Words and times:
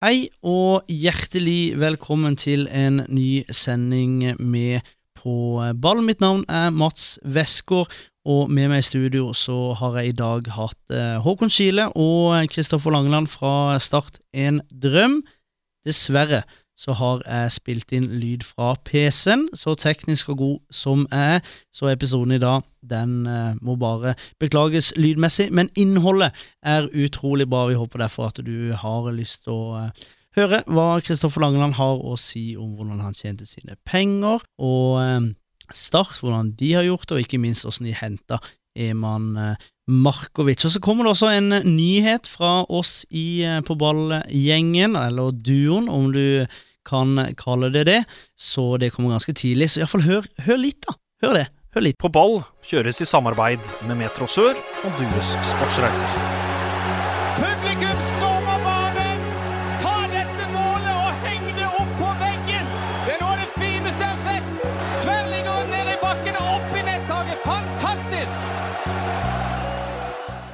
Hei 0.00 0.30
og 0.40 0.86
hjertelig 0.88 1.74
velkommen 1.76 2.32
til 2.40 2.62
en 2.72 3.02
ny 3.12 3.42
sending 3.52 4.22
med 4.40 4.86
På 5.12 5.60
ball. 5.76 6.00
Mitt 6.00 6.22
navn 6.24 6.46
er 6.48 6.70
Mats 6.72 7.18
Westgård, 7.20 7.92
og 8.24 8.48
med 8.48 8.70
meg 8.72 8.80
i 8.80 8.86
studio 8.86 9.34
så 9.36 9.74
har 9.76 9.98
jeg 10.00 10.14
i 10.14 10.16
dag 10.16 10.48
hatt 10.56 10.94
eh, 10.96 11.18
Håkon 11.20 11.52
Skile 11.52 11.90
og 11.92 12.48
Kristoffer 12.48 12.96
Langeland 12.96 13.28
fra 13.28 13.76
Start 13.76 14.22
en 14.32 14.62
drøm. 14.72 15.18
Dessverre 15.84 16.46
så 16.80 16.94
har 16.96 17.20
jeg 17.26 17.52
spilt 17.52 17.92
inn 17.92 18.06
lyd 18.22 18.44
fra 18.46 18.72
PC-en, 18.88 19.48
så 19.56 19.74
teknisk 19.76 20.30
og 20.32 20.38
god 20.40 20.58
som 20.72 21.02
jeg 21.10 21.40
er, 21.40 21.50
så 21.76 21.90
episoden 21.92 22.32
i 22.32 22.40
dag 22.40 22.64
den 22.88 23.26
eh, 23.28 23.58
må 23.60 23.76
bare 23.76 24.14
beklages 24.40 24.94
lydmessig. 24.96 25.50
Men 25.52 25.68
innholdet 25.76 26.32
er 26.64 26.88
utrolig 26.88 27.44
bra. 27.50 27.66
Vi 27.68 27.76
håper 27.76 28.00
derfor 28.00 28.30
at 28.30 28.40
du 28.46 28.72
har 28.72 29.10
lyst 29.12 29.44
til 29.44 29.52
å 29.52 29.82
eh, 29.82 30.06
høre 30.38 30.62
hva 30.70 31.02
Kristoffer 31.04 31.44
Langeland 31.44 31.76
har 31.76 32.00
å 32.00 32.16
si 32.20 32.54
om 32.56 32.72
hvordan 32.78 33.04
han 33.04 33.18
tjente 33.18 33.48
sine 33.48 33.76
penger, 33.88 34.46
og 34.60 34.96
eh, 35.04 35.20
Start, 35.70 36.16
hvordan 36.18 36.48
de 36.58 36.72
har 36.74 36.82
gjort 36.82 37.04
det, 37.06 37.14
og 37.14 37.20
ikke 37.22 37.38
minst 37.38 37.62
hvordan 37.62 37.86
de 37.86 37.92
henta 37.94 38.40
Eman 38.74 39.36
Markovic. 39.86 40.64
Og 40.66 40.72
så 40.74 40.80
kommer 40.82 41.06
det 41.06 41.12
også 41.12 41.28
en 41.30 41.52
nyhet 41.76 42.26
fra 42.26 42.64
oss 42.66 43.04
i 43.14 43.46
På 43.68 43.76
ball-gjengen, 43.78 44.98
eller 44.98 45.30
duoen, 45.30 45.86
om 45.86 46.08
du 46.10 46.42
kan 46.90 47.16
kalle 47.38 47.70
det 47.72 47.86
det. 47.88 48.00
Så 48.36 48.74
det 48.82 48.92
kommer 48.94 49.14
ganske 49.16 49.34
tidlig. 49.38 49.70
Så 49.70 49.84
iallfall 49.84 50.04
hør, 50.08 50.28
hør 50.46 50.60
litt, 50.60 50.82
da. 50.86 50.98
Hør 51.24 51.38
det. 51.38 51.46
Hør 51.74 51.86
litt. 51.86 51.98
På 52.02 52.10
ball 52.10 52.40
kjøres 52.66 52.98
i 53.04 53.06
samarbeid 53.06 53.62
med 53.86 54.02
Metro 54.02 54.26
Sør 54.30 54.58
og 54.58 54.98
Dues 54.98 55.36
Sportsreiser. 55.52 56.18
Publikum 57.38 58.19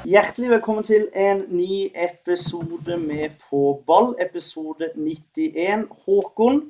Hjertelig 0.06 0.52
velkommen 0.52 0.84
til 0.86 1.08
en 1.18 1.40
ny 1.50 1.88
episode 1.98 2.94
med 3.00 3.32
På 3.48 3.82
ball, 3.86 4.12
episode 4.22 4.92
91. 4.94 5.88
Håkon, 6.04 6.60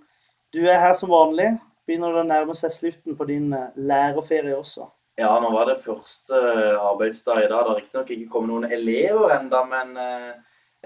du 0.57 0.63
er 0.65 0.79
her 0.81 0.95
som 0.97 1.13
vanlig. 1.13 1.51
Begynner 1.85 2.17
det 2.17 2.23
å 2.23 2.31
nærme 2.31 2.57
seg 2.57 2.73
slutten 2.73 3.19
på 3.19 3.27
din 3.29 3.53
eh, 3.53 3.77
lærerferie 3.77 4.57
også? 4.57 4.87
Ja, 5.21 5.35
nå 5.43 5.51
var 5.53 5.69
det 5.69 5.83
første 5.85 6.33
eh, 6.33 6.81
arbeidsdag 6.81 7.43
i 7.43 7.51
dag. 7.51 7.59
Det 7.59 7.75
har 7.75 7.79
riktignok 7.83 8.15
ikke 8.17 8.33
kommet 8.33 8.55
noen 8.55 8.73
elever 8.73 9.37
ennå, 9.37 9.63
men 9.69 9.93
eh, 10.01 10.33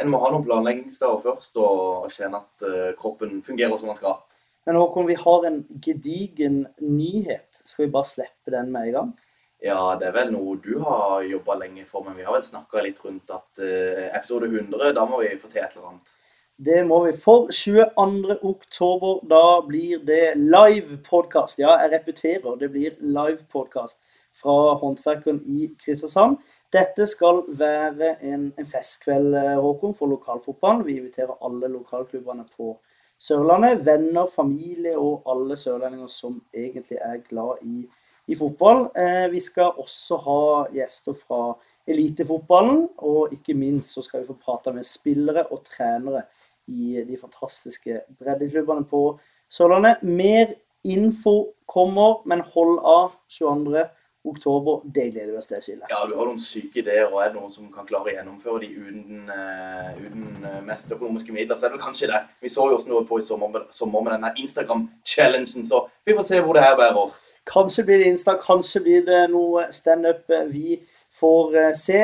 en 0.03 0.11
må 0.11 0.19
ha 0.25 0.35
noen 0.35 0.49
planleggingsdager 0.51 1.23
først 1.29 1.63
og 1.63 2.11
kjenne 2.11 2.43
at 2.43 2.99
kroppen 2.99 3.45
fungerer 3.47 3.79
som 3.79 3.93
den 3.93 4.03
skal. 4.03 4.19
Men 4.67 4.83
Håkon, 4.83 5.07
vi 5.07 5.23
har 5.23 5.47
en 5.47 5.63
gedigen 5.79 6.65
nyhet. 6.83 7.63
Skal 7.63 7.87
vi 7.87 7.95
bare 7.95 8.11
slippe 8.17 8.59
den 8.59 8.75
med 8.75 8.91
en 8.91 8.97
gang? 8.99 9.19
Ja, 9.61 9.95
det 10.01 10.09
er 10.09 10.17
vel 10.17 10.33
noe 10.33 10.57
du 10.63 10.79
har 10.81 11.21
jobba 11.29 11.59
lenge 11.61 11.85
for, 11.89 12.05
men 12.07 12.17
vi 12.17 12.25
har 12.25 12.33
vel 12.33 12.47
snakka 12.47 12.81
litt 12.85 13.03
rundt 13.05 13.29
at 13.35 13.61
uh, 13.61 14.07
episode 14.17 14.49
100, 14.49 14.95
da 14.97 15.05
må 15.09 15.21
vi 15.21 15.35
få 15.41 15.51
til 15.53 15.61
et 15.61 15.77
eller 15.77 15.91
annet. 15.93 16.15
Det 16.61 16.81
må 16.85 16.99
vi. 17.07 17.13
For 17.17 17.49
22. 17.53 18.39
oktober, 18.45 19.21
da 19.29 19.61
blir 19.65 20.03
det 20.05 20.35
live 20.37 20.99
podkast. 21.07 21.61
Ja, 21.61 21.79
jeg 21.81 21.93
repeterer, 21.95 22.57
det 22.61 22.69
blir 22.73 22.97
live 23.01 23.45
podkast 23.53 24.01
fra 24.37 24.75
Håndverkeren 24.81 25.41
i 25.45 25.71
Kristiansand. 25.81 26.37
Dette 26.73 27.07
skal 27.09 27.43
være 27.59 28.15
en, 28.23 28.51
en 28.59 28.69
festkveld, 28.69 29.35
eh, 29.41 29.57
Håkon, 29.61 29.97
for 29.97 30.13
lokalfotballen. 30.13 30.85
Vi 30.87 30.99
inviterer 31.01 31.33
alle 31.45 31.73
lokalklubbene 31.73 32.45
på 32.57 32.75
Sørlandet. 33.21 33.81
Venner, 33.87 34.29
familie 34.29 34.99
og 34.99 35.25
alle 35.29 35.57
sørlendinger 35.57 36.13
som 36.13 36.43
egentlig 36.55 37.01
er 37.01 37.25
glad 37.29 37.65
i, 37.65 37.89
i 38.31 38.39
fotball. 38.39 38.87
Eh, 38.95 39.27
vi 39.33 39.43
skal 39.43 39.77
også 39.81 40.19
ha 40.25 40.41
gjester 40.75 41.17
fra 41.19 41.43
elitefotballen, 41.91 42.85
og 43.03 43.35
ikke 43.35 43.57
minst 43.59 43.97
så 43.97 44.05
skal 44.07 44.23
vi 44.23 44.31
få 44.31 44.39
prate 44.39 44.75
med 44.75 44.87
spillere 44.87 45.49
og 45.51 45.65
trenere 45.67 46.25
i 46.71 47.01
de 47.07 47.19
fantastiske 47.19 48.03
breddeklubbene 48.21 48.87
på 48.87 49.05
Sørlandet. 49.51 50.05
Mer 50.07 50.55
info 50.87 51.53
kommer, 51.67 52.21
men 52.27 52.45
hold 52.55 52.79
av 52.87 53.17
22 53.29 53.89
oktober. 54.25 54.83
Det 54.85 55.07
gleder 55.11 55.33
vi 55.33 55.39
oss 55.41 55.49
til, 55.49 55.63
Skille. 55.65 55.89
Ja, 55.91 56.03
du 56.07 56.15
har 56.19 56.29
noen 56.29 56.43
syke 56.43 56.83
ideer, 56.83 57.09
og 57.09 57.23
er 57.25 57.33
det 57.33 57.41
noen 57.41 57.53
som 57.53 57.71
kan 57.73 57.89
klare 57.89 58.13
å 58.13 58.15
gjennomføre 58.15 58.63
de 58.63 58.69
uten, 58.77 59.33
uh, 59.33 60.61
mest 60.67 60.93
økonomiske 60.93 61.35
midler, 61.35 61.57
så 61.57 61.67
er 61.67 61.73
det 61.73 61.79
vel 61.79 61.87
kanskje 61.87 62.11
det. 62.13 62.21
Vi 62.45 62.53
så 62.53 62.69
jo 62.69 62.79
også 62.79 62.93
noe 62.93 63.09
på 63.09 63.19
i 63.19 63.25
sommer 63.25 63.67
sommer 63.75 64.05
med 64.07 64.15
denne 64.19 64.33
Instagram-challengen, 64.45 65.67
så 65.67 65.87
vi 66.07 66.17
får 66.17 66.29
se 66.29 66.45
hvor 66.45 66.59
det 66.59 66.67
her 66.69 66.79
bærer. 66.79 67.17
Kanskje 67.51 67.85
blir 67.85 67.99
det 67.99 68.11
Insta, 68.13 68.37
kanskje 68.39 68.81
blir 68.85 69.07
det 69.07 69.25
noe 69.33 69.67
standup. 69.75 70.29
Vi 70.53 70.79
får 71.19 71.57
eh, 71.57 71.73
se. 71.75 72.03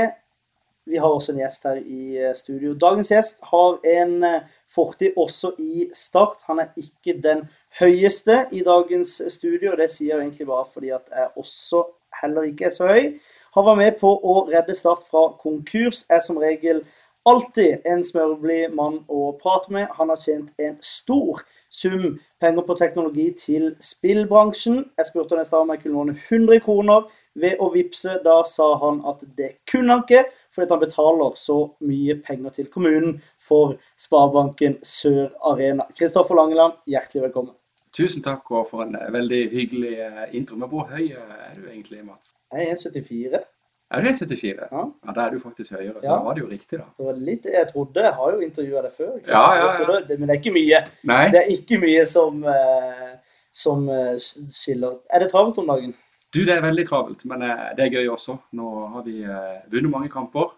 Vi 0.86 0.98
har 0.98 1.10
også 1.10 1.32
en 1.32 1.38
gjest 1.42 1.66
her 1.66 1.78
i 1.82 2.16
eh, 2.18 2.34
studio. 2.34 2.74
Dagens 2.74 3.12
gjest 3.12 3.44
har 3.52 3.78
en 3.86 4.16
eh, 4.26 4.42
fortid 4.70 5.14
også 5.16 5.52
i 5.62 5.86
Start. 5.94 6.42
Han 6.50 6.64
er 6.64 6.74
ikke 6.78 7.14
den 7.22 7.44
høyeste 7.78 8.44
i 8.50 8.64
dagens 8.66 9.20
studio, 9.34 9.72
og 9.72 9.78
det 9.78 9.90
sier 9.94 10.16
jeg 10.16 10.26
egentlig 10.26 10.48
bare 10.50 10.66
fordi 10.72 10.90
at 10.96 11.10
jeg 11.14 11.32
også 11.36 11.84
heller 12.22 12.50
ikke 12.50 12.66
er 12.66 12.74
så 12.74 12.90
høy. 12.90 13.10
Han 13.56 13.64
var 13.64 13.78
med 13.78 13.98
på 14.00 14.10
å 14.10 14.40
redde 14.50 14.74
Start 14.78 15.06
fra 15.06 15.28
konkurs, 15.38 16.04
er 16.10 16.22
som 16.24 16.38
regel 16.42 16.82
alltid 17.26 17.86
en 17.86 18.02
smørblid 18.06 18.74
mann 18.74 19.00
å 19.10 19.30
prate 19.42 19.72
med. 19.74 19.90
Han 19.98 20.10
har 20.10 20.22
tjent 20.22 20.52
en 20.62 20.76
stor 20.82 21.42
sum 21.76 22.16
penger 22.40 22.64
på 22.66 22.76
teknologi 22.78 23.26
til 23.38 23.68
spillbransjen. 23.80 24.82
Jeg 24.98 25.08
spurte 25.10 25.36
han 25.36 25.44
i 25.44 25.48
stad 25.48 25.64
om 25.64 25.72
jeg 25.74 25.82
kunne 25.82 25.98
låne 25.98 26.16
100 26.16 26.62
kroner 26.64 27.04
ved 27.36 27.60
å 27.60 27.68
vippse. 27.74 28.16
Da 28.24 28.38
sa 28.48 28.70
han 28.82 29.02
at 29.08 29.26
det 29.38 29.52
kunne 29.70 29.96
han 29.96 30.06
ikke, 30.06 30.24
fordi 30.54 30.74
han 30.74 30.82
betaler 30.82 31.36
så 31.40 31.58
mye 31.84 32.18
penger 32.24 32.56
til 32.58 32.72
kommunen 32.72 33.20
for 33.48 33.76
Sparebanken 34.00 34.80
Sør 34.82 35.30
Arena. 35.52 35.88
Kristoffer 35.98 36.38
Langeland, 36.38 36.80
hjertelig 36.88 37.28
velkommen. 37.28 37.54
Tusen 37.96 38.20
takk 38.24 38.50
og 38.52 38.66
for 38.70 38.84
en 38.84 38.96
eh, 38.98 39.12
veldig 39.12 39.42
hyggelig 39.52 39.94
eh, 40.04 40.24
intro. 40.36 40.58
Men 40.60 40.68
hvor 40.68 40.88
høy 40.90 41.06
eh, 41.06 41.36
er 41.48 41.54
du 41.56 41.68
egentlig, 41.70 42.02
Mats? 42.04 42.34
Jeg 42.52 42.68
er 42.68 42.76
1,74. 42.76 43.44
Er 43.90 44.02
du 44.02 44.08
1,74? 44.08 44.66
Ja. 44.72 44.80
Ja, 45.06 45.12
da 45.14 45.26
er 45.26 45.30
du 45.30 45.38
faktisk 45.38 45.72
høyere, 45.76 46.00
så 46.02 46.08
Ja. 46.08 46.16
da 46.16 46.22
var 46.24 46.34
det 46.34 46.42
jo 46.42 46.48
riktig, 46.50 46.78
da. 46.78 46.86
Det 46.98 47.06
var 47.06 47.12
litt 47.14 47.44
jeg 47.44 47.68
trodde. 47.68 48.02
Jeg 48.02 48.12
har 48.14 48.32
jo 48.32 48.40
intervjua 48.40 48.82
deg 48.82 48.92
før. 48.92 49.12
Ja, 49.28 49.54
ja, 49.54 49.66
ja. 49.80 50.16
Men 50.18 50.26
det 50.26 50.30
er 50.34 50.40
ikke 50.40 50.52
mye. 50.56 50.80
Nei, 51.04 51.30
Det 51.30 51.40
er 51.42 51.50
ikke 51.54 51.78
mye 51.80 52.04
som, 52.04 52.42
eh, 52.44 53.16
som 53.52 53.88
eh, 53.88 54.16
skiller. 54.50 54.98
Er 55.14 55.20
det 55.20 55.30
travelt 55.30 55.58
om 55.58 55.66
dagen? 55.66 55.94
du 56.34 56.44
det 56.44 56.52
er 56.52 56.60
veldig 56.60 56.84
travelt, 56.86 57.24
men 57.24 57.42
eh, 57.42 57.74
det 57.76 57.86
er 57.86 57.94
gøy 58.02 58.08
også. 58.12 58.38
Nå 58.52 58.88
har 58.92 59.02
vi 59.02 59.22
vunnet 59.70 59.90
mange 59.90 60.08
kamper 60.10 60.50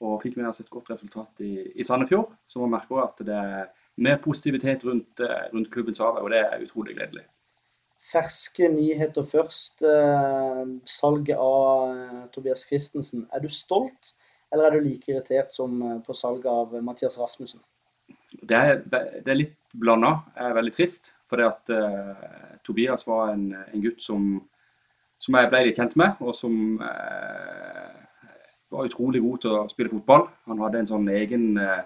og 0.00 0.22
fikk 0.22 0.36
med 0.36 0.46
oss 0.46 0.60
et 0.60 0.70
godt 0.70 0.90
resultat 0.90 1.40
i, 1.40 1.72
i 1.74 1.82
Sandefjord. 1.82 2.30
Så 2.46 2.60
man 2.60 2.70
merker 2.70 3.02
at 3.02 3.16
det 3.26 3.34
er 3.34 3.64
mer 3.96 4.16
positivitet 4.18 4.84
rundt, 4.84 5.18
rundt 5.54 5.70
klubbens 5.72 6.00
arbeid, 6.00 6.22
og 6.22 6.30
det 6.30 6.38
er 6.38 6.62
utrolig 6.62 6.94
gledelig. 6.94 7.24
Ferske 7.98 8.68
nyheter 8.72 9.26
først. 9.26 9.82
Eh, 9.82 10.62
salget 10.88 11.36
av 11.36 11.90
eh, 11.90 12.24
Tobias 12.34 12.64
Christensen. 12.68 13.26
Er 13.34 13.42
du 13.42 13.48
stolt, 13.52 14.14
eller 14.52 14.68
er 14.68 14.78
du 14.78 14.86
like 14.86 15.10
irritert 15.12 15.52
som 15.54 15.80
eh, 15.82 15.98
på 16.06 16.16
salget 16.16 16.48
av 16.52 16.78
Mathias 16.84 17.18
Rasmussen? 17.20 17.60
Det 18.38 18.56
er, 18.56 18.82
det 18.86 19.28
er 19.28 19.40
litt 19.40 19.56
blanda. 19.74 20.20
Jeg 20.36 20.50
er 20.50 20.58
veldig 20.60 20.74
trist. 20.76 21.12
For 21.28 21.36
det 21.36 21.44
at 21.44 21.70
uh, 21.76 22.56
Tobias 22.64 23.04
var 23.04 23.34
en, 23.34 23.50
en 23.52 23.82
gutt 23.84 24.00
som, 24.00 24.30
som 25.20 25.36
jeg 25.36 25.50
ble 25.52 25.60
litt 25.66 25.76
kjent 25.76 25.92
med, 26.00 26.16
og 26.24 26.32
som 26.32 26.54
uh, 26.80 27.98
var 28.72 28.88
utrolig 28.88 29.20
god 29.24 29.42
til 29.42 29.56
å 29.56 29.66
spille 29.70 29.92
fotball. 29.92 30.26
Han 30.48 30.60
hadde 30.64 30.82
en 30.82 30.90
sånn 30.90 31.08
egen 31.12 31.50
eh, 31.60 31.80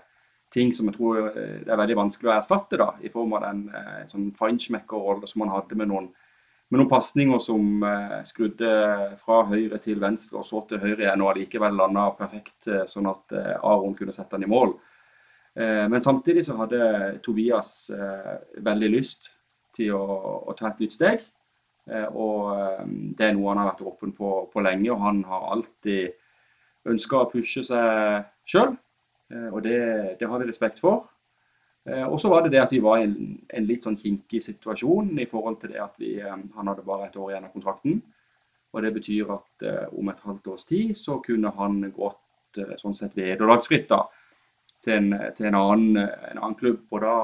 ting 0.52 0.72
som 0.76 0.88
jeg 0.90 0.98
tror 0.98 1.30
eh, 1.32 1.62
er 1.64 1.78
veldig 1.80 1.96
vanskelig 1.96 2.30
å 2.30 2.34
erstatte, 2.36 2.78
da, 2.80 2.90
i 3.00 3.10
form 3.12 3.32
av 3.38 3.46
den 3.46 3.62
eh, 3.72 4.02
sånn 4.10 4.30
feinschmecker-rolle 4.36 5.28
som 5.30 5.44
han 5.44 5.54
hadde 5.54 5.78
med 5.80 5.88
noen, 5.88 6.10
med 6.72 6.80
noen 6.80 6.90
pasninger 6.90 7.40
som 7.44 7.82
eh, 7.88 8.18
skrudde 8.28 8.72
fra 9.20 9.42
høyre 9.48 9.80
til 9.82 10.00
venstre 10.02 10.40
og 10.40 10.46
så 10.48 10.62
til 10.68 10.82
høyre 10.82 11.06
igjen, 11.06 11.24
og 11.24 11.32
allikevel 11.32 11.76
landa 11.80 12.08
perfekt, 12.18 12.68
eh, 12.68 12.84
sånn 12.90 13.08
at 13.10 13.36
eh, 13.36 13.54
Aron 13.58 13.96
kunne 13.98 14.14
sette 14.14 14.36
den 14.36 14.48
i 14.48 14.52
mål. 14.52 14.76
Eh, 15.56 15.84
Men 15.88 16.04
samtidig 16.04 16.44
så 16.48 16.56
hadde 16.60 17.18
Tobias 17.24 17.90
eh, 17.92 18.34
veldig 18.60 18.92
lyst 18.92 19.32
til 19.72 19.94
å, 19.96 20.04
å 20.48 20.56
ta 20.56 20.68
et 20.68 20.84
nytt 20.84 20.98
steg. 20.98 21.22
Og 22.14 22.52
det 23.18 23.24
er 23.26 23.32
noe 23.34 23.48
han 23.50 23.58
har 23.58 23.72
vært 23.72 23.80
åpen 23.88 24.12
på, 24.14 24.28
på 24.52 24.62
lenge, 24.62 24.86
og 24.92 25.00
han 25.02 25.16
har 25.26 25.48
alltid 25.50 26.12
ønska 26.92 27.18
å 27.18 27.30
pushe 27.32 27.64
seg 27.66 28.28
sjøl. 28.46 28.76
Og 29.52 29.62
det, 29.64 29.78
det 30.20 30.28
har 30.28 30.40
vi 30.42 30.48
respekt 30.50 30.80
for. 30.82 31.06
Eh, 31.88 32.06
Og 32.06 32.20
så 32.20 32.28
var 32.28 32.42
det 32.42 32.52
det 32.52 32.62
at 32.62 32.72
vi 32.72 32.82
var 32.82 33.00
i 33.00 33.06
en, 33.08 33.66
litt 33.66 33.84
sånn 33.86 33.98
kinkig 33.98 34.42
situasjon 34.44 35.18
i 35.18 35.26
forhold 35.26 35.60
til 35.60 35.74
det 35.74 35.80
at 35.82 35.94
vi, 35.98 36.18
eh, 36.20 36.30
han 36.56 36.68
hadde 36.70 36.84
bare 36.86 37.08
et 37.08 37.16
år 37.16 37.32
igjen 37.32 37.48
av 37.48 37.54
kontrakten. 37.54 38.02
Og 38.72 38.82
det 38.82 38.94
betyr 38.94 39.30
at 39.34 39.66
eh, 39.68 39.86
om 39.98 40.08
et 40.08 40.24
halvt 40.24 40.52
års 40.54 40.64
tid 40.64 40.96
så 40.96 41.18
kunne 41.24 41.52
han 41.56 41.80
gått 41.92 42.60
eh, 42.62 42.76
sånn 42.80 42.96
sett 42.96 43.16
vederlagsfritt 43.18 43.88
da. 43.90 44.04
til 44.82 44.98
en, 44.98 45.14
til 45.36 45.48
en, 45.50 45.58
annen, 45.58 45.98
en 45.98 46.38
annen 46.38 46.58
klubb. 46.58 46.86
Og 46.90 47.02
da, 47.04 47.16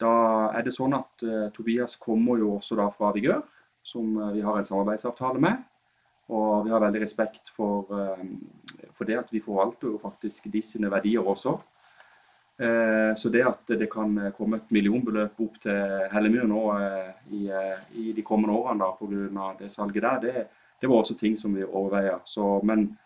da 0.00 0.14
er 0.56 0.66
det 0.66 0.74
sånn 0.74 0.96
at 0.96 1.24
uh, 1.24 1.48
Tobias 1.54 1.96
kommer 2.00 2.40
jo 2.40 2.56
også 2.56 2.76
da 2.76 2.88
fra 2.92 3.12
Vigør, 3.16 3.42
som 3.84 4.16
eh, 4.16 4.32
vi 4.38 4.44
har 4.44 4.58
en 4.58 4.68
samarbeidsavtale 4.68 5.40
med. 5.42 5.62
Og 6.30 6.64
vi 6.64 6.70
har 6.70 6.82
veldig 6.82 7.02
respekt 7.02 7.50
for, 7.56 7.90
eh, 7.90 8.86
for 8.94 9.04
det 9.04 9.18
at 9.18 9.32
vi 9.32 9.42
forvalter 9.42 9.90
jo 9.90 9.98
faktisk 9.98 10.46
de 10.52 10.62
sine 10.62 10.90
verdier 10.90 11.26
også. 11.26 11.58
Eh, 12.60 13.14
Så 13.14 13.28
det 13.32 13.46
at 13.46 13.66
det 13.66 13.90
kan 13.90 14.32
komme 14.36 14.56
et 14.56 14.70
millionbeløp 14.70 15.40
opp 15.40 15.60
til 15.60 16.08
Hellemyr 16.12 16.46
nå 16.46 16.78
eh, 16.78 17.12
i, 17.32 17.50
i 17.94 18.12
de 18.12 18.22
kommende 18.22 18.54
årene 18.54 18.84
pga. 18.98 19.56
det 19.58 19.72
salget 19.72 20.02
der, 20.02 20.20
det, 20.20 20.46
det 20.80 20.88
var 20.88 20.96
også 20.96 21.18
ting 21.18 21.36
som 21.36 21.54
vi 21.54 21.64
overveier. 21.64 22.20
Så, 22.24 22.60
men 22.62 22.96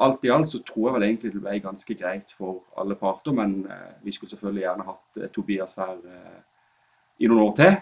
alt 0.00 0.24
i 0.24 0.30
alt 0.30 0.48
så 0.48 0.62
tror 0.62 0.88
jeg 0.88 0.94
vel 0.94 1.02
egentlig 1.02 1.32
det 1.32 1.42
ble 1.42 1.60
ganske 1.60 1.94
greit 1.94 2.32
for 2.32 2.62
alle 2.76 2.94
parter. 2.94 3.32
Men 3.32 3.66
vi 4.02 4.12
skulle 4.12 4.30
selvfølgelig 4.30 4.62
gjerne 4.62 4.84
hatt 4.84 5.32
Tobias 5.32 5.74
her 5.76 5.98
i 7.18 7.26
noen 7.26 7.42
år 7.42 7.54
til. 7.54 7.76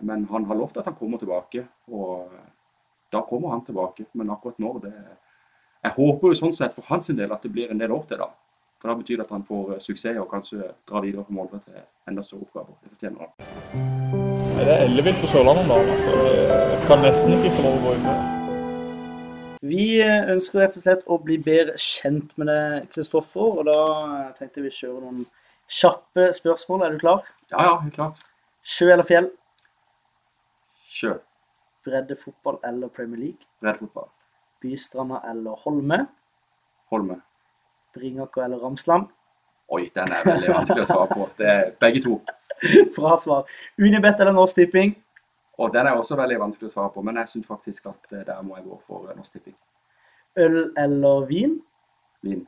Men 0.00 0.26
han 0.26 0.44
har 0.44 0.54
lovt 0.54 0.76
at 0.76 0.84
han 0.84 0.94
kommer 0.94 1.18
tilbake, 1.18 1.66
og 1.88 2.30
da 3.12 3.22
kommer 3.26 3.54
han 3.54 3.64
tilbake. 3.64 4.06
Men 4.12 4.30
akkurat 4.30 4.58
når 4.58 4.78
det 4.86 4.94
Jeg 5.80 5.92
håper 5.96 6.28
jo 6.28 6.36
sånn 6.36 6.52
sett 6.52 6.74
for 6.76 6.84
hans 6.92 7.06
del 7.08 7.30
at 7.32 7.42
det 7.42 7.48
blir 7.52 7.70
en 7.72 7.78
del 7.80 7.92
år 7.96 8.02
til, 8.08 8.18
da. 8.20 8.26
For 8.80 8.88
da 8.90 8.96
betyr 8.96 9.16
det 9.16 9.24
at 9.24 9.30
han 9.32 9.44
får 9.44 9.74
eh, 9.74 9.80
suksess 9.80 10.18
og 10.20 10.28
kanskje 10.28 10.58
drar 10.88 11.00
videre 11.04 11.24
på 11.24 11.32
Molde 11.36 11.60
til 11.64 11.80
enda 12.08 12.22
større 12.24 12.46
oppgaver. 12.46 12.76
Det 12.82 12.92
fortjener 12.92 13.24
han. 13.24 14.60
Det 14.60 14.74
er 14.74 14.84
ellevilt 14.84 15.20
på 15.20 15.30
Sørlandet 15.32 15.64
om 15.64 15.72
dagen. 15.72 15.90
Altså. 15.94 16.14
Jeg 16.50 16.82
kan 16.88 17.02
nesten 17.04 17.32
ikke 17.36 17.54
få 17.56 17.64
lov 17.64 17.78
å 17.78 17.82
gå 17.86 17.94
inn 17.96 18.06
der. 18.08 18.20
Vi 19.72 19.84
eh, 20.00 20.30
ønsker 20.32 20.62
rett 20.62 20.76
og 20.76 20.84
slett 20.86 21.08
å 21.08 21.20
bli 21.20 21.36
bedre 21.44 21.76
kjent 21.80 22.32
med 22.40 22.48
deg, 22.48 22.88
Kristoffer. 22.92 23.60
Og 23.60 23.68
da 23.68 23.80
eh, 24.18 24.30
tenkte 24.36 24.64
vi 24.64 24.72
kjøre 24.72 25.00
noen 25.02 25.26
kjappe 25.80 26.30
spørsmål. 26.36 26.86
Er 26.86 26.96
du 26.96 27.02
klar? 27.04 27.24
Ja, 27.52 27.66
ja, 27.68 27.74
helt 27.82 27.96
klart. 27.96 28.24
Sjø 28.64 28.88
eller 28.92 29.08
fjell? 29.08 29.28
Sjø. 30.88 31.18
Bredde 31.84 32.16
fotball 32.16 32.58
eller 32.64 32.88
Premier 32.88 33.20
League? 33.20 33.48
Breddefotball. 33.60 34.08
Bystranda 34.60 35.22
eller 35.30 35.50
Holme? 35.64 36.06
Holme. 36.90 37.20
Bringaker 37.94 38.42
eller 38.42 38.58
Ramsland? 38.58 39.08
Oi, 39.70 39.90
den 39.94 40.12
er 40.12 40.26
veldig 40.26 40.50
vanskelig 40.50 40.82
å 40.82 40.88
svare 40.88 41.08
på. 41.14 41.28
Det 41.38 41.46
er 41.46 41.72
begge 41.80 42.02
to. 42.04 42.18
Bra 42.96 43.14
svar. 43.16 43.48
Unibet 43.78 44.20
eller 44.20 44.34
Norsk 44.34 44.58
Tipping? 44.58 44.96
Og 45.60 45.72
den 45.74 45.86
er 45.86 45.96
også 45.96 46.16
veldig 46.18 46.38
vanskelig 46.40 46.70
å 46.70 46.74
svare 46.74 46.92
på, 46.94 47.02
men 47.06 47.20
jeg 47.20 47.34
syns 47.34 47.48
faktisk 47.48 47.90
at 47.90 48.14
eh, 48.14 48.24
der 48.26 48.40
må 48.44 48.56
jeg 48.58 48.66
gå 48.66 48.78
for 48.88 49.10
eh, 49.10 49.16
Norsk 49.16 49.36
Tipping. 49.36 49.56
Øl 50.40 50.58
eller 50.78 51.26
vin? 51.28 51.58
Vin. 52.24 52.46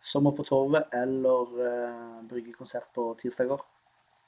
Sommer 0.00 0.34
på 0.36 0.44
Torvet 0.46 0.92
eller 0.94 1.54
uh, 1.58 2.20
bryggekonsert 2.28 2.86
på 2.94 3.10
tirsdager? 3.18 3.60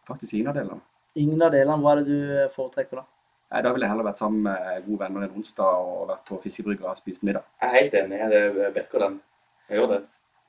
Faktisk 0.08 0.34
ingen 0.34 0.50
av 0.50 0.56
delene. 0.58 0.82
Ingen 1.14 1.42
av 1.46 1.52
delene. 1.54 1.78
Hva 1.82 1.92
er 1.94 2.00
det 2.00 2.10
du 2.10 2.32
eh, 2.34 2.50
foretrekker 2.54 3.00
da? 3.00 3.06
Da 3.50 3.72
ville 3.74 3.82
jeg 3.82 3.90
heller 3.90 4.06
vært 4.06 4.20
sammen 4.22 4.44
med 4.46 4.84
gode 4.86 5.00
venner 5.00 5.26
en 5.26 5.38
onsdag 5.40 5.82
og 5.82 6.04
vært 6.12 6.28
på 6.28 6.38
fiskebrygga 6.44 6.92
og 6.92 7.00
spist 7.00 7.24
middag. 7.26 7.42
Jeg 7.58 7.68
er 7.70 7.76
helt 7.80 7.96
enig. 7.98 8.20
Jeg 8.30 8.74
backer 8.76 9.02
den. 9.02 9.16
Jeg 9.68 9.80
gjør 9.80 9.88
det. 9.96 10.00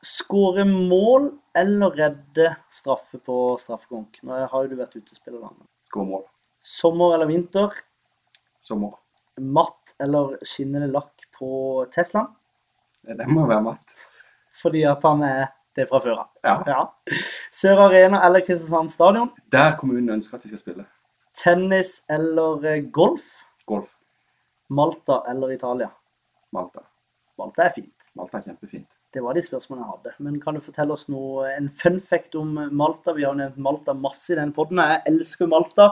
Skåre 0.05 0.65
mål 0.65 1.31
eller 1.57 1.97
redde 1.97 2.51
straffe 2.73 3.17
på 3.21 3.37
straffekonk? 3.61 4.21
Nå 4.25 4.37
har 4.49 4.63
jo 4.65 4.69
du 4.69 4.77
vært 4.77 4.97
utespiller, 4.97 5.41
Skåre 5.41 5.89
Skår 5.89 6.07
mål. 6.11 6.23
Sommer 6.61 7.15
eller 7.17 7.29
vinter? 7.29 7.73
Sommer. 8.61 8.93
Matt 9.41 9.95
eller 10.01 10.37
skinnende 10.45 10.91
lakk 10.93 11.25
på 11.37 11.49
Teslaen? 11.93 12.29
Det 13.01 13.25
må 13.29 13.47
være 13.49 13.65
matt. 13.65 14.07
Fordi 14.61 14.85
at 14.85 15.01
han 15.09 15.23
er 15.25 15.45
det 15.77 15.87
fra 15.89 16.01
før 16.03 16.21
av. 16.21 16.31
Ja. 16.45 16.55
Ja. 16.69 17.13
Sør 17.53 17.87
Arena 17.87 18.21
eller 18.27 18.45
Kristiansand 18.45 18.93
Stadion? 18.93 19.31
Der 19.53 19.73
kommunen 19.79 20.19
ønsker 20.19 20.37
at 20.37 20.45
vi 20.45 20.53
skal 20.53 20.61
spille. 20.61 20.85
Tennis 21.41 22.03
eller 22.09 22.65
eh, 22.69 22.83
golf? 22.93 23.25
Golf. 23.65 23.89
Malta 24.69 25.23
eller 25.31 25.51
Italia? 25.51 25.89
Malta. 26.53 26.85
Malta 27.39 27.65
er 27.65 27.75
fint. 27.75 28.11
Malta 28.15 28.39
er 28.39 28.51
kjempefint. 28.51 28.87
Det 29.11 29.23
var 29.23 29.35
de 29.35 29.43
spørsmålene 29.43 29.83
jeg 29.83 29.95
hadde. 29.97 30.13
Men 30.23 30.39
kan 30.39 30.55
du 30.55 30.61
fortelle 30.63 30.95
oss 30.95 31.09
noe, 31.11 31.49
en 31.51 31.67
fun 31.67 31.99
fact 31.99 32.37
om 32.39 32.53
Malta? 32.71 33.15
Vi 33.17 33.25
har 33.27 33.35
nevnt 33.35 33.59
Malta 33.59 33.95
masse 33.97 34.31
i 34.31 34.37
den 34.39 34.53
podden. 34.55 34.79
Jeg 34.79 35.03
elsker 35.11 35.49
Malta. 35.51 35.89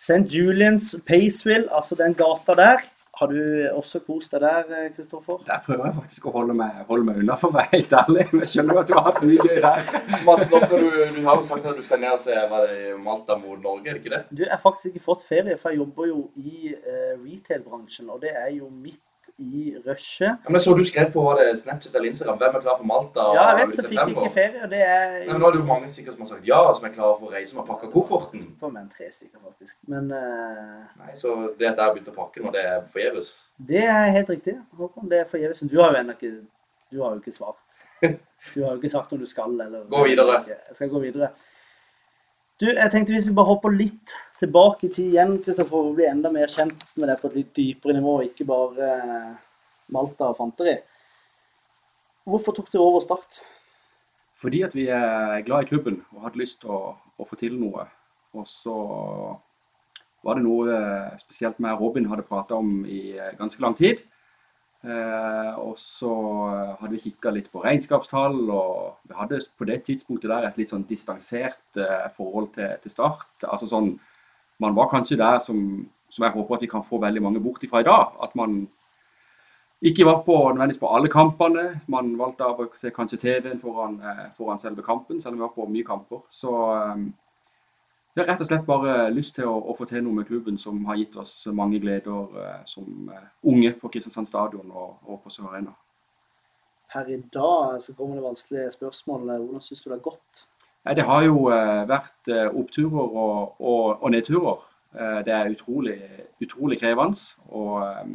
St. 0.00 0.22
Julians, 0.30 0.92
Paceville, 1.06 1.66
altså 1.74 1.98
den 1.98 2.14
gata 2.16 2.54
der. 2.56 2.84
Har 3.20 3.28
du 3.28 3.40
også 3.76 3.98
kost 4.00 4.32
deg 4.32 4.40
der, 4.40 4.70
eh, 4.72 4.92
Kristoffer? 4.96 5.42
Der 5.44 5.58
prøver 5.66 5.90
jeg 5.90 5.94
faktisk 5.98 6.28
å 6.30 6.30
holde 6.32 6.54
meg, 6.56 6.78
holde 6.88 7.04
meg 7.04 7.18
unna, 7.20 7.34
for 7.36 7.52
å 7.52 7.58
være 7.58 7.68
helt 7.74 7.92
ærlig. 7.98 8.24
Jeg 8.32 8.48
skjønner 8.54 8.78
jo 8.78 8.80
at 8.80 8.88
du 8.88 8.94
har 8.96 9.04
hatt 9.10 9.20
mye 9.28 9.44
gøy 9.44 9.60
der. 9.60 9.90
Mats, 10.28 10.48
nå 10.48 10.60
skal 10.62 10.86
du, 10.86 10.88
du 11.18 11.20
har 11.26 11.36
jo 11.36 11.44
sagt 11.50 11.68
at 11.68 11.76
du 11.76 11.84
skal 11.84 12.00
ned 12.00 12.16
og 12.16 12.22
se 12.24 12.32
hva 12.32 12.62
det 12.64 12.78
er 12.78 13.02
Malta 13.04 13.36
mot 13.36 13.60
Norge, 13.60 13.90
er 13.90 13.98
det 13.98 14.00
ikke 14.00 14.14
det? 14.14 14.22
Du, 14.30 14.40
jeg 14.46 14.54
har 14.54 14.62
faktisk 14.62 14.94
ikke 14.94 15.04
fått 15.04 15.26
ferie, 15.28 15.58
for 15.60 15.68
jeg 15.68 15.82
jobber 15.82 16.08
jo 16.08 16.22
i 16.40 16.72
uh, 16.72 17.20
retail-bransjen, 17.20 18.08
og 18.08 18.24
det 18.24 18.32
er 18.32 18.48
jo 18.56 18.72
midt 18.72 19.04
i 19.38 19.76
rushet. 19.86 20.38
Ja, 20.44 20.50
men 20.50 20.60
så 20.60 20.74
du 20.74 20.82
skrev 20.84 21.12
på 21.12 21.22
var 21.24 21.38
det 21.40 21.60
Snapchat 21.60 21.94
eller 21.94 22.08
Instagram, 22.08 22.38
hvem 22.40 22.56
er 22.58 22.64
klar 22.64 22.78
for 22.78 22.88
Malta 22.88 23.26
Ja, 23.36 23.44
jeg 23.50 23.60
vet, 23.60 23.74
så 23.76 23.84
fikk 23.86 23.98
jeg 24.00 24.14
ikke 24.14 24.32
ferie, 24.34 24.62
og 24.64 24.72
det 24.72 24.80
er 24.84 25.04
Nei, 25.14 25.26
men 25.32 25.42
nå 25.42 25.48
er 25.48 25.56
det 25.56 25.60
jo 25.62 25.66
mange 25.68 25.90
sikkert 25.92 26.16
som 26.16 26.24
har 26.24 26.30
sagt 26.32 26.48
ja, 26.48 26.60
som 26.78 26.88
er 26.88 26.94
klare 26.94 27.18
for 27.18 27.28
å 27.28 27.34
reise, 27.34 27.56
med 27.56 27.62
har 27.62 27.68
pakket 27.74 27.92
kofferten. 27.94 28.46
på 28.60 28.72
meg 28.74 28.88
tre 28.94 29.10
stykker, 29.12 29.42
faktisk. 29.44 29.78
Men 29.92 30.10
uh... 30.14 30.88
Nei, 31.02 31.14
så 31.20 31.36
det 31.58 31.70
at 31.70 31.76
jeg 31.76 31.84
har 31.84 31.94
begynt 31.94 32.10
å 32.12 32.16
pakke 32.16 32.44
nå, 32.44 32.54
det 32.56 32.64
er 32.72 32.82
forgjeves. 32.94 33.34
det 33.70 33.84
er 33.84 34.10
helt 34.18 34.34
riktig, 34.34 34.56
Håkon. 34.80 35.12
Det 35.12 35.22
er 35.22 35.30
forgjeves. 35.30 35.62
Du 35.70 35.78
har 35.82 35.94
jo 35.94 36.02
ennå 36.02 36.16
ikke 36.18 36.34
Du 36.90 37.02
har 37.04 37.14
jo 37.14 37.22
ikke 37.22 37.36
svart. 37.36 37.80
Du 38.54 38.62
har 38.64 38.70
jo 38.72 38.78
ikke 38.80 38.88
sagt 38.88 39.10
om 39.12 39.18
du 39.20 39.26
skal, 39.28 39.52
eller 39.60 39.82
Gå 39.90 39.98
videre. 40.06 40.38
Jeg 40.48 40.76
skal 40.78 40.88
gå 40.88 41.02
videre. 41.02 41.28
Du, 42.60 42.66
jeg 42.68 42.92
tenkte 42.92 43.14
hvis 43.14 43.24
vi 43.30 43.32
bare 43.32 43.48
hopper 43.48 43.72
litt 43.72 44.12
tilbake 44.36 44.84
i 44.84 44.90
tid 44.92 45.14
igjen, 45.14 45.38
Kristoffer, 45.40 45.80
å 45.80 45.94
bli 45.96 46.04
enda 46.04 46.28
mer 46.32 46.50
kjent 46.52 46.82
med 47.00 47.08
deg 47.08 47.20
på 47.20 47.30
et 47.30 47.38
litt 47.38 47.54
dypere 47.56 47.94
nivå, 47.96 48.18
ikke 48.26 48.44
bare 48.48 48.88
eh, 48.98 49.30
Malta 49.96 50.28
og 50.28 50.36
fanteri. 50.36 50.74
Hvorfor 52.28 52.58
tok 52.58 52.68
dere 52.68 52.84
over 52.84 53.00
Start? 53.00 53.40
Fordi 54.40 54.60
at 54.66 54.76
vi 54.76 54.90
er 54.92 55.40
glad 55.46 55.64
i 55.64 55.70
klubben 55.70 56.02
og 56.12 56.26
hadde 56.26 56.42
lyst 56.42 56.60
til 56.60 56.74
å, 56.76 56.82
å 57.16 57.28
få 57.28 57.40
til 57.40 57.56
noe. 57.56 57.86
Og 58.36 58.44
så 58.48 58.76
var 60.26 60.36
det 60.36 60.44
noe 60.44 60.76
eh, 60.76 61.16
spesielt 61.24 61.64
meg 61.64 61.80
Robin 61.80 62.10
hadde 62.12 62.28
prata 62.28 62.60
om 62.60 62.82
i 62.84 63.16
eh, 63.16 63.32
ganske 63.40 63.64
lang 63.64 63.76
tid. 63.78 64.04
Eh, 64.80 65.58
og 65.60 65.74
så 65.76 66.10
hadde 66.80 66.94
vi 66.94 67.02
kikka 67.02 67.32
litt 67.34 67.50
på 67.52 67.60
regnskapstall, 67.60 68.38
og 68.48 69.02
vi 69.04 69.16
hadde 69.18 69.42
på 69.60 69.66
det 69.68 69.82
tidspunktet 69.84 70.32
der 70.32 70.46
et 70.48 70.56
litt 70.56 70.72
sånn 70.72 70.86
distansert 70.88 71.76
eh, 71.76 72.06
forhold 72.16 72.54
til, 72.56 72.72
til 72.80 72.94
Start. 72.94 73.28
Altså 73.44 73.68
sånn 73.70 73.98
Man 74.60 74.74
var 74.76 74.90
kanskje 74.92 75.16
der 75.16 75.38
som, 75.40 75.56
som 76.12 76.24
jeg 76.26 76.34
håper 76.34 76.58
at 76.58 76.62
vi 76.66 76.68
kan 76.68 76.82
få 76.84 76.98
veldig 77.00 77.22
mange 77.24 77.40
bort 77.40 77.62
ifra 77.64 77.80
i 77.80 77.86
dag. 77.86 78.10
At 78.20 78.34
man 78.36 78.66
ikke 79.80 80.04
var 80.04 80.18
på 80.26 80.34
nødvendigvis 80.36 80.82
på 80.82 80.90
alle 80.92 81.08
kampene. 81.08 81.62
Man 81.88 82.10
valgte 82.20 82.44
av 82.44 82.60
å 82.60 82.66
se 82.76 82.92
kanskje 82.92 83.22
TV-en 83.22 83.62
foran, 83.62 83.96
eh, 84.04 84.26
foran 84.36 84.60
selve 84.60 84.84
kampen, 84.84 85.20
selv 85.20 85.32
om 85.32 85.38
vi 85.38 85.46
var 85.46 85.54
på 85.54 85.68
mye 85.68 85.86
kamper. 85.86 86.20
Så 86.28 86.52
eh, 88.20 88.24
vi 88.24 88.28
har 88.28 88.34
rett 88.34 88.44
og 88.44 88.48
slett 88.50 88.66
bare 88.68 88.96
lyst 89.14 89.34
til 89.38 89.48
å, 89.48 89.56
å 89.70 89.76
få 89.78 89.88
til 89.88 90.04
noe 90.04 90.20
med 90.20 90.28
klubben 90.28 90.58
som 90.60 90.82
har 90.88 90.98
gitt 91.00 91.16
oss 91.20 91.34
mange 91.52 91.80
gleder 91.82 92.40
eh, 92.44 92.62
som 92.68 93.10
eh, 93.12 93.28
unge 93.48 93.72
på 93.80 93.90
Kristiansand 93.92 94.28
stadion 94.28 94.70
og, 94.70 94.98
og 95.06 95.22
på 95.24 95.32
Sør 95.32 95.50
Arena. 95.50 95.74
Per 96.92 97.10
i 97.10 97.20
dag 97.32 97.82
så 97.84 97.94
kommer 97.94 98.18
det 98.18 98.24
vanskelige 98.24 98.72
spørsmål. 98.74 99.28
Hvordan 99.30 99.62
syns 99.62 99.82
du 99.82 99.88
det 99.90 99.96
har 99.96 100.06
gått? 100.08 100.46
Ja, 100.84 100.94
det 100.96 101.04
har 101.06 101.22
jo 101.22 101.46
eh, 101.52 101.84
vært 101.88 102.30
eh, 102.32 102.48
oppturer 102.56 103.16
og, 103.22 103.60
og, 103.60 104.02
og 104.02 104.10
nedturer. 104.10 104.62
Eh, 104.96 105.18
det 105.26 105.34
er 105.36 105.50
utrolig, 105.52 105.98
utrolig 106.42 106.80
krevende. 106.80 107.20
Og 107.52 107.82
eh, 107.84 108.14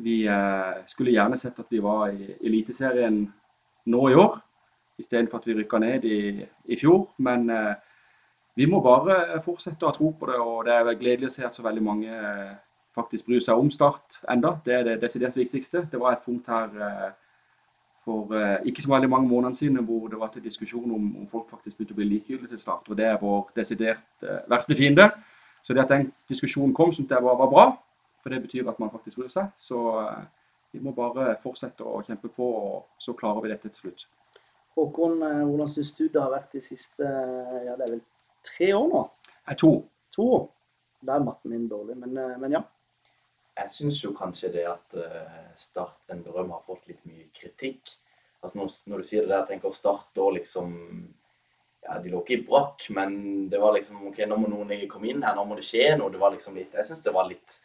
vi 0.00 0.22
eh, 0.26 0.80
skulle 0.90 1.14
gjerne 1.14 1.38
sett 1.38 1.60
at 1.60 1.68
vi 1.70 1.82
var 1.84 2.08
i 2.10 2.32
Eliteserien 2.40 3.22
nå 3.92 4.08
i 4.08 4.16
år, 4.18 4.40
istedenfor 5.00 5.40
at 5.40 5.46
vi 5.48 5.58
rykka 5.58 5.80
ned 5.84 6.04
i, 6.08 6.20
i 6.64 6.80
fjor. 6.80 7.10
Men 7.22 7.46
eh, 7.52 7.74
vi 8.60 8.66
må 8.68 8.82
bare 8.84 9.40
fortsette 9.40 9.86
å 9.86 9.88
ha 9.88 9.96
tro 9.96 10.10
på 10.12 10.28
det, 10.28 10.36
og 10.36 10.66
det 10.66 10.74
er 10.74 10.98
gledelig 11.00 11.30
å 11.30 11.32
se 11.32 11.46
at 11.46 11.56
så 11.56 11.62
veldig 11.64 11.82
mange 11.84 12.12
eh, 12.12 12.50
faktisk 12.96 13.30
bryr 13.30 13.40
seg 13.44 13.56
om 13.56 13.70
Start 13.72 14.18
enda. 14.28 14.52
Det 14.66 14.74
er 14.76 14.84
det 14.84 14.96
desidert 15.00 15.38
viktigste. 15.38 15.86
Det 15.88 16.00
var 16.00 16.18
et 16.18 16.26
punkt 16.26 16.50
her 16.52 16.74
eh, 16.84 17.06
for 18.04 18.34
eh, 18.36 18.58
ikke 18.68 18.84
så 18.84 18.92
veldig 18.92 19.08
mange 19.14 19.30
måneder 19.30 19.56
siden 19.56 19.80
hvor 19.88 20.10
det 20.12 20.20
var 20.20 20.34
til 20.34 20.44
diskusjon 20.44 20.92
om, 20.92 21.08
om 21.22 21.30
folk 21.32 21.48
faktisk 21.54 21.78
begynte 21.78 21.96
å 21.96 22.00
bli 22.02 22.10
likegyldige 22.10 22.52
til 22.52 22.60
Start. 22.60 22.92
Og 22.92 23.00
det 23.00 23.08
er 23.08 23.16
vår 23.22 23.48
desidert 23.56 24.28
verste 24.52 24.76
fiende. 24.76 25.08
Så 25.64 25.76
det 25.76 25.86
at 25.86 25.96
den 25.96 26.10
diskusjonen 26.28 26.76
kom, 26.76 26.92
syntes 26.92 27.16
jeg 27.16 27.24
var, 27.24 27.40
var 27.40 27.52
bra. 27.54 27.66
For 28.20 28.34
det 28.34 28.42
betyr 28.44 28.68
at 28.68 28.80
man 28.82 28.92
faktisk 28.92 29.22
bryr 29.22 29.32
seg. 29.32 29.48
Så 29.56 29.80
vi 30.74 30.84
må 30.84 30.92
bare 30.92 31.38
fortsette 31.40 31.84
å 31.88 32.02
kjempe 32.04 32.28
på, 32.28 32.44
og 32.44 33.00
så 33.00 33.16
klarer 33.16 33.40
vi 33.44 33.54
dette 33.54 33.72
til 33.72 33.86
slutt. 33.86 34.08
Håkon, 34.76 35.18
hvordan 35.18 35.68
syns 35.72 35.96
du 35.96 36.04
det 36.06 36.20
har 36.20 36.30
vært 36.32 36.52
de 36.54 36.60
siste 36.62 37.04
ja, 37.04 37.74
det 37.74 37.86
er 37.86 37.94
vel 37.96 38.02
tre 38.46 38.72
år 38.76 38.88
nå? 38.90 39.04
Er 39.50 39.58
to. 39.60 39.72
To 40.16 40.26
år. 40.36 40.44
Da 41.06 41.16
er 41.16 41.24
matten 41.24 41.52
min 41.52 41.68
dårlig, 41.68 41.96
men, 41.96 42.16
eh, 42.16 42.36
men 42.40 42.58
ja. 42.58 42.62
Jeg 43.60 43.72
syns 43.74 44.02
jo 44.04 44.12
kanskje 44.16 44.52
det 44.54 44.66
at 44.68 44.96
eh, 44.96 45.38
Start 45.58 46.12
en 46.12 46.22
drøm 46.24 46.52
har 46.54 46.62
fått 46.66 46.86
litt 46.88 47.00
mye 47.08 47.28
kritikk. 47.36 47.96
At 48.44 48.54
når, 48.56 48.70
når 48.88 49.02
du 49.02 49.08
sier 49.08 49.24
det 49.24 49.32
der, 49.32 49.42
jeg 49.42 49.54
tenker 49.54 49.76
Start 49.76 50.12
da 50.16 50.28
liksom 50.32 50.70
ja, 51.84 51.98
De 52.00 52.12
lå 52.12 52.20
ikke 52.22 52.38
i 52.38 52.44
brakk, 52.46 52.86
men 52.96 53.48
det 53.52 53.60
var 53.60 53.74
liksom 53.76 54.06
OK, 54.08 54.22
nå 54.28 54.36
må 54.36 54.48
noen 54.52 54.72
komme 54.88 55.10
inn 55.10 55.24
her, 55.24 55.34
nå 55.36 55.44
må 55.48 55.58
det 55.58 55.66
skje 55.66 55.94
noe. 55.96 56.12
Det 56.12 56.20
var 56.20 56.32
liksom 56.36 56.56
litt 56.56 56.76
Jeg 56.76 56.88
syns 56.88 57.04
det 57.04 57.16
var 57.16 57.28
litt 57.28 57.58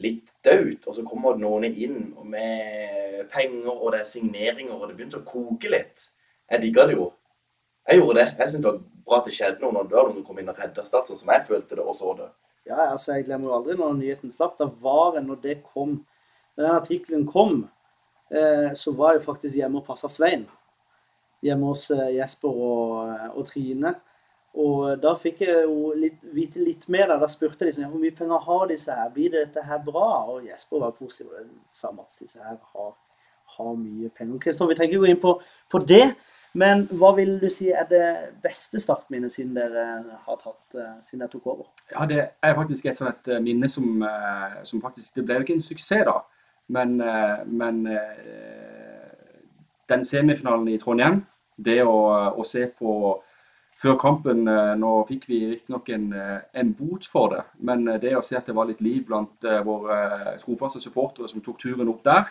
litt 0.00 0.30
dødt. 0.44 0.86
Og 0.88 0.96
så 0.96 1.04
kommer 1.06 1.38
noen 1.38 1.68
inn 1.70 2.12
med 2.30 3.26
penger, 3.32 3.72
og 3.74 3.92
det 3.94 4.02
er 4.02 4.08
signeringer, 4.08 4.76
og 4.76 4.88
det 4.88 4.96
begynte 4.96 5.20
å 5.20 5.26
koke 5.26 5.70
litt. 5.72 6.08
Jeg 6.50 6.64
digga 6.64 6.86
det 6.88 6.96
jo. 6.96 7.10
Jeg 7.88 8.00
gjorde 8.00 8.20
det. 8.20 8.28
Jeg 8.38 8.52
syntes 8.52 8.64
det 8.64 8.72
var 8.72 8.80
bra 9.10 9.20
at 9.20 9.26
det 9.28 9.34
skjedde 9.36 9.64
noe 9.64 9.82
når 9.82 10.14
du 10.14 10.22
kom 10.26 10.38
inn 10.38 10.50
og 10.52 10.58
redda 10.58 10.86
Start, 10.86 11.10
sånn 11.10 11.20
som 11.20 11.34
jeg 11.34 11.46
følte 11.48 11.78
det 11.78 11.84
og 11.84 11.98
så 11.98 12.14
det. 12.18 12.30
Ja, 12.68 12.90
altså, 12.90 13.16
jeg 13.16 13.26
glemmer 13.26 13.50
jo 13.50 13.56
aldri 13.56 13.76
når 13.78 13.96
nyheten 13.98 14.32
slapp. 14.32 14.58
Da 14.60 14.68
var 14.82 15.16
det 15.16 15.24
når 15.26 15.42
det 15.42 15.60
kom 15.66 16.00
Når 16.58 16.66
den 16.66 16.76
artikkelen 16.76 17.26
kom, 17.26 17.68
eh, 18.28 18.72
så 18.74 18.92
var 18.92 19.14
jeg 19.14 19.22
faktisk 19.22 19.56
hjemme 19.56 19.78
og 19.80 19.86
passa 19.86 20.08
Svein. 20.10 20.42
Hjemme 21.46 21.70
hos 21.70 21.86
eh, 21.94 22.16
Jesper 22.18 22.50
og, 22.50 23.12
og 23.38 23.46
Trine. 23.48 23.94
Og 24.60 24.98
da 25.00 25.12
fikk 25.14 25.44
jeg 25.44 25.62
jo 25.62 25.92
litt, 25.96 26.24
vite 26.34 26.60
litt 26.60 26.88
mer. 26.90 27.06
Da, 27.08 27.20
da 27.22 27.28
spurte 27.30 27.64
jeg 27.64 27.70
liksom, 27.70 27.92
hvor 27.92 28.02
mye 28.02 28.16
penger 28.18 28.42
har 28.48 28.66
disse 28.68 28.96
her. 28.98 29.12
Blir 29.14 29.32
dette 29.36 29.62
her 29.64 29.80
bra? 29.86 30.08
Og 30.34 30.50
Jesper 30.50 30.82
var 30.82 30.96
positiv. 30.98 31.30
og 31.30 31.54
sa 31.70 31.94
Mats, 31.94 32.18
disse 32.20 32.42
her 32.42 32.58
har, 32.58 32.92
har 33.56 33.72
mye 33.78 34.10
penger. 34.10 34.42
Kristoffer, 34.42 34.74
vi 34.74 34.80
trenger 34.80 34.98
ikke 34.98 35.06
gå 35.06 35.12
inn 35.14 35.22
på, 35.22 35.36
på 35.70 35.82
det. 35.86 36.04
Men 36.58 36.82
hva 36.98 37.12
vil 37.14 37.36
du 37.38 37.46
si 37.52 37.68
er 37.70 37.86
det 37.86 38.06
beste 38.42 38.80
startminnet 38.82 39.30
siden 39.30 39.54
dere 39.54 39.84
har 40.24 40.38
tatt, 40.40 40.74
eh, 40.74 40.96
siden 41.06 41.22
dere 41.22 41.30
tok 41.30 41.46
over? 41.46 41.66
Ja, 41.92 42.06
Det 42.06 42.30
er 42.42 42.54
faktisk 42.54 42.86
et 42.86 42.98
sånt 42.98 43.28
et 43.28 43.42
minne 43.42 43.68
som, 43.68 44.02
eh, 44.02 44.62
som, 44.64 44.80
faktisk 44.80 45.14
Det 45.14 45.24
ble 45.24 45.34
jo 45.34 45.40
ikke 45.40 45.54
en 45.54 45.62
suksess, 45.62 46.04
da. 46.04 46.20
Men, 46.68 47.00
eh, 47.00 47.44
men 47.46 47.84
den 49.88 50.04
semifinalen 50.04 50.68
i 50.68 50.78
Trondheim, 50.78 51.26
det 51.56 51.82
å, 51.82 52.36
å 52.36 52.44
se 52.44 52.66
på 52.66 53.22
før 53.76 53.98
kampen 53.98 54.44
Nå 54.44 55.06
fikk 55.08 55.26
vi 55.26 55.46
riktignok 55.50 55.88
en, 55.88 56.12
en 56.54 56.72
bot 56.74 57.04
for 57.06 57.28
det, 57.30 57.44
men 57.58 57.84
det 57.84 58.14
å 58.16 58.22
se 58.22 58.36
at 58.36 58.46
det 58.46 58.54
var 58.54 58.66
litt 58.66 58.80
liv 58.80 59.06
blant 59.06 59.42
våre 59.64 60.38
trofaste 60.38 60.80
supportere 60.80 61.28
som 61.28 61.40
tok 61.40 61.58
turen 61.58 61.88
opp 61.88 62.04
der 62.04 62.24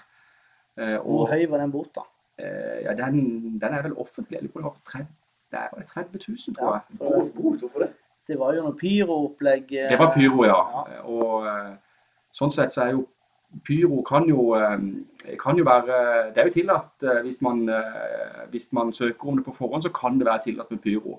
Hvor 1.04 1.28
høy 1.28 1.50
var 1.50 1.58
den 1.58 1.72
bota? 1.72 2.06
Eh, 2.40 2.84
ja, 2.86 2.94
den, 2.94 3.60
den, 3.60 3.74
er 3.74 3.84
vel 3.84 3.98
offentlig. 3.98 4.38
Jeg 4.38 4.44
lurer 4.44 4.70
på 4.70 4.82
30, 4.92 5.08
det 5.52 5.60
er 5.60 5.86
30 5.94 6.20
000, 6.28 6.56
tror 6.56 6.74
jeg. 6.74 7.00
Ja, 7.02 7.06
hvorfor 7.34 7.80
det? 7.80 7.92
Det 8.28 8.40
var 8.40 8.54
jo 8.54 8.64
noe 8.64 8.78
pyroopplegg. 8.78 9.72
Det 9.90 9.98
var 10.00 10.12
pyro, 10.14 10.44
ja. 10.46 10.60
ja. 10.94 11.00
Og 11.10 11.48
eh, 11.50 11.72
sånn 12.36 12.54
sett 12.54 12.76
så 12.76 12.86
er 12.86 12.94
jo 12.94 13.08
pyro 13.66 14.04
kan 14.06 14.28
jo, 14.30 14.52
eh, 14.54 15.34
kan 15.42 15.58
jo 15.58 15.66
være 15.66 15.96
Det 16.36 16.44
er 16.44 16.52
jo 16.52 16.54
tillatt 16.54 17.06
hvis 17.26 17.40
man, 17.42 17.64
hvis 18.52 18.70
man 18.78 18.94
søker 18.94 19.32
om 19.32 19.40
det 19.40 19.46
på 19.48 19.56
forhånd, 19.58 19.88
så 19.88 19.92
kan 19.94 20.20
det 20.20 20.30
være 20.30 20.46
tillatt 20.46 20.72
med 20.72 20.84
pyro. 20.84 21.18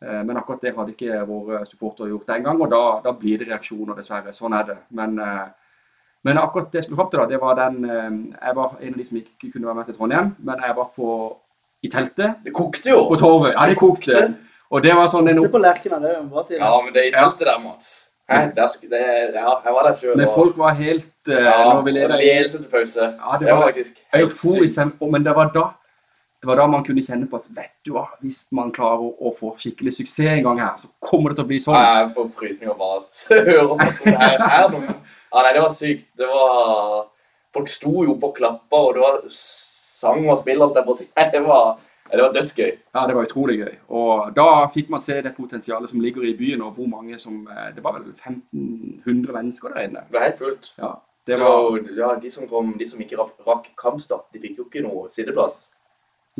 Men 0.00 0.38
akkurat 0.40 0.62
det 0.64 0.72
hadde 0.72 0.94
ikke 0.94 1.18
våre 1.28 1.58
supportere 1.68 2.08
gjort 2.08 2.30
den 2.32 2.46
gang, 2.46 2.60
og 2.64 2.70
da, 2.72 2.84
da, 3.04 3.12
blir 3.12 3.42
det 3.42 3.50
reaksjoner, 3.50 3.98
dessverre. 3.98 4.32
Sånn 4.32 4.56
er 4.56 4.64
det. 4.70 4.76
Men 4.96 5.20
men 6.24 6.38
akkurat 6.38 6.68
det 6.72 6.80
jeg 6.80 6.84
skulle 6.84 7.00
fram 7.00 7.08
til, 7.12 7.22
da, 7.22 7.26
det 7.30 7.40
var 7.40 7.56
den 7.56 7.84
eh, 7.84 8.10
Jeg 8.34 8.56
var 8.56 8.76
en 8.80 8.92
av 8.92 8.98
de 8.98 9.06
som 9.08 9.20
ikke 9.20 9.52
kunne 9.52 9.66
være 9.66 9.78
med 9.78 9.88
til 9.88 9.96
Trondheim, 9.96 10.34
men 10.38 10.66
jeg 10.66 10.76
var 10.76 10.92
på, 10.96 11.16
i 11.82 11.88
teltet. 11.88 12.44
Det 12.44 12.52
kokte 12.54 12.92
jo! 12.92 13.00
På 13.08 13.16
torvet. 13.20 13.54
Ja, 13.56 13.66
det 13.70 13.78
kokte. 13.80 14.20
Og 14.70 14.84
det 14.84 14.94
var 14.94 15.08
sånn 15.10 15.30
en 15.32 15.40
Se 15.42 15.50
på 15.50 15.62
Lerkena, 15.62 15.98
det 16.02 16.14
hva 16.30 16.44
sier 16.46 16.60
Ja, 16.60 16.70
men 16.84 16.94
det 16.94 17.02
er 17.02 17.08
i 17.08 17.14
teltet 17.16 17.48
der, 17.48 17.58
Mats. 17.62 17.90
Hæ? 18.30 18.44
Der, 18.54 18.74
det, 18.92 19.00
ja, 19.34 19.54
jeg 19.64 19.72
var 19.74 19.88
der 19.88 19.96
sjøl. 19.98 20.12
Men 20.20 20.28
folk 20.30 20.58
var 20.60 20.76
helt 20.78 21.08
uh, 21.26 21.34
ja, 21.34 21.56
når 21.72 21.80
vi 21.88 21.94
leda 21.96 22.18
Ledelse 22.20 22.60
til 22.60 22.68
pause. 22.70 23.08
Ja, 23.08 23.38
det, 23.40 23.48
det 23.48 23.56
var, 23.56 23.64
faktisk 23.72 23.96
helt 24.14 24.36
sykt. 24.38 25.02
Men 25.02 25.26
det 25.26 25.34
var 25.34 25.50
da 25.56 25.64
det 26.40 26.48
var 26.48 26.56
da 26.56 26.66
man 26.72 26.84
kunne 26.84 27.02
kjenne 27.04 27.26
på 27.28 27.36
at 27.36 27.48
vet 27.52 27.74
du 27.84 27.92
hva, 27.92 28.06
hvis 28.24 28.46
man 28.56 28.70
klarer 28.72 29.02
å, 29.04 29.10
å 29.28 29.32
få 29.36 29.52
skikkelig 29.60 29.92
suksess 29.98 30.38
en 30.38 30.46
gang 30.46 30.62
her, 30.62 30.78
så 30.80 30.88
kommer 31.04 31.32
det 31.34 31.40
til 31.40 31.44
å 31.44 31.50
bli 31.50 31.58
sånn. 31.60 31.76
Jeg 31.76 32.06
får 32.16 32.30
frysninger 32.38 32.78
bare 32.80 33.02
hører 33.50 33.74
snakke 33.76 34.06
om 34.06 34.14
det 34.14 34.52
her. 34.54 34.76
Ja, 34.80 35.42
nei, 35.44 35.52
det 35.52 35.64
var 35.66 35.74
sykt. 35.76 36.06
Det 36.16 36.28
var 36.30 37.08
Folk 37.50 37.66
sto 37.66 38.04
jo 38.06 38.14
på 38.22 38.30
klappa, 38.30 38.78
og 38.78 38.92
det 38.94 39.00
var 39.02 39.22
sang 39.34 40.22
og 40.28 40.38
spill, 40.38 40.62
alt 40.62 40.76
der 40.76 40.84
på 40.86 40.94
å 40.94 40.98
si. 41.00 41.08
Det 41.32 41.40
var, 41.42 41.80
det 42.12 42.20
var 42.22 42.36
dødsgøy. 42.36 42.68
Ja, 42.94 43.02
det 43.10 43.16
var 43.16 43.26
utrolig 43.26 43.56
gøy. 43.58 43.72
Og 43.98 44.30
da 44.36 44.44
fikk 44.70 44.92
man 44.94 45.02
se 45.02 45.16
det 45.18 45.32
potensialet 45.34 45.90
som 45.90 46.02
ligger 46.02 46.28
i 46.28 46.36
byen, 46.38 46.62
og 46.62 46.78
hvor 46.78 46.86
mange 46.90 47.18
som 47.18 47.42
eh, 47.50 47.72
Det 47.74 47.82
var 47.82 47.98
vel 47.98 48.12
1500 48.12 49.34
mennesker 49.34 49.74
der 49.74 49.88
inne. 49.88 50.04
Det 50.06 50.14
var 50.14 50.28
helt 50.28 50.38
fullt. 50.38 50.70
Ja, 50.78 50.92
det 51.26 51.40
var, 51.42 51.74
det 51.74 51.98
var 51.98 52.14
ja, 52.14 52.22
de, 52.22 52.30
som 52.30 52.46
kom, 52.48 52.70
de 52.78 52.86
som 52.86 53.02
ikke 53.02 53.18
rakk 53.18 53.72
kampstart, 53.82 54.30
de 54.30 54.46
fikk 54.46 54.62
jo 54.62 54.68
ikke 54.70 54.86
noe 54.86 55.10
siddeplass. 55.10 55.64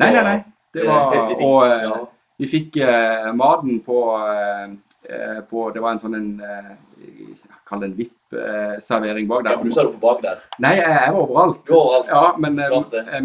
Nei, 0.01 0.13
nei, 0.15 0.23
nei. 0.25 0.39
Det 0.73 0.87
var, 0.87 1.17
og 1.43 1.67
ja. 1.67 1.95
vi 2.39 2.47
fikk 2.47 2.79
uh, 2.79 3.31
maten 3.35 3.81
på, 3.83 3.99
uh, 4.15 5.39
på, 5.49 5.69
Det 5.75 5.83
var 5.83 5.95
en 5.95 6.01
sånn 6.03 6.15
en 6.15 6.29
uh, 6.39 7.49
Kall 7.67 7.79
det 7.83 7.87
en 7.87 7.93
VIP-servering 7.95 9.27
bak 9.29 9.45
der. 9.45 9.53
Ja, 9.53 9.59
for 9.61 9.67
du 9.69 9.71
sa 9.71 9.83
det 9.87 9.93
på 9.93 10.01
bak 10.03 10.17
der? 10.25 10.41
Nei, 10.59 10.73
jeg, 10.75 10.89
jeg 10.91 11.13
var 11.15 11.21
overalt. 11.21 11.61
Du 11.63 11.71
var 11.71 11.85
overalt. 11.85 12.09
Ja, 12.11 12.33
men, 12.43 12.57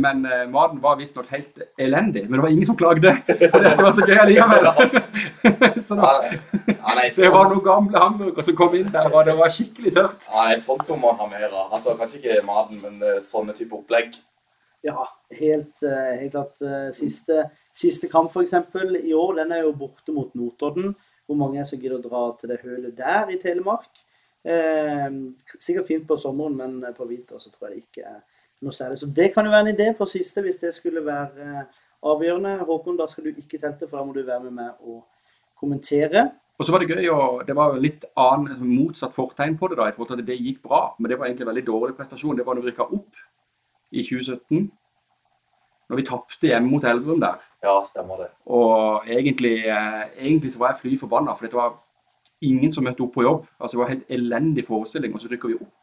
men 0.05 0.53
maten 0.53 0.79
var 0.85 1.01
visstnok 1.01 1.33
helt 1.35 1.65
elendig. 1.83 2.23
Men 2.29 2.39
det 2.39 2.45
var 2.45 2.55
ingen 2.55 2.69
som 2.69 2.79
klagde. 2.79 3.17
Så 3.27 3.59
det, 3.59 3.73
det 3.75 3.83
var 3.83 3.97
så 3.97 4.07
gøy 4.07 4.21
allikevel. 4.23 4.69
så 5.89 5.99
da, 5.99 6.13
ja, 6.31 6.95
nei, 6.95 7.09
sånn. 7.11 7.25
Det 7.25 7.33
var 7.35 7.51
noen 7.51 7.65
gamle 7.67 8.05
hamburgere 8.05 8.47
som 8.47 8.59
kom 8.63 8.79
inn 8.79 8.95
der, 8.95 9.11
og 9.11 9.27
det 9.27 9.35
var 9.41 9.51
skikkelig 9.59 9.97
tørt. 9.99 10.31
Ja, 10.31 10.47
nei, 10.47 10.63
Sånt 10.63 10.87
må 10.95 11.01
man 11.03 11.19
ha 11.19 11.27
mer 11.33 11.49
av. 11.49 11.75
Altså, 11.75 11.99
kanskje 11.99 12.23
ikke 12.23 12.47
maten, 12.47 12.79
men 12.87 13.21
sånne 13.27 13.59
type 13.59 13.75
opplegg. 13.83 14.15
Ja, 14.87 15.09
helt, 15.31 15.83
eh, 15.83 16.19
helt 16.21 16.33
klart. 16.33 16.63
Eh, 16.63 16.91
siste, 16.95 17.51
siste 17.75 18.09
kamp 18.09 18.31
f.eks. 18.31 18.53
i 19.03 19.15
år, 19.15 19.35
den 19.41 19.53
er 19.53 19.65
jo 19.65 19.73
borte 19.75 20.15
mot 20.15 20.35
Notodden. 20.39 20.95
Hvor 21.27 21.39
mange 21.39 21.59
er 21.59 21.67
som 21.67 21.81
gidder 21.81 21.99
å 21.99 22.05
dra 22.05 22.23
til 22.39 22.53
det 22.53 22.61
hølet 22.63 22.95
der 22.95 23.33
i 23.35 23.39
Telemark? 23.43 23.91
Eh, 24.47 25.09
sikkert 25.59 25.89
fint 25.89 26.07
på 26.07 26.19
sommeren, 26.23 26.55
men 26.61 26.95
på 26.95 27.09
vinter 27.09 27.43
så 27.43 27.51
tror 27.51 27.67
jeg 27.67 27.75
det 27.75 27.83
ikke 27.83 28.07
er 28.13 28.23
noe 28.63 28.77
særlig. 28.77 29.01
Så 29.03 29.11
det 29.11 29.33
kan 29.35 29.49
jo 29.49 29.57
være 29.57 29.67
en 29.67 29.75
idé 29.75 29.91
på 29.99 30.07
siste, 30.07 30.45
hvis 30.45 30.63
det 30.63 30.73
skulle 30.77 31.03
være 31.05 31.67
avgjørende. 32.07 32.57
Håkon, 32.69 33.01
da 33.01 33.11
skal 33.11 33.27
du 33.27 33.35
ikke 33.35 33.59
telte, 33.59 33.89
for 33.89 33.99
da 33.99 34.07
må 34.07 34.15
du 34.15 34.23
være 34.23 34.47
med 34.47 34.59
meg 34.63 34.87
og 34.87 35.03
kommentere. 35.59 36.29
Og 36.57 36.65
så 36.65 36.73
var 36.73 36.79
Det 36.79 36.95
gøy, 36.95 37.09
og 37.11 37.47
det 37.47 37.57
var 37.57 37.75
jo 37.75 37.83
litt 37.83 38.05
annen, 38.17 38.53
altså 38.55 38.65
motsatt 38.65 39.15
fortegn 39.15 39.59
på 39.59 39.69
det. 39.69 39.77
da, 39.77 39.89
i 39.89 39.93
forhold 39.93 40.15
til 40.15 40.23
at 40.23 40.27
Det 40.27 40.39
gikk 40.39 40.63
bra, 40.63 40.95
men 40.99 41.11
det 41.11 41.19
var 41.19 41.27
egentlig 41.27 41.43
en 41.43 41.55
veldig 41.55 41.67
dårlig 41.67 41.97
prestasjon. 41.97 42.37
Det 42.37 42.47
var 42.47 42.55
når 42.55 42.63
vi 42.63 42.71
rykka 42.71 42.87
opp 42.87 43.25
i 43.93 44.03
2017. 44.03 44.71
Når 45.89 45.97
vi 45.97 46.07
tapte 46.07 46.49
hjemme 46.51 46.71
mot 46.71 46.85
Elverum 46.85 47.21
der. 47.23 47.39
Ja, 47.63 47.81
stemmer 47.85 48.17
det. 48.17 48.29
Og 48.47 49.05
egentlig, 49.07 49.67
eh, 49.67 50.03
egentlig 50.19 50.53
så 50.53 50.59
var 50.59 50.73
jeg 50.73 50.81
fly 50.81 50.99
forbanna, 50.99 51.35
for 51.35 51.47
det 51.47 51.55
var 51.55 51.75
ingen 52.43 52.73
som 52.73 52.85
møtte 52.85 53.03
opp 53.03 53.15
på 53.15 53.23
jobb. 53.23 53.47
Altså 53.61 53.77
Det 53.77 53.81
var 53.81 53.91
en 53.91 53.97
helt 53.97 54.11
elendig 54.11 54.67
forestilling, 54.67 55.15
og 55.15 55.21
så 55.21 55.29
rykker 55.29 55.49
vi 55.49 55.55
opp. 55.55 55.83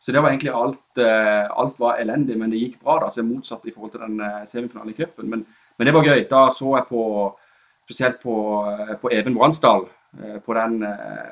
Så 0.00 0.12
det 0.12 0.22
var 0.22 0.28
egentlig 0.28 0.52
alt 0.54 0.98
eh, 0.98 1.48
Alt 1.60 1.78
var 1.78 1.96
elendig, 1.96 2.38
men 2.38 2.50
det 2.50 2.58
gikk 2.58 2.80
bra. 2.82 2.98
da, 2.98 3.10
så 3.10 3.22
Motsatt 3.22 3.66
i 3.66 3.70
forhold 3.70 3.90
til 3.90 4.00
den 4.00 4.20
eh, 4.20 4.44
semifinalen 4.44 4.90
i 4.90 4.96
cupen. 5.04 5.30
Men, 5.30 5.46
men, 5.78 5.86
det 5.86 5.94
var 5.94 6.04
gøy. 6.04 6.26
Da 6.30 6.48
så 6.50 6.76
jeg 6.76 6.86
på 6.88 7.36
Spesielt 7.82 8.20
på, 8.22 8.32
på 9.00 9.10
Even 9.10 9.34
Bransdal. 9.34 9.88
På 10.46 10.54
den 10.54 10.84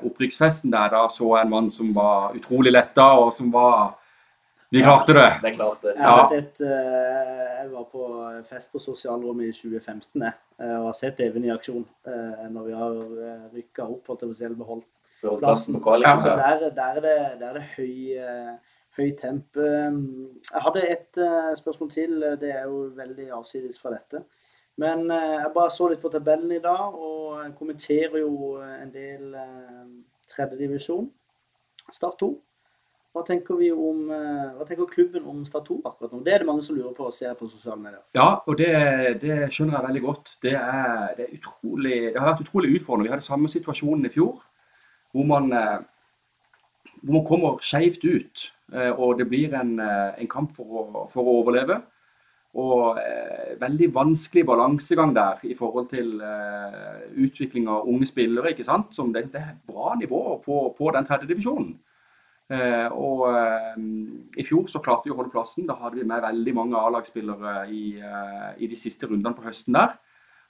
opprykksfesten 0.03 0.73
der, 0.73 0.89
da 0.91 1.05
så 1.09 1.37
jeg 1.37 1.45
en 1.47 1.51
mann 1.51 1.71
som 1.71 1.95
var 1.95 2.35
utrolig 2.35 2.73
letta, 2.73 3.05
og 3.23 3.33
som 3.33 3.53
var 3.53 4.00
vi 4.71 4.83
klarte 4.83 5.15
det. 5.17 5.31
det 5.43 5.51
klarte. 5.57 5.93
Jeg 5.97 6.07
har 6.07 6.27
sett 6.31 6.61
uh, 6.63 6.71
Jeg 7.61 7.71
var 7.73 7.87
på 7.91 8.05
fest 8.47 8.73
på 8.73 8.83
sosialrommet 8.83 9.51
i 9.51 9.55
2015 9.57 10.23
jeg, 10.23 10.37
eh, 10.63 10.77
og 10.77 10.87
har 10.87 10.97
sett 10.99 11.23
Even 11.25 11.47
i 11.49 11.51
aksjon 11.51 11.83
uh, 12.07 12.45
når 12.55 12.69
vi 12.69 12.77
har 12.79 13.01
rykka 13.57 13.87
opp 13.89 14.13
og 14.15 14.21
til 14.21 14.31
å 14.31 14.51
beholdt 14.61 14.87
plassen. 15.41 15.81
Ja. 15.83 15.97
Der, 16.25 16.69
der, 16.77 17.01
er 17.01 17.01
det, 17.05 17.17
der 17.41 17.49
er 17.49 17.59
det 17.59 17.65
høy, 17.75 18.15
høy 18.97 19.11
temp. 19.21 19.59
Jeg 19.61 20.63
hadde 20.65 20.85
et 20.95 21.19
spørsmål 21.59 21.91
til. 21.93 22.15
Det 22.41 22.55
er 22.55 22.63
jo 22.71 22.87
veldig 22.97 23.27
avsides 23.37 23.77
fra 23.83 23.93
dette. 23.93 24.23
Men 24.81 25.11
jeg 25.13 25.51
bare 25.53 25.75
så 25.75 25.91
litt 25.91 26.01
på 26.01 26.09
tabellen 26.15 26.55
i 26.57 26.63
dag, 26.65 26.97
og 26.97 27.53
kommenterer 27.59 28.17
jo 28.23 28.55
en 28.65 28.95
del 28.95 29.37
tredjedivisjon. 30.33 31.11
Start 31.93 32.17
2. 32.25 32.33
Hva 33.11 33.25
tenker, 33.27 33.59
om, 33.75 34.05
eh, 34.15 34.51
hva 34.55 34.65
tenker 34.67 34.87
klubben 34.87 35.25
om 35.27 35.41
Statoil 35.43 35.81
2 35.83 35.89
akkurat 35.91 36.13
nå? 36.15 36.21
Det 36.23 36.33
er 36.33 36.39
det 36.39 36.47
mange 36.47 36.63
som 36.63 36.77
lurer 36.77 36.93
på 36.95 37.09
og 37.09 37.15
ser 37.15 37.35
på 37.35 37.49
sosiale 37.51 37.83
medier. 37.83 38.05
Ja, 38.15 38.39
og 38.47 38.59
det, 38.61 38.71
det 39.25 39.49
skjønner 39.51 39.81
jeg 39.81 39.87
veldig 39.89 40.03
godt. 40.05 40.31
Det, 40.45 40.53
er, 40.55 41.17
det, 41.17 41.27
er 41.27 41.41
utrolig, 41.41 41.97
det, 42.05 42.21
har 42.21 42.29
vært 42.29 42.45
utrolig 42.45 42.71
utfordrende. 42.77 43.09
Vi 43.09 43.15
hadde 43.17 43.27
samme 43.27 43.51
situasjonen 43.51 44.07
i 44.07 44.13
fjor, 44.15 44.39
hvor 45.11 45.27
man, 45.27 45.51
eh, 45.59 45.83
hvor 47.03 47.19
man 47.19 47.27
kommer 47.33 47.59
skjevt 47.67 48.07
ut. 48.07 48.47
Eh, 48.71 48.93
og 48.95 49.19
det 49.19 49.27
blir 49.27 49.59
en, 49.59 49.75
en 49.83 50.31
kamp 50.31 50.55
for 50.55 50.71
å, 50.71 51.05
for 51.11 51.27
å, 51.27 51.37
overleve. 51.43 51.83
Og 52.63 52.97
veldig 53.59 53.93
vanskelig 53.95 54.43
balansegang 54.47 55.13
der 55.15 55.43
i 55.47 55.55
forhold 55.55 55.87
til 55.93 56.17
utvikling 57.23 57.69
av 57.71 57.87
unge 57.87 58.09
spillere. 58.11 58.51
ikke 58.51 58.67
sant? 58.67 58.91
Som 58.95 59.13
det 59.15 59.29
er 59.39 59.53
bra 59.67 59.95
nivå 59.99 60.41
på, 60.43 60.65
på 60.79 60.91
den 60.95 61.07
tredje 61.07 61.31
divisjonen. 61.31 61.77
Eh, 62.51 62.89
og 62.99 63.29
eh, 63.31 63.77
I 64.43 64.45
fjor 64.47 64.65
så 64.67 64.81
klarte 64.83 65.07
vi 65.07 65.15
å 65.15 65.19
holde 65.19 65.31
plassen. 65.31 65.69
Da 65.69 65.77
hadde 65.79 66.01
vi 66.01 66.07
med 66.07 66.25
veldig 66.25 66.55
mange 66.57 66.79
A-lagsspillere 66.81 67.69
i, 67.71 67.85
eh, 68.03 68.49
i, 68.59 68.71
de 68.71 68.79
siste 68.79 69.07
rundene 69.07 69.37
på 69.37 69.45
høsten 69.47 69.77
der. 69.77 69.95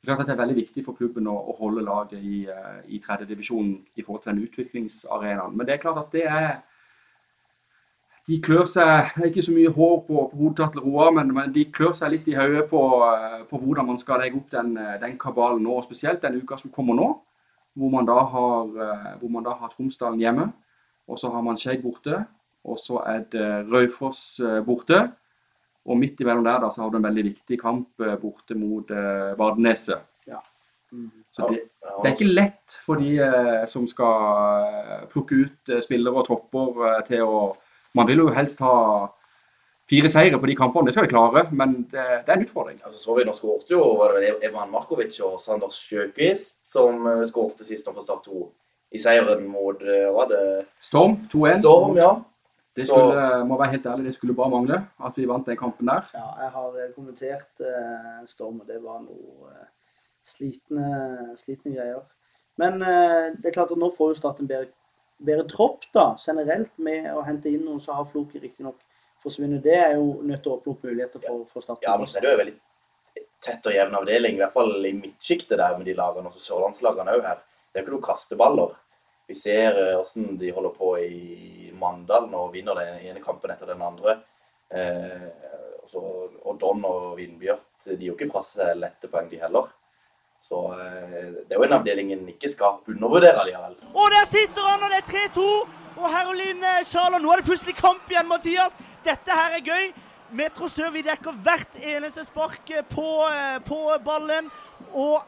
Det 0.01 0.15
er 0.17 0.39
veldig 0.39 0.57
viktig 0.57 0.85
for 0.87 0.97
klubben 0.97 1.27
å, 1.29 1.35
å 1.53 1.59
holde 1.59 1.85
laget 1.85 2.23
i, 2.25 2.47
i 2.89 3.01
tredjedivisjon 3.05 3.75
i 4.01 4.05
forhold 4.05 4.23
til 4.23 4.33
den 4.33 4.47
utviklingsarenaen. 4.47 5.53
Men 5.53 5.69
det 5.69 5.75
er 5.75 5.83
klart 5.83 6.01
at 6.01 6.15
det 6.17 6.25
er 6.25 6.63
De 8.29 8.37
klør 8.41 8.67
seg 8.69 9.17
Ikke 9.27 9.43
så 9.43 9.53
mye 9.53 9.73
hår 9.75 9.95
på, 10.07 10.23
på 10.31 10.39
hodet 10.39 10.71
til 10.73 10.85
Roar, 10.87 11.11
men, 11.13 11.35
men, 11.35 11.53
de 11.53 11.67
klør 11.69 11.93
seg 11.97 12.15
litt 12.15 12.29
i 12.33 12.37
hodet 12.39 12.65
på, 12.71 12.81
på, 13.51 13.61
hvordan 13.61 13.91
man 13.93 14.01
skal 14.01 14.23
legge 14.23 14.41
opp 14.41 14.49
den, 14.53 14.73
den 15.05 15.19
kabalen 15.21 15.61
nå, 15.65 15.77
spesielt 15.85 16.23
den 16.23 16.41
uka 16.41 16.57
som 16.57 16.73
kommer 16.73 16.97
nå, 16.97 17.11
hvor 17.77 17.93
man 17.93 18.09
da 18.09 18.23
har, 18.33 18.73
hvor 19.21 19.33
man 19.37 19.45
da 19.45 19.57
har 19.61 19.73
Tromsdalen 19.75 20.21
hjemme. 20.21 20.49
Og 21.11 21.19
så 21.19 21.31
har 21.35 21.43
man 21.43 21.59
Skjegg 21.59 21.83
borte, 21.83 22.23
og 22.65 22.79
så 22.79 23.01
er 23.09 23.25
det 23.33 23.49
Raufoss 23.71 24.39
eh, 24.43 24.61
borte. 24.65 25.03
Og 25.91 25.99
midt 25.99 26.21
imellom 26.21 26.45
der 26.45 26.61
da, 26.63 26.69
så 26.71 26.85
har 26.85 26.93
du 26.93 26.99
en 27.01 27.07
veldig 27.09 27.25
viktig 27.31 27.59
kamp 27.61 28.05
eh, 28.05 28.17
borte 28.21 28.55
mot 28.59 28.91
uh, 28.93 29.33
Vardeneset. 29.39 30.05
Ja. 30.29 30.43
Mm. 30.93 31.09
Så 31.33 31.49
det, 31.49 31.63
det, 31.81 32.05
er 32.05 32.13
ikke 32.13 32.29
lett 32.29 32.77
for 32.85 33.01
de 33.01 33.15
uh, 33.23 33.65
som 33.71 33.87
skal 33.89 35.07
plukke 35.11 35.47
ut 35.47 35.73
uh, 35.73 35.81
spillere 35.83 36.21
og 36.21 36.29
tropper 36.29 37.01
til 37.09 37.25
å 37.27 37.41
Man 37.99 38.07
vil 38.07 38.21
jo 38.23 38.29
helst 38.31 38.61
ha 38.63 39.09
fire 39.91 40.07
seire 40.07 40.39
på 40.39 40.47
de 40.47 40.55
kampene, 40.55 40.87
det 40.87 40.93
skal 40.95 41.09
vi 41.09 41.11
klare, 41.11 41.41
men 41.51 41.73
det, 41.91 42.05
det 42.23 42.31
er 42.31 42.37
en 42.37 42.45
utfordring. 42.45 42.77
Altså, 42.87 43.01
så 43.03 43.17
vi 43.17 43.25
Nå 43.27 43.33
skåret 43.35 43.73
jo 43.73 43.81
var 43.99 44.15
det 44.23 44.37
Evan 44.47 44.71
Markovic 44.71 45.17
og 45.27 45.41
Sander 45.43 45.73
Sjøkvist 45.75 46.61
som 46.71 47.09
skårte 47.27 47.67
sist 47.67 47.89
nå 47.89 47.97
på 47.97 48.05
Start 48.05 48.29
2 48.31 48.45
i 48.91 48.99
seieren 48.99 49.47
mot 49.47 49.81
hva 49.81 50.11
var 50.15 50.31
det 50.33 50.43
Storm 50.83 51.21
2-1. 51.31 51.61
Storm, 51.61 51.97
ja. 52.01 52.11
Det 52.77 52.87
skulle, 52.87 53.15
så, 53.19 53.45
må 53.45 53.59
være 53.59 53.75
helt 53.75 53.87
ærlig, 53.87 54.05
det 54.07 54.15
skulle 54.15 54.35
bare 54.35 54.51
mangle 54.51 54.77
at 55.05 55.17
vi 55.19 55.27
vant 55.29 55.47
den 55.47 55.59
kampen 55.59 55.89
der. 55.91 56.07
Ja, 56.15 56.27
jeg 56.45 56.51
har 56.55 56.77
eh, 56.79 56.93
kommentert 56.95 57.65
uh, 57.67 58.21
Storm, 58.31 58.61
og 58.63 58.69
det 58.71 58.79
var 58.83 59.01
noe 59.03 59.51
uh, 59.51 59.65
slitne, 60.25 60.91
slitne, 61.41 61.75
greier. 61.75 62.05
Men 62.63 62.79
uh, 62.83 63.35
det 63.35 63.51
er 63.51 63.57
klart 63.57 63.75
at 63.75 63.81
nå 63.81 63.91
får 63.97 64.13
jo 64.13 64.21
Start 64.21 64.41
en 64.41 64.51
bedre, 64.51 64.71
bedre, 65.19 65.49
tropp 65.51 65.89
da, 65.97 66.13
generelt 66.23 66.71
med 66.79 67.11
å 67.11 67.27
hente 67.27 67.51
inn 67.51 67.67
noen, 67.67 67.83
som 67.83 67.99
har 67.99 68.07
Floki 68.09 68.39
riktignok 68.39 68.79
forsvunnet. 69.21 69.65
Det 69.67 69.77
er 69.77 69.99
jo 69.99 70.21
nødt 70.23 70.45
til 70.47 70.55
å 70.55 70.61
åpne 70.61 70.77
opp 70.77 70.87
muligheter 70.87 71.27
for, 71.27 71.43
for 71.51 71.67
Start. 71.67 71.83
Ja, 71.85 71.99
men 71.99 72.07
så 72.07 72.21
er 72.21 72.29
det 72.29 72.37
jo 72.37 72.43
veldig 72.45 72.59
tett 73.43 73.67
og 73.67 73.75
jevn 73.75 73.99
avdeling, 73.99 74.39
i 74.39 74.45
hvert 74.45 74.55
fall 74.55 74.73
i 74.87 74.95
midtsjiktet 74.95 75.59
der 75.59 75.75
med 75.75 75.91
de 75.91 75.99
lagene, 75.99 76.31
og 76.31 76.39
sørlandslagene 76.39 77.19
òg 77.19 77.27
her. 77.33 77.43
Det 77.71 77.79
er 77.79 77.85
ikke 77.85 77.95
noen 77.95 78.07
kasteballer. 78.07 78.79
Vi 79.31 79.37
ser 79.39 79.77
hvordan 79.79 80.33
eh, 80.33 80.39
de 80.41 80.53
holder 80.57 80.73
på 80.75 80.95
i 80.99 81.71
Mandal 81.79 82.27
og 82.35 82.51
vinner 82.55 82.81
den 82.81 83.05
ene 83.13 83.23
kampen 83.23 83.53
etter 83.55 83.71
den 83.71 83.85
andre. 83.87 84.17
Eh, 84.75 85.29
og 85.91 86.57
Don 86.59 86.83
og 86.87 87.17
Vindbjørt 87.19 87.87
de 87.87 87.97
gir 87.97 88.11
jo 88.11 88.17
ikke 88.17 88.31
fra 88.31 88.43
seg 88.47 88.77
lette 88.79 89.11
poeng, 89.11 89.31
de 89.31 89.39
heller. 89.39 89.71
Så 90.43 90.65
eh, 90.75 91.31
det 91.47 91.55
er 91.55 91.61
jo 91.61 91.69
en 91.69 91.79
avdeling 91.79 92.13
en 92.17 92.29
ikke 92.35 92.51
skal 92.51 92.83
undervurdere 92.91 93.47
likevel. 93.47 93.79
Og 93.95 94.15
der 94.17 94.27
sitter 94.31 94.67
han, 94.67 94.83
og 94.87 94.91
det 94.91 95.03
er 95.05 95.31
3-2. 95.31 95.49
Og 96.01 96.07
Herolin 96.11 96.67
Sjala, 96.87 97.19
nå 97.23 97.31
er 97.31 97.43
det 97.43 97.51
plutselig 97.51 97.79
kamp 97.79 98.11
igjen, 98.11 98.31
Mathias. 98.31 98.79
Dette 99.07 99.43
her 99.43 99.59
er 99.59 99.67
gøy. 99.67 99.91
Metro 100.35 100.69
Sør 100.71 100.93
vi 100.95 101.03
dekker 101.03 101.35
hvert 101.43 101.79
eneste 101.83 102.23
spark 102.27 102.71
på, 102.91 103.09
på 103.67 103.81
ballen. 104.07 104.51
Og 104.91 105.23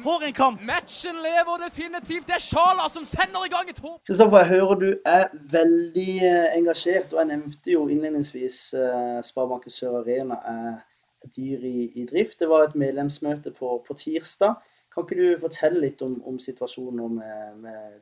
for 0.00 0.22
en 0.24 0.32
kamp! 0.32 0.60
Matchen 0.62 1.18
lever 1.22 1.64
definitivt. 1.64 2.26
Det 2.26 2.34
er 2.34 2.42
Sjala 2.42 2.88
som 2.88 3.04
sender 3.04 3.44
i 3.46 3.50
gang 3.52 3.68
et 3.68 3.78
håp. 3.82 4.00
Kristoffer, 4.06 4.38
jeg 4.42 4.48
hører 4.48 4.80
du 4.80 4.88
er 5.04 5.28
veldig 5.52 6.14
eh, 6.28 6.56
engasjert, 6.56 7.12
og 7.12 7.20
jeg 7.20 7.30
nevnte 7.32 7.74
jo 7.74 7.84
innledningsvis 7.92 8.60
uh, 8.78 9.20
Sparebanken 9.24 9.74
Sør 9.74 10.00
Arena 10.00 10.38
er 10.48 10.80
dyr 11.36 11.66
i, 11.68 11.90
i, 11.94 12.06
drift. 12.08 12.38
Det 12.40 12.48
var 12.48 12.66
et 12.66 12.78
medlemsmøte 12.78 13.52
på, 13.58 13.76
på 13.86 13.96
tirsdag. 13.98 14.56
Kan 14.94 15.06
ikke 15.06 15.20
du 15.20 15.44
fortelle 15.44 15.84
litt 15.84 16.02
om, 16.04 16.18
om 16.28 16.40
situasjonen 16.40 17.20
med, 17.20 17.54
med 17.62 18.00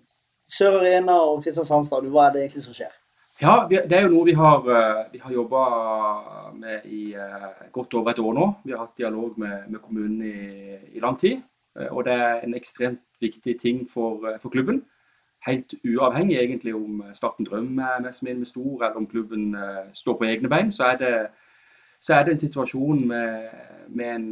Sør 0.50 0.80
Arena 0.80 1.20
og 1.26 1.44
Kristiansand 1.44 1.86
stadion? 1.90 2.14
Hva 2.14 2.28
er 2.28 2.36
det 2.36 2.46
egentlig 2.46 2.66
som 2.68 2.78
skjer? 2.78 2.96
Ja, 3.40 3.62
Det 3.70 3.88
er 3.96 4.04
jo 4.04 4.14
noe 4.14 4.26
vi 4.28 4.34
har, 4.36 4.66
eh, 4.68 5.04
vi 5.14 5.18
har 5.22 5.32
jobba 5.32 5.60
med 6.52 6.84
i 6.84 7.14
godt 7.72 7.94
over 7.94 8.10
et 8.10 8.18
år 8.20 8.34
nå. 8.36 8.48
Vi 8.64 8.74
har 8.74 8.84
hatt 8.84 8.98
dialog 9.00 9.38
med, 9.38 9.70
med 9.70 9.80
kommunen 9.80 10.20
i, 10.22 10.96
i 10.96 11.00
lang 11.00 11.16
tid. 11.18 11.40
Eh, 11.80 11.96
og 11.96 12.04
det 12.04 12.12
er 12.12 12.40
en 12.40 12.54
ekstremt 12.54 13.00
viktig 13.20 13.60
ting 13.60 13.90
for, 13.90 14.26
eh, 14.28 14.40
for 14.40 14.48
klubben. 14.48 14.82
Helt 15.46 15.74
uavhengig 15.84 16.36
egentlig 16.36 16.74
om 16.74 17.04
Starten 17.12 17.46
Drøm 17.46 17.78
er 17.78 18.00
med 18.00 18.12
som 18.12 18.28
investor, 18.28 18.84
eller 18.84 18.96
om 18.96 19.06
klubben 19.06 19.56
står 19.94 20.18
på 20.18 20.24
egne 20.24 20.48
bein, 20.48 20.72
så 20.72 20.84
er 20.84 20.96
det, 20.96 21.26
så 22.00 22.14
er 22.14 22.24
det 22.24 22.30
en 22.32 22.38
situasjon 22.38 23.08
med, 23.08 23.48
med, 23.88 24.14
en, 24.14 24.30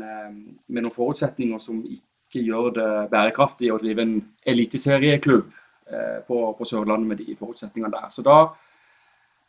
med, 0.69 0.83
noen 0.83 0.95
forutsetninger 0.95 1.59
som 1.59 1.85
ikke 1.85 2.45
gjør 2.45 2.71
det 2.71 3.11
bærekraftig 3.11 3.73
å 3.73 3.79
drive 3.79 4.03
en 4.03 4.29
eliteserieklubb 4.47 5.49
på, 6.27 6.55
på, 6.59 6.65
Sørlandet 6.65 7.09
med 7.09 7.17
de 7.17 7.37
forutsetningene 7.37 7.93
der. 7.93 8.11
Så 8.11 8.23
da, 8.23 8.49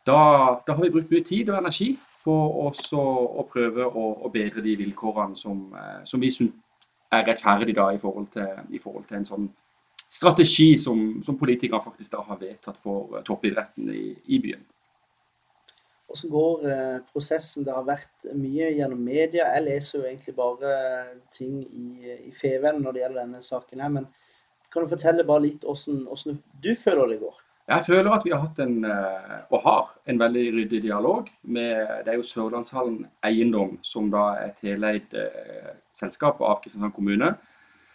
da, 0.06 0.18
da, 0.66 0.72
har 0.72 0.82
vi 0.82 0.90
brukt 0.90 1.10
mye 1.10 1.24
tid 1.24 1.50
og 1.50 1.58
energi 1.58 1.98
på 2.24 2.32
å 2.32 3.44
prøve 3.52 3.84
å, 3.84 4.24
å 4.24 4.28
bedre 4.32 4.64
de 4.64 4.76
vilkårene 4.76 5.36
som, 5.36 5.76
som 6.04 6.20
vi 6.20 6.30
syns 6.30 6.56
er 7.10 7.26
rettferdig 7.26 7.74
da 7.76 7.90
i 7.94 7.98
forhold 7.98 8.30
til, 8.34 8.48
i 8.70 8.78
forhold 8.82 9.06
til 9.08 9.20
en 9.20 9.28
sånn 9.28 9.48
strategi 10.10 10.74
som, 10.78 11.22
som, 11.26 11.38
politikere 11.38 11.82
faktisk 11.84 12.12
da 12.12 12.22
har 12.26 12.38
vedtatt 12.40 12.78
for 12.82 13.16
uh, 13.16 13.22
toppidretten 13.26 13.90
i, 13.94 14.04
i 14.34 14.40
byen. 14.42 14.62
Hvordan 16.10 16.30
går 16.30 16.64
eh, 16.66 16.96
prosessen? 17.12 17.62
Det 17.62 17.70
har 17.70 17.84
vært 17.86 18.24
mye 18.34 18.72
gjennom 18.74 18.98
media. 18.98 19.44
Jeg 19.54 19.62
leser 19.62 20.00
jo 20.00 20.08
egentlig 20.08 20.32
bare 20.34 20.72
ting 21.30 21.60
i, 21.62 22.16
i 22.26 22.32
Feven 22.34 22.80
når 22.82 22.96
det 22.96 23.04
gjelder 23.04 23.20
denne 23.20 23.42
saken. 23.46 23.84
her, 23.84 23.92
men 23.94 24.08
Kan 24.72 24.82
du 24.82 24.90
fortelle 24.90 25.22
bare 25.26 25.44
litt 25.44 25.62
hvordan, 25.62 26.00
hvordan 26.08 26.40
du 26.64 26.74
føler 26.74 27.12
det 27.12 27.20
går? 27.22 27.38
Jeg 27.70 27.84
føler 27.86 28.10
at 28.10 28.24
vi 28.26 28.32
har 28.34 28.40
hatt 28.42 28.58
en, 28.64 28.84
eh, 28.84 29.42
og 29.50 29.60
har 29.62 29.90
en 30.10 30.18
veldig 30.18 30.46
ryddig 30.56 30.82
dialog 30.82 31.28
med 31.42 31.86
Det 32.04 32.12
er 32.12 32.16
jo 32.18 32.26
Sørlandshallen 32.26 33.06
Eiendom, 33.22 33.78
som 33.82 34.10
da 34.10 34.24
er 34.34 34.48
et 34.48 34.62
heleid 34.62 35.14
eh, 35.14 35.76
selskap 35.94 36.40
av 36.40 36.58
Kristiansand 36.62 36.92
kommune, 36.96 37.34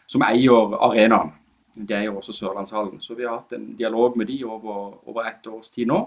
som 0.08 0.24
eier 0.24 0.78
arenaen. 0.80 1.34
Det 1.76 1.98
eier 1.98 2.16
også 2.16 2.34
Sørlandshallen. 2.34 3.02
Så 3.02 3.16
vi 3.16 3.26
har 3.28 3.36
hatt 3.36 3.52
en 3.58 3.74
dialog 3.76 4.16
med 4.18 4.28
de 4.32 4.46
over, 4.46 4.96
over 5.10 5.28
ett 5.28 5.48
års 5.48 5.70
tid 5.70 5.92
nå. 5.92 6.06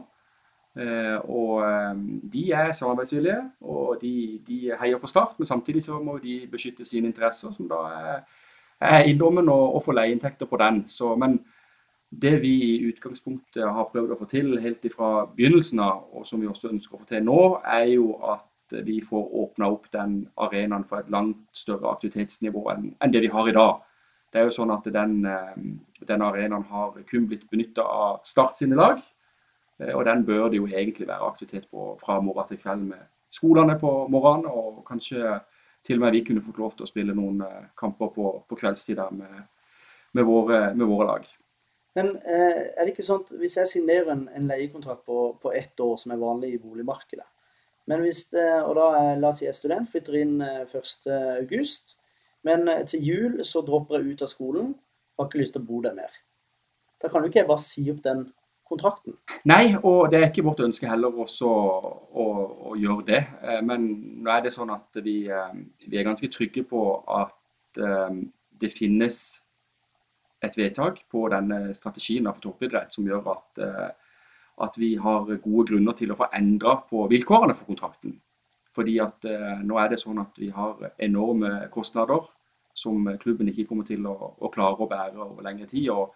Eh, 0.79 1.19
og 1.29 1.61
eh, 1.67 1.95
de 2.33 2.53
er 2.53 2.73
samarbeidsvillige, 2.73 3.43
og 3.61 3.99
de, 4.01 4.41
de, 4.47 4.73
heier 4.81 4.99
på 4.99 5.07
Start. 5.07 5.35
Men 5.39 5.47
samtidig 5.47 5.83
så 5.83 6.01
må 6.01 6.19
de 6.19 6.47
beskytte 6.51 6.85
sine 6.89 7.13
interesser, 7.13 7.53
som 7.53 7.69
da 7.69 7.85
er, 7.99 8.19
er 8.81 9.03
eiendommen, 9.03 9.49
og, 9.49 9.75
og 9.75 9.85
få 9.85 9.93
leieinntekter 9.93 10.47
på 10.47 10.57
den. 10.57 10.85
Så, 10.89 11.15
men 11.17 11.41
det 12.11 12.39
vi 12.41 12.53
i 12.65 12.85
utgangspunktet 12.89 13.65
har 13.69 13.89
prøvd 13.93 14.15
å 14.15 14.19
få 14.19 14.29
til 14.31 14.55
helt 14.63 14.87
fra 14.95 15.27
begynnelsen 15.27 15.81
av, 15.85 16.07
og 16.13 16.27
som 16.27 16.41
vi 16.41 16.49
også 16.49 16.71
ønsker 16.73 16.97
å 16.97 17.03
få 17.03 17.09
til 17.11 17.27
nå, 17.27 17.43
er 17.65 17.85
jo 17.93 18.15
at 18.25 18.47
vi 18.85 19.01
får 19.05 19.29
åpna 19.43 19.69
opp 19.73 19.91
den 19.93 20.23
arenaen 20.37 20.85
for 20.89 21.01
et 21.01 21.11
langt 21.13 21.41
større 21.57 21.93
aktivitetsnivå 21.93 22.65
enn, 22.73 22.91
det 23.13 23.23
vi 23.25 23.33
har 23.33 23.49
i 23.49 23.57
dag. 23.57 23.85
Det 24.33 24.41
er 24.41 24.49
jo 24.49 24.57
sånn 24.59 24.73
at 24.75 24.89
den, 24.93 25.25
eh, 25.25 25.55
den 26.09 26.23
arenaen 26.23 26.67
har 26.69 26.99
kun 27.09 27.29
blitt 27.29 27.49
benytta 27.51 27.83
av 27.83 28.21
Start 28.25 28.59
sine 28.59 28.77
lag. 28.77 29.01
Eh, 29.81 29.95
og 29.95 30.05
den 30.05 30.25
bør 30.25 30.51
det 30.51 30.59
jo 30.59 30.67
egentlig 30.67 31.09
være 31.09 31.31
aktivitet 31.31 31.71
på 31.71 31.99
fra 32.01 32.21
morgen 32.21 32.49
til 32.49 32.59
kveld 32.59 32.85
med 32.91 33.07
skolene 33.31 33.79
på 33.81 34.09
morgenen. 34.09 34.51
Og 34.53 34.85
kanskje 34.85 35.41
til 35.83 35.97
og 35.97 36.05
med 36.05 36.13
vi 36.13 36.25
kunne 36.25 36.45
fått 36.45 36.59
lov 36.59 36.77
til 36.77 36.85
å 36.85 36.91
spille 36.91 37.15
noen 37.15 37.41
eh, 37.41 37.69
kamper 37.77 38.13
på, 38.13 38.45
på 38.49 38.57
kveldstid 38.57 39.01
med, 39.13 39.45
med, 40.13 40.27
med 40.77 40.87
våre 40.87 41.07
lag. 41.07 41.25
Men 41.99 42.13
eh, 42.23 42.63
er 42.77 42.85
det 42.85 42.93
ikke 42.93 43.07
sånn 43.07 43.25
at 43.25 43.35
hvis 43.41 43.57
jeg 43.59 43.71
signerer 43.73 44.13
en, 44.13 44.29
en 44.31 44.47
leiekontrakt 44.47 45.03
på, 45.09 45.33
på 45.43 45.53
ett 45.59 45.81
år, 45.83 45.97
som 45.99 46.15
er 46.15 46.21
vanlig 46.23 46.53
i 46.55 46.63
boligmarkedet, 46.63 47.27
men 47.89 48.05
hvis 48.05 48.27
det, 48.35 48.47
og 48.63 48.75
da 48.77 48.89
er, 48.99 49.15
la 49.21 49.31
oss 49.33 49.41
si 49.41 49.47
jeg 49.47 49.55
er 49.55 49.57
student, 49.57 49.89
flytter 49.89 50.19
inn 50.21 50.35
1.8, 50.45 51.09
eh, 51.11 51.71
men 52.47 52.69
eh, 52.69 52.85
til 52.87 53.07
jul 53.07 53.39
så 53.49 53.65
dropper 53.67 53.99
jeg 53.99 54.15
ut 54.15 54.25
av 54.27 54.31
skolen, 54.31 54.75
har 55.19 55.27
ikke 55.27 55.41
lyst 55.41 55.57
til 55.57 55.65
å 55.65 55.69
bo 55.71 55.81
der 55.83 55.97
mer. 55.97 56.21
Da 57.01 57.11
kan 57.11 57.25
du 57.25 57.31
ikke 57.31 57.47
bare 57.49 57.65
si 57.65 57.87
opp 57.91 58.05
den 58.05 58.27
kontrakten. 58.69 59.17
Nei, 59.49 59.73
og 59.81 60.13
det 60.13 60.21
er 60.21 60.29
ikke 60.29 60.45
vårt 60.45 60.61
ønske 60.67 60.87
heller 60.91 61.17
også 61.25 61.49
å, 61.49 62.29
å, 62.69 62.77
gjøre 62.79 63.07
det. 63.09 63.23
Eh, 63.43 63.63
men 63.65 63.89
nå 64.21 64.37
er 64.37 64.45
det 64.45 64.55
sånn 64.55 64.71
at 64.75 65.01
vi, 65.03 65.23
vi 65.89 65.99
er 65.99 66.07
ganske 66.07 66.31
trygge 66.31 66.67
på 66.69 66.85
at 67.09 67.35
det 67.79 68.71
finnes 68.75 69.19
et 70.45 70.57
vedtak 70.59 71.03
på 71.11 71.25
denne 71.33 71.75
strategien 71.75 72.29
for 72.31 72.43
toppidrett 72.43 72.95
som 72.95 73.07
gjør 73.09 73.33
at, 73.35 73.63
eh, 73.65 73.91
at, 74.65 74.79
vi 74.79 74.95
har 74.97 75.27
gode 75.27 75.67
grunner 75.73 75.97
til 75.99 76.13
å 76.13 76.19
få 76.19 76.31
endra 76.35 76.79
på 76.89 77.07
vilkårene 77.11 77.57
for 77.59 77.71
kontrakten. 77.71 78.15
Fordi 78.75 78.99
at 79.03 79.27
eh, 79.27 79.61
nå 79.67 79.79
er 79.81 79.93
det 79.93 80.01
sånn 80.03 80.21
at 80.23 80.39
vi 80.39 80.53
har 80.55 80.93
enorme 80.99 81.69
kostnader 81.75 82.29
som 82.79 83.09
klubben 83.19 83.51
ikke 83.51 83.67
kommer 83.67 83.87
til 83.87 84.07
å, 84.07 84.15
å 84.39 84.51
klare 84.55 84.79
å 84.79 84.91
bære 84.91 85.19
over 85.19 85.43
lengre 85.43 85.67
tid. 85.67 85.91
Og, 85.91 86.15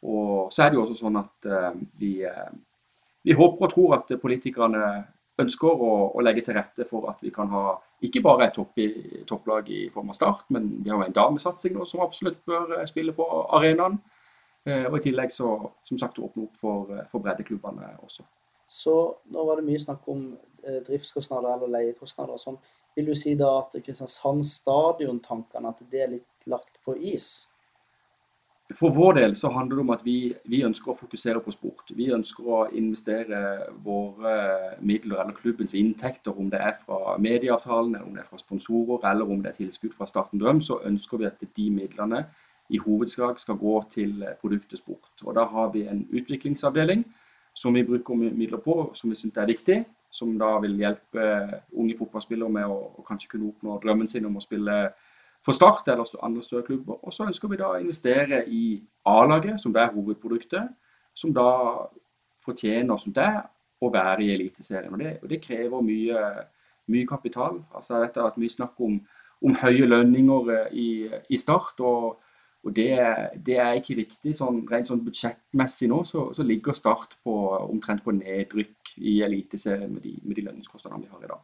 og, 0.00 0.48
så 0.52 0.64
er 0.64 0.70
det 0.70 0.78
jo 0.78 0.86
også 0.86 0.96
sånn 0.96 1.18
at 1.20 1.48
uh, 1.50 1.74
vi, 2.00 2.14
vi 3.28 3.36
håper 3.36 3.66
og 3.66 3.74
tror 3.74 3.96
at 3.98 4.14
politikerne 4.22 4.86
ønsker 5.40 5.68
å, 5.68 5.90
å, 6.14 6.22
legge 6.24 6.46
til 6.46 6.56
rette 6.56 6.86
for 6.88 7.10
at 7.12 7.20
vi 7.20 7.32
kan 7.34 7.52
ha 7.52 7.74
ikke 8.02 8.22
bare 8.24 8.46
et 8.46 8.56
topp 8.56 8.78
i, 8.80 8.88
topplag 9.28 9.68
i 9.72 9.82
form 9.92 10.10
av 10.12 10.16
Start, 10.16 10.44
men 10.48 10.70
vi 10.84 10.90
har 10.90 11.02
en 11.04 11.16
damesatsing 11.16 11.74
nå 11.76 11.84
som 11.88 12.02
absolutt 12.04 12.40
bør 12.48 12.78
eh, 12.78 12.86
spille 12.88 13.12
på 13.16 13.26
arenaen. 13.56 13.98
Eh, 14.64 14.86
og 14.88 14.98
i 14.98 15.04
tillegg 15.08 15.32
så 15.32 15.54
som 15.88 16.00
sagt 16.00 16.20
åpne 16.20 16.46
opp 16.46 16.60
for, 16.60 16.92
eh, 16.94 17.06
for 17.12 17.24
breddeklubbene 17.24 17.94
også. 18.04 18.24
Så 18.70 18.96
nå 19.32 19.44
var 19.44 19.58
det 19.58 19.66
mye 19.66 19.82
snakk 19.82 20.06
om 20.08 20.30
driftskostnader 20.60 21.56
eller 21.56 21.72
leiekostnader 21.72 22.36
og 22.36 22.42
sånn. 22.42 22.58
Vil 22.94 23.08
du 23.08 23.14
si 23.18 23.32
da 23.38 23.48
at 23.58 23.74
Kristiansand 23.82 24.44
stadion-tankene 24.46 25.72
at 25.72 25.80
det 25.90 26.02
er 26.04 26.12
litt 26.12 26.50
lagt 26.50 26.78
på 26.84 26.94
is? 26.94 27.48
For 28.78 28.92
vår 28.94 29.16
del 29.18 29.32
så 29.36 29.48
handler 29.50 29.76
det 29.76 29.82
om 29.82 29.90
at 29.90 30.02
vi, 30.06 30.32
vi, 30.46 30.60
ønsker 30.62 30.92
å 30.92 30.98
fokusere 30.98 31.40
på 31.42 31.50
sport. 31.50 31.90
Vi 31.96 32.12
ønsker 32.14 32.46
å 32.46 32.58
investere 32.78 33.40
våre 33.82 34.34
midler 34.78 35.24
eller 35.24 35.34
klubbens 35.34 35.74
inntekter, 35.74 36.36
om 36.38 36.52
det 36.52 36.60
er 36.62 36.76
fra 36.84 37.16
medieavtalen, 37.18 37.96
om 37.98 38.14
det 38.14 38.22
er 38.22 38.28
fra 38.30 38.38
sponsorer 38.38 39.08
eller 39.10 39.26
om 39.26 39.42
det 39.42 39.50
er 39.50 39.58
tilskudd 39.64 39.96
fra 39.96 40.06
Starten 40.06 40.38
Drøm, 40.38 40.62
så 40.62 40.78
ønsker 40.86 41.18
vi 41.18 41.26
at 41.26 41.42
de 41.42 41.66
midlene 41.74 42.24
i 42.70 42.78
hovedsak 42.78 43.42
skal 43.42 43.58
gå 43.58 43.74
til 43.90 44.22
produktet 44.40 44.78
sport. 44.78 45.10
Og 45.24 45.34
Da 45.34 45.48
har 45.50 45.72
vi 45.74 45.88
en 45.90 46.06
utviklingsavdeling 46.06 47.04
som 47.54 47.74
vi 47.74 47.82
bruker 47.82 48.14
midler 48.14 48.62
på, 48.62 48.92
som 48.94 49.10
vi 49.10 49.18
syns 49.18 49.36
er 49.36 49.50
viktig. 49.50 49.84
Som 50.10 50.38
da 50.38 50.56
vil 50.58 50.78
hjelpe 50.78 51.24
unge 51.78 51.94
fotballspillere 51.98 52.50
med 52.50 52.66
å, 52.66 52.78
å 52.98 53.02
kanskje 53.06 53.28
kunne 53.30 53.50
oppnå 53.50 53.76
drømmen 53.82 54.08
sin 54.10 54.26
om 54.26 54.38
å 54.38 54.42
spille 54.42 54.78
for 55.44 55.56
Start 55.56 55.88
eller 55.88 56.24
andre 56.24 56.42
større 56.42 56.62
klubber. 56.62 56.98
Og 57.04 57.12
så 57.12 57.26
ønsker 57.26 57.48
vi 57.48 57.58
da 57.60 57.70
å 57.72 57.80
investere 57.80 58.44
i 58.48 58.80
A-laget, 59.08 59.60
som 59.60 59.72
det 59.72 59.82
er 59.82 59.94
hovedproduktet. 59.94 60.68
Som 61.14 61.32
da 61.34 61.48
fortjener 62.44 62.96
som 63.00 63.14
det 63.16 63.30
å 63.80 63.90
være 63.92 64.24
i 64.24 64.32
Eliteserien. 64.34 64.92
Og 64.92 65.00
det, 65.00 65.14
og 65.22 65.30
det 65.30 65.40
krever 65.44 65.84
mye, 65.84 66.24
mye, 66.92 67.06
kapital. 67.08 67.62
Altså 67.74 67.96
jeg 67.96 68.08
vet 68.08 68.20
at 68.24 68.40
Mye 68.40 68.52
snakk 68.52 68.80
om, 68.84 68.98
om 69.40 69.56
høye 69.62 69.88
lønninger 69.88 70.52
eh, 70.56 70.74
i, 70.76 70.90
i 71.28 71.40
Start. 71.40 71.80
og 71.80 72.20
og 72.60 72.76
det, 72.76 72.90
det, 73.46 73.56
er 73.56 73.78
ikke 73.78 73.96
riktig. 73.96 74.34
Sånn, 74.36 74.66
rent 74.68 74.90
sånn 74.90 75.00
budsjettmessig 75.04 75.88
nå 75.88 76.02
så, 76.04 76.26
så, 76.36 76.44
ligger 76.44 76.76
Start 76.76 77.16
på, 77.24 77.36
omtrent 77.64 78.04
på 78.04 78.12
nedrykk 78.12 78.92
i 79.00 79.20
Eliteserien 79.24 79.94
med 79.94 80.04
de, 80.04 80.12
med 80.20 80.36
de 80.36 80.44
lønningskostnadene 80.44 81.06
vi 81.06 81.12
har 81.14 81.24
i 81.24 81.30
dag. 81.30 81.40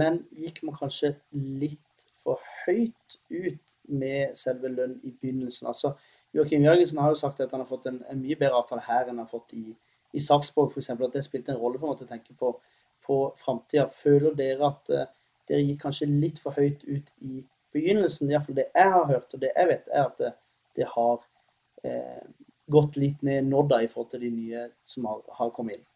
Men 0.00 0.22
gikk 0.36 0.62
man 0.64 0.78
kanskje 0.80 1.12
litt 1.32 2.06
for 2.24 2.40
høyt 2.70 3.20
ut 3.30 3.76
med 3.90 4.34
selve 4.38 4.70
lønn 4.70 4.98
i 5.02 5.12
begynnelsen. 5.12 5.68
Altså, 5.70 5.94
Joakim 6.34 6.64
Jørgensen 6.64 6.98
har 7.02 7.10
jo 7.10 7.18
sagt 7.18 7.40
at 7.40 7.50
han 7.50 7.62
har 7.62 7.68
fått 7.68 7.88
en, 7.90 8.02
en 8.10 8.20
mye 8.22 8.38
bedre 8.38 8.58
avtale 8.60 8.84
her 8.86 9.08
enn 9.08 9.16
han 9.16 9.24
har 9.24 9.30
fått 9.30 9.54
i, 9.58 9.72
i 10.14 10.22
Sarpsborg 10.22 10.70
f.eks. 10.70 10.92
At 10.94 11.16
det 11.16 11.24
spilte 11.26 11.54
en 11.54 11.60
rolle 11.60 11.80
for 11.82 11.94
å 11.94 12.06
tenke 12.06 12.36
på, 12.38 12.52
på 13.06 13.16
framtida. 13.40 13.88
Føler 13.90 14.36
dere 14.38 14.70
at 14.70 14.92
uh, 14.94 15.08
dere 15.50 15.64
gikk 15.64 15.82
kanskje 15.86 16.10
litt 16.10 16.38
for 16.42 16.54
høyt 16.54 16.84
ut 16.86 17.10
i 17.26 17.42
begynnelsen? 17.74 18.30
Iallfall 18.30 18.60
det 18.60 18.68
jeg 18.70 18.94
har 18.94 19.10
hørt 19.10 19.34
og 19.34 19.42
det 19.42 19.52
jeg 19.56 19.72
vet, 19.72 19.90
er 19.90 20.06
at 20.06 20.22
det, 20.22 20.32
det 20.78 20.88
har 20.94 21.18
uh, 21.18 22.24
gått 22.70 22.98
litt 23.02 23.26
ned 23.26 23.50
nå 23.50 23.66
da 23.66 23.82
i 23.82 23.90
forhold 23.90 24.12
til 24.14 24.26
de 24.28 24.34
nye 24.36 24.68
som 24.86 25.10
har, 25.10 25.24
har 25.40 25.54
kommet 25.56 25.80
inn. 25.80 25.86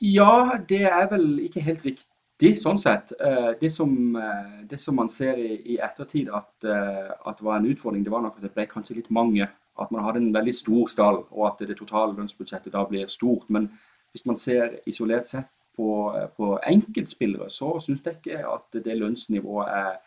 Ja, 0.00 0.56
det 0.68 0.84
er 0.88 1.08
vel 1.12 1.38
ikke 1.44 1.64
helt 1.64 1.84
riktig 1.84 2.15
de, 2.40 2.50
sånn 2.60 2.78
sett, 2.80 3.14
eh, 3.16 3.52
det 3.60 3.70
som, 3.72 3.92
eh, 4.16 4.64
det 4.68 4.78
som, 4.80 4.96
man 4.98 5.08
ser 5.08 5.38
i, 5.40 5.54
i 5.72 5.78
ettertid 5.80 6.28
at, 6.28 6.52
eh, 6.68 7.12
at, 7.24 7.40
var 7.40 7.56
en 7.56 7.68
utfordring, 7.70 8.02
det 8.04 8.12
var 8.12 8.24
nok 8.24 8.36
at 8.36 8.44
det 8.44 8.52
ble 8.52 8.66
kanskje 8.68 8.98
litt 8.98 9.10
mange. 9.10 9.48
At 9.76 9.92
man 9.92 10.04
hadde 10.04 10.20
en 10.20 10.34
veldig 10.34 10.54
stor 10.56 10.88
stall, 10.88 11.22
og 11.30 11.46
at 11.48 11.64
det 11.68 11.78
totale 11.78 12.16
lønnsbudsjettet 12.16 12.72
da 12.72 12.84
blir 12.88 13.08
stort. 13.12 13.48
Men 13.52 13.70
hvis 14.12 14.26
man 14.28 14.36
ser 14.40 14.78
isolert 14.88 15.28
sett 15.28 15.48
på, 15.76 15.88
på 16.36 16.54
enkeltspillere, 16.64 17.50
så 17.52 17.74
syns 17.84 18.04
jeg 18.04 18.20
ikke 18.20 18.40
at 18.48 18.78
det 18.84 18.96
lønnsnivået 18.96 19.72
er, 19.72 19.98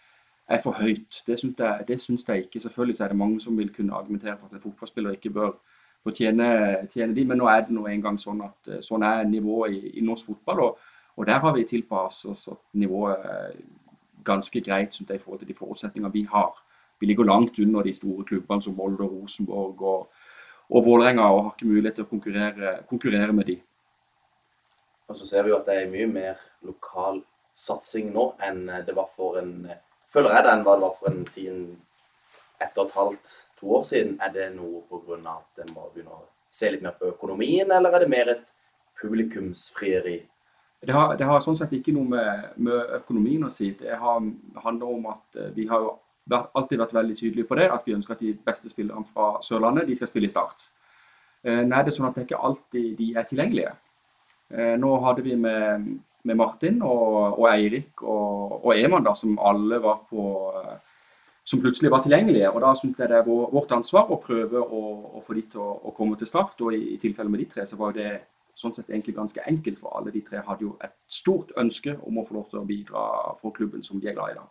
er 0.49 0.61
for 0.63 0.77
høyt. 0.77 1.21
Det 1.25 1.37
syns 1.37 1.61
jeg, 1.61 1.85
det 1.87 1.99
syns 2.01 2.25
jeg 2.27 2.45
ikke. 2.45 2.61
Selvfølgelig 2.61 3.01
er 3.01 3.13
det 3.13 3.19
mange 3.21 3.41
som 3.41 3.57
vil 3.57 3.69
kunne 3.73 3.93
argumentere 3.93 4.37
for 4.37 4.49
at 4.49 4.57
en 4.57 4.65
fotballspiller 4.65 5.17
ikke 5.17 5.33
bør 5.37 5.53
få 6.01 6.13
tjene, 6.17 6.49
tjene 6.89 7.13
de, 7.13 7.25
men 7.29 7.37
nå 7.37 7.49
er 7.49 7.67
det 7.67 7.77
nå 7.77 7.85
engang 7.89 8.17
sånn 8.17 8.41
at 8.45 8.81
sånn 8.85 9.05
er 9.05 9.25
nivået 9.29 9.77
i, 9.77 9.97
i 10.01 10.05
norsk 10.05 10.31
fotball. 10.31 10.65
og 10.65 10.88
og 11.19 11.27
der 11.27 11.41
har 11.43 11.51
vi 11.55 11.65
tilpasset 11.67 12.31
oss 12.31 12.47
nivået 12.79 13.25
ganske 14.25 14.61
greit 14.63 14.93
synes 14.93 15.09
jeg, 15.09 15.19
i 15.19 15.23
forhold 15.23 15.39
til 15.39 15.47
de 15.47 15.57
forutsetninger 15.57 16.09
vi 16.09 16.23
har. 16.31 16.53
Vi 16.99 17.07
ligger 17.07 17.23
langt 17.23 17.59
under 17.59 17.83
de 17.83 17.93
store 17.93 18.23
klubbene 18.23 18.63
som 18.63 18.73
Molde, 18.73 19.03
Rosenborg 19.03 19.81
og, 19.81 20.07
og 20.69 20.85
Vålerenga 20.85 21.27
og 21.27 21.43
har 21.43 21.51
ikke 21.57 21.67
mulighet 21.67 21.99
til 21.99 22.07
å 22.07 22.11
konkurrere, 22.11 22.71
konkurrere, 22.87 23.33
med 23.33 23.51
de. 23.51 23.57
Og 25.07 25.17
så 25.17 25.27
ser 25.27 25.43
vi 25.43 25.51
jo 25.51 25.59
at 25.59 25.67
det 25.67 25.75
er 25.81 25.91
mye 25.91 26.07
mer 26.07 26.41
lokal 26.63 27.21
satsing 27.55 28.13
nå 28.15 28.25
enn 28.45 28.65
det 28.87 28.95
var 28.95 29.11
for 29.15 29.41
en 29.41 29.69
Føler 30.09 30.33
jeg 30.33 30.43
det 30.45 30.51
enn 30.55 30.63
hva 30.65 30.73
det 30.73 30.81
var 30.81 30.93
for 30.97 31.11
en 31.11 31.25
siden 31.29 31.65
ett 32.63 32.77
og 32.81 32.87
et 32.87 32.95
halvt, 32.97 33.33
to 33.59 33.75
år 33.77 33.83
siden. 33.85 34.15
Er 34.25 34.31
det 34.33 34.47
noe 34.55 34.81
pga. 34.89 35.35
at 35.35 35.61
en 35.61 35.73
må 35.75 35.83
begynne 35.93 36.15
å 36.15 36.23
se 36.49 36.71
litt 36.71 36.81
mer 36.81 36.95
på 36.97 37.11
økonomien, 37.11 37.69
eller 37.71 37.93
er 37.93 37.99
det 37.99 38.09
mer 38.09 38.31
et 38.33 38.47
publikumsfrieri? 39.01 40.23
Det 40.79 40.95
har, 40.95 41.15
det 41.19 41.27
har, 41.27 41.41
sånn 41.43 41.57
sett 41.59 41.73
ikke 41.75 41.91
noe 41.91 42.07
med, 42.07 42.51
med 42.63 42.93
økonomien 43.01 43.43
å 43.43 43.51
si. 43.51 43.73
Det 43.75 43.97
har, 43.99 44.21
handler 44.63 44.93
om 44.95 45.09
at 45.11 45.39
eh, 45.39 45.51
vi 45.55 45.67
har 45.67 45.83
jo 45.83 45.95
alltid 46.29 46.79
vært 46.79 46.95
veldig 46.95 47.17
tydelige 47.19 47.49
på 47.49 47.57
det, 47.59 47.67
at 47.73 47.87
vi 47.87 47.95
ønsker 47.97 48.15
at 48.15 48.21
de 48.23 48.35
beste 48.45 48.71
spillerne 48.71 49.07
fra 49.11 49.33
Sørlandet 49.43 49.89
de 49.89 49.97
skal 49.99 50.11
spille 50.11 50.29
i 50.29 50.31
Start. 50.31 50.69
Eh, 51.43 51.65
nå 51.67 51.75
er 51.75 51.87
det 51.87 51.95
sånn 51.95 52.07
at 52.07 52.15
det 52.15 52.29
ikke 52.29 52.39
alltid 52.49 52.93
de 52.99 53.09
er 53.17 53.27
tilgjengelige. 53.27 53.73
Eh, 54.55 54.75
nå 54.79 54.93
hadde 55.03 55.25
vi 55.25 55.35
med, 55.39 55.89
med 56.23 56.39
Martin 56.39 56.79
og, 56.79 57.39
og 57.41 57.49
Eirik 57.51 58.05
og, 58.05 58.61
og, 58.61 58.71
Eman, 58.77 59.03
da, 59.03 59.17
som 59.19 59.35
alle 59.35 59.81
var 59.83 60.05
på 60.07 60.29
som 61.49 61.61
plutselig 61.63 61.89
var 61.91 62.03
tilgjengelige. 62.05 62.49
og 62.53 62.61
Da 62.61 62.73
syns 62.77 62.99
jeg 62.99 63.09
det 63.09 63.19
er 63.19 63.27
vårt 63.27 63.71
ansvar 63.73 64.11
å 64.13 64.19
prøve 64.21 64.61
å, 64.61 64.81
å 65.17 65.21
få 65.25 65.35
de 65.35 65.47
til 65.49 65.63
å, 65.63 65.71
å, 65.89 65.93
komme 65.97 66.15
til 66.19 66.29
start. 66.29 66.59
og 66.61 66.75
I, 66.75 66.93
i 66.93 66.99
tilfelle 67.01 67.31
med 67.31 67.41
de 67.41 67.47
tre 67.49 67.65
så 67.67 67.79
var 67.79 67.95
det 67.97 68.11
sånn 68.59 68.75
sett 68.75 68.89
egentlig 68.91 69.15
ganske 69.15 69.43
enkelt, 69.47 69.79
for 69.79 69.95
alle 69.97 70.11
de 70.13 70.21
tre 70.25 70.43
hadde 70.43 70.65
jo 70.65 70.75
et 70.83 70.95
stort 71.07 71.53
ønske 71.59 71.95
om 72.03 72.19
å 72.19 72.25
få 72.27 72.35
lov 72.35 72.49
til 72.51 72.61
å 72.61 72.67
bidra 72.67 73.03
for 73.39 73.55
klubben 73.55 73.85
som 73.85 74.01
de 74.01 74.11
er 74.11 74.17
glad 74.17 74.33
i. 74.33 74.39
da. 74.39 74.47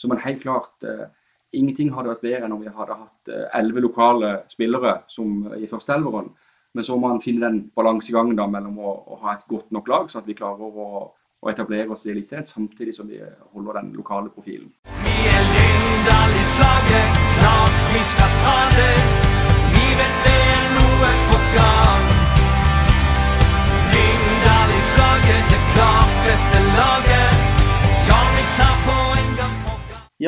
Så 0.00 0.08
men 0.08 0.22
helt 0.24 0.40
klart, 0.42 0.72
eh, 0.82 1.06
ingenting 1.52 1.92
hadde 1.92 2.14
vært 2.14 2.24
bedre 2.24 2.46
enn 2.46 2.56
om 2.56 2.62
vi 2.62 2.72
hadde 2.72 2.96
hatt 2.96 3.28
eh, 3.28 3.48
elleve 3.58 3.84
lokale 3.84 4.30
spillere 4.48 5.02
som 5.08 5.52
i 5.58 5.68
førsteelveren. 5.68 6.30
Men 6.72 6.86
så 6.86 6.96
må 6.96 7.08
man 7.08 7.20
finne 7.20 7.48
den 7.48 7.70
balansegangen 7.76 8.36
da 8.38 8.46
mellom 8.46 8.78
å, 8.78 8.92
å, 9.10 9.20
ha 9.24 9.34
et 9.34 9.46
godt 9.50 9.72
nok 9.74 9.88
lag, 9.90 10.10
så 10.10 10.20
at 10.20 10.28
vi 10.30 10.38
klarer 10.38 10.62
å, 10.62 11.00
å 11.42 11.50
etablere 11.50 11.90
oss 11.90 12.06
i 12.06 12.12
Eliteserien, 12.14 12.46
samtidig 12.46 12.94
som 12.94 13.10
vi 13.10 13.18
holder 13.52 13.80
den 13.80 13.92
lokale 13.98 14.30
profilen. 14.30 14.70
Vi 15.04 15.16
er 15.34 15.48
Lyngdal 15.50 16.36
i 16.38 16.44
slaget, 16.54 17.24
klart 17.40 17.80
vi 17.90 18.04
skal 18.14 18.36
ta 18.44 18.58
det. 18.78 18.92
Vi 19.74 19.88
vet 19.98 20.22
det 20.28 20.38
er 20.54 20.70
noe 20.78 21.16
på 21.26 21.42
gang. 21.58 21.99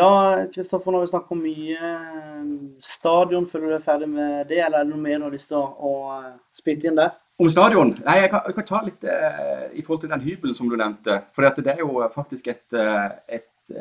Ja, 0.02 0.46
Kristoffer, 0.54 0.90
når 0.90 1.04
vi 1.04 1.10
snakker 1.12 1.34
om 1.36 1.42
mye 1.44 1.88
eh, 1.88 2.46
stadion, 2.82 3.44
føler 3.46 3.68
du 3.68 3.74
deg 3.76 3.84
ferdig 3.84 4.08
med 4.10 4.48
det, 4.48 4.58
eller 4.64 4.80
er 4.80 4.86
det 4.86 4.90
noe 4.90 5.02
mer 5.02 5.20
du 5.20 5.26
har 5.28 5.34
lyst 5.34 5.50
til 5.52 5.60
å, 5.60 5.92
eh, 6.16 6.32
spytte 6.56 6.88
inn 6.88 6.98
der? 6.98 7.12
Om 7.42 7.50
stadion? 7.52 7.92
Nei, 8.06 8.16
jeg 8.22 8.30
kan, 8.32 8.42
jeg 8.48 8.56
kan 8.56 8.66
ta 8.68 8.80
litt 8.86 9.04
eh, 9.08 9.68
i 9.78 9.84
forhold 9.84 10.02
til 10.04 10.10
den 10.12 10.24
hybelen 10.24 10.56
som 10.58 10.70
du 10.70 10.74
nevnte. 10.80 11.20
For 11.36 11.46
det 11.58 11.74
er 11.74 11.84
jo 11.84 12.00
faktisk 12.14 12.50
et, 12.50 12.64
eh, 12.74 13.38
et, 13.38 13.76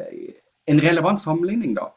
en 0.69 0.83
relevant 0.83 1.23
sammenligning, 1.23 1.73
da. 1.79 1.87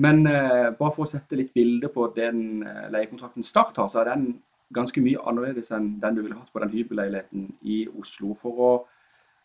Men 0.00 0.22
eh, 0.30 0.70
bare 0.78 0.94
for 0.94 1.04
å 1.04 1.10
sette 1.10 1.36
litt 1.36 1.52
bilde 1.56 1.90
på 1.92 2.08
den 2.16 2.62
leiekontrakten 2.94 3.44
Start 3.44 3.76
har, 3.82 3.90
så 3.92 4.00
er 4.00 4.12
den 4.14 4.26
ganske 4.72 5.02
mye 5.04 5.20
annerledes 5.26 5.72
enn 5.76 5.92
den 6.00 6.16
du 6.16 6.24
ville 6.24 6.38
hatt 6.38 6.52
på 6.54 6.62
den 6.64 6.72
hybelleiligheten 6.72 7.46
i 7.66 7.82
Oslo. 7.90 8.32
For 8.40 8.64
å, 8.70 8.72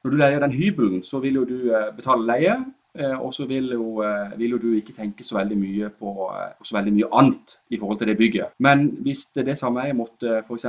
når 0.06 0.14
du 0.14 0.20
leier 0.22 0.46
den 0.46 0.56
hybelen, 0.56 1.04
så 1.04 1.20
vil 1.24 1.42
jo 1.42 1.48
du 1.50 1.60
betale 1.98 2.28
leie. 2.30 2.60
Eh, 3.00 3.26
og 3.26 3.34
så 3.34 3.46
vil, 3.46 3.74
eh, 3.74 4.40
vil, 4.40 4.50
jo 4.50 4.58
du 4.58 4.74
ikke 4.74 4.94
tenke 4.94 5.24
så 5.24 5.36
veldig 5.36 5.58
mye 5.60 5.90
på 6.00 6.30
eh, 6.32 6.54
så 6.64 6.78
veldig 6.78 6.94
mye 6.94 7.10
annet 7.12 7.58
i 7.70 7.80
forhold 7.80 7.98
til 8.00 8.08
det 8.08 8.18
bygget. 8.18 8.56
Men 8.60 8.88
hvis 9.04 9.26
det, 9.36 9.46
det 9.46 9.58
sameiet 9.58 9.96
måtte 9.96 10.40
f.eks. 10.48 10.66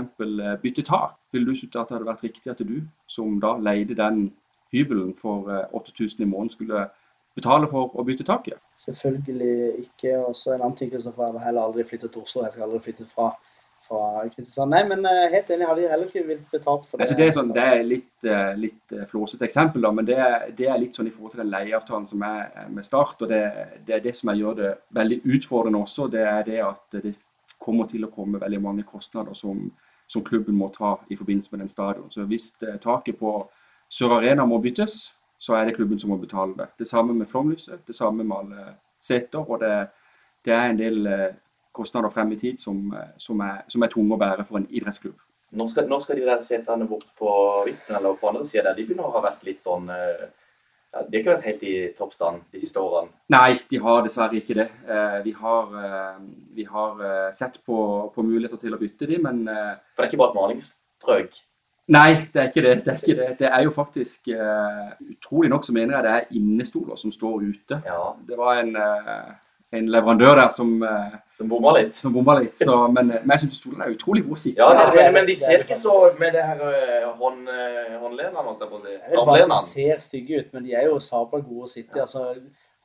bytte 0.62 0.82
tak, 0.82 1.14
ville 1.32 1.46
du 1.46 1.54
synes 1.54 1.76
at 1.76 1.88
det 1.88 1.96
hadde 1.96 2.10
vært 2.10 2.24
riktig 2.24 2.50
at 2.50 2.58
du, 2.58 2.80
som 3.06 3.40
da 3.40 3.54
leide 3.62 3.94
den 3.94 4.32
hybelen 4.72 5.14
for 5.14 5.46
8000 5.72 6.22
i 6.22 6.26
måneden, 6.26 6.50
skulle 6.50 6.88
betale 7.36 7.68
for 7.70 7.94
å 7.94 8.04
bytte 8.04 8.24
taket? 8.26 8.58
Selvfølgelig 8.76 9.84
ikke. 9.84 10.18
Og 10.26 10.34
så 10.36 10.54
en 10.54 10.62
annen 10.62 10.76
ting, 10.76 10.90
får 10.90 11.26
jeg 11.26 11.44
heller 11.44 11.62
aldri 11.62 11.84
flytte 11.84 12.08
til 12.08 12.22
Oslo. 12.22 12.42
Jeg 12.42 12.56
skal 12.56 12.66
aldri 12.66 12.80
flytte 12.88 13.06
fra 13.06 13.30
fra 13.86 14.24
Kristiansand. 14.28 14.74
Nei, 14.74 14.82
men 14.90 15.06
uh, 15.06 15.26
helt 15.32 15.50
enig, 15.54 15.68
hadde 15.70 15.84
de 15.84 15.90
heller 15.92 16.10
ikke 16.10 16.24
villet 16.26 16.52
betalt 16.52 16.84
for 16.86 16.96
det. 16.96 17.06
Altså, 17.06 17.16
det, 17.18 17.26
er 17.26 17.36
sånn, 17.36 17.54
det 17.56 17.66
er 17.72 17.82
litt, 17.86 18.12
uh, 18.26 18.52
litt 18.58 18.94
uh, 18.96 19.06
flåsete 19.10 19.46
eksempel, 19.48 19.86
da, 19.86 19.94
men 19.94 20.08
det 20.08 20.18
det 20.58 20.68
er, 20.68 20.76
litt 20.80 20.98
sånn 20.98 21.10
i 21.10 21.14
forhold 21.14 21.36
til 21.36 21.44
den 21.44 21.52
leieavtalen 21.54 22.06
som 22.10 22.22
er 22.26 22.68
med 22.72 22.86
Start. 22.86 23.22
og 23.22 23.30
Det, 23.32 23.42
det 23.86 23.98
er 23.98 24.04
det 24.04 24.16
som 24.18 24.34
gjør 24.34 24.60
det 24.60 24.74
veldig 24.98 25.22
utfordrende 25.36 25.82
også. 25.86 26.10
Det 26.12 26.26
er 26.26 26.46
det 26.46 26.62
at 26.66 27.00
det 27.02 27.16
kommer 27.62 27.88
til 27.90 28.04
å 28.04 28.12
komme 28.12 28.42
veldig 28.42 28.62
mange 28.62 28.86
kostnader 28.86 29.34
som 29.34 29.68
som 30.06 30.24
klubben 30.24 30.54
må 30.54 30.68
ta 30.68 30.96
i 31.10 31.16
forbindelse 31.16 31.50
med 31.52 31.60
den 31.60 31.68
stadion. 31.68 32.10
Så 32.10 32.24
hvis 32.30 32.52
eh, 32.62 32.78
taket 32.82 33.18
på 33.18 33.38
Sør 33.88 34.18
Arena 34.18 34.46
må 34.46 34.58
byttes, 34.62 35.12
så 35.38 35.54
er 35.54 35.66
det 35.66 35.76
klubben 35.76 35.98
som 35.98 36.10
må 36.10 36.18
betale 36.18 36.54
det. 36.58 36.68
Det 36.78 36.88
samme 36.88 37.14
med 37.14 37.28
flomlyset, 37.28 37.82
det 37.86 37.96
samme 37.96 38.24
med 38.24 38.36
alle 38.36 38.66
seter. 39.00 39.42
Og 39.42 39.60
det, 39.60 39.88
det 40.44 40.54
er 40.54 40.70
en 40.70 40.78
del 40.78 41.06
eh, 41.10 41.34
kostnader 41.76 42.12
frem 42.12 42.32
i 42.32 42.40
tid 42.40 42.60
som, 42.62 42.80
eh, 42.96 43.12
som, 43.22 43.40
er, 43.44 43.62
som 43.72 43.84
er 43.84 43.92
tunge 43.92 44.16
å 44.16 44.20
bære 44.20 44.46
for 44.48 44.60
en 44.60 44.68
idrettsklubb. 44.70 45.18
Når 45.56 45.70
skal, 45.72 45.86
når 45.88 46.02
skal 46.02 46.18
de 46.18 46.26
der 46.26 46.42
setene 46.44 46.88
bort 46.90 47.06
på 47.18 47.30
Vippen 47.68 47.96
eller 47.96 48.18
på 48.18 48.28
andre 48.28 48.44
sida 48.44 48.66
der? 48.66 48.80
De 48.80 48.84
begynner 48.88 49.06
å 49.06 49.14
ha 49.14 49.22
vært 49.28 49.44
litt 49.46 49.62
sånn 49.64 49.88
eh, 49.94 50.26
ja, 50.92 51.02
De 51.04 51.16
har 51.16 51.20
ikke 51.20 51.34
vært 51.34 51.46
helt 51.46 51.64
i 51.68 51.74
toppstand 51.96 52.42
de 52.52 52.62
siste 52.62 52.82
årene. 52.82 53.12
Nei, 53.32 53.60
de 53.70 53.80
har 53.84 54.02
dessverre 54.04 54.40
ikke 54.40 54.58
det. 54.58 54.66
Eh, 54.88 55.18
vi 55.26 55.34
har, 55.38 55.76
vi 56.56 56.66
har 56.66 57.04
sett 57.36 57.60
på, 57.64 57.78
på 58.14 58.26
muligheter 58.26 58.60
til 58.64 58.74
å 58.74 58.80
bytte 58.80 59.08
de, 59.10 59.20
men 59.22 59.44
For 59.46 60.02
det 60.02 60.08
er 60.08 60.10
ikke 60.10 60.22
bare 60.24 60.34
et 60.34 60.40
malingstrøk? 60.40 61.40
Nei, 61.94 62.10
det 62.34 62.40
er 62.42 62.48
ikke 62.50 62.62
det. 62.64 62.76
Det 62.82 62.90
er, 62.92 63.02
ikke 63.02 63.18
det. 63.20 63.26
Det 63.38 63.46
er 63.46 63.62
jo 63.62 63.70
faktisk 63.70 64.32
Utrolig 65.06 65.50
nok 65.52 65.66
så 65.68 65.74
mener 65.76 65.94
jeg 65.94 66.06
det 66.06 66.14
er 66.16 66.38
innestoler 66.40 66.98
som 66.98 67.12
står 67.14 67.44
ute. 67.46 67.78
Ja, 67.86 68.16
Det 68.26 68.38
var 68.40 68.58
en, 68.64 68.72
en 69.74 69.88
leverandør 69.90 70.36
der 70.38 70.52
som, 70.54 70.82
eh, 70.82 71.16
som 71.38 71.48
bomma 71.50 71.72
litt. 71.78 71.96
som 71.96 72.12
bomma 72.14 72.36
litt. 72.40 72.58
Så, 72.58 72.76
men, 72.92 73.08
men 73.08 73.34
jeg 73.34 73.46
syns 73.46 73.58
stolene 73.60 73.88
er 73.88 73.96
utrolig 73.96 74.22
gode 74.26 74.38
å 74.38 74.42
sitte 74.44 74.62
Ja, 74.62 74.68
det, 74.78 74.86
men, 74.94 75.10
men 75.16 75.26
de 75.26 75.34
ser 75.38 75.64
ikke 75.64 75.78
så 75.80 75.96
med 76.20 76.36
det 76.36 76.44
her 76.46 76.62
eh, 76.70 77.08
hånd, 77.18 77.50
eh, 77.50 77.96
håndlenene, 78.02 78.46
holdt 78.46 78.62
jeg 78.62 78.70
på 78.70 78.78
å 78.78 78.84
si. 78.84 78.94
Armlenene. 79.10 79.58
de 79.58 79.72
ser 79.72 80.02
stygge 80.04 80.40
ut, 80.40 80.54
men 80.54 80.68
de 80.68 80.76
er 80.78 80.88
jo 80.90 81.00
sabla 81.02 81.42
gode 81.42 81.66
å 81.66 81.72
sitte 81.72 81.98
i. 81.98 82.04
Altså, 82.04 82.28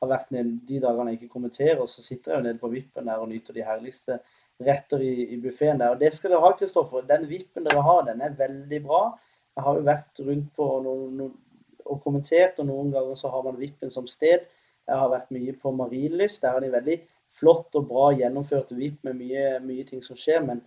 har 0.02 0.10
vært 0.10 0.32
ned 0.34 0.56
de 0.68 0.80
dagene 0.82 1.14
jeg 1.14 1.22
ikke 1.22 1.36
kommenterer, 1.36 1.82
så 1.86 2.02
sitter 2.02 2.34
jeg 2.34 2.40
jo 2.40 2.46
nede 2.48 2.62
på 2.62 2.72
vippen 2.72 3.10
der 3.10 3.22
og 3.22 3.30
nyter 3.30 3.54
de 3.54 3.66
herligste 3.66 4.18
retter 4.66 5.04
i, 5.06 5.12
i 5.36 5.38
buffeen 5.42 5.78
der. 5.78 5.94
Og 5.94 6.02
det 6.02 6.10
skal 6.16 6.34
dere 6.34 6.42
ha, 6.42 6.56
Kristoffer. 6.58 7.06
Den 7.06 7.28
vippen 7.30 7.66
dere 7.68 7.84
har, 7.86 8.02
den 8.10 8.24
er 8.26 8.34
veldig 8.38 8.82
bra. 8.86 9.04
Jeg 9.58 9.66
har 9.68 9.78
jo 9.78 9.86
vært 9.86 10.24
rundt 10.26 10.50
på 10.58 10.68
noen, 10.86 11.06
noen, 11.20 11.38
og 11.86 12.02
kommentert, 12.02 12.60
og 12.62 12.70
noen 12.70 12.92
ganger 12.94 13.18
så 13.20 13.30
har 13.34 13.46
man 13.46 13.60
vippen 13.60 13.94
som 13.94 14.08
sted. 14.10 14.46
Jeg 14.88 14.98
har 14.98 15.10
vært 15.14 15.32
mye 15.32 15.54
på 15.62 15.72
Marienlyst. 15.76 16.42
Der 16.44 16.56
har 16.58 16.60
de 16.64 16.72
veldig 16.74 17.00
flott 17.32 17.76
og 17.80 17.88
bra 17.88 18.10
gjennomført 18.18 18.72
VIP 18.76 19.04
med 19.08 19.16
mye, 19.22 19.60
mye 19.64 19.84
ting 19.88 20.02
som 20.04 20.16
skjer. 20.20 20.42
Men 20.46 20.64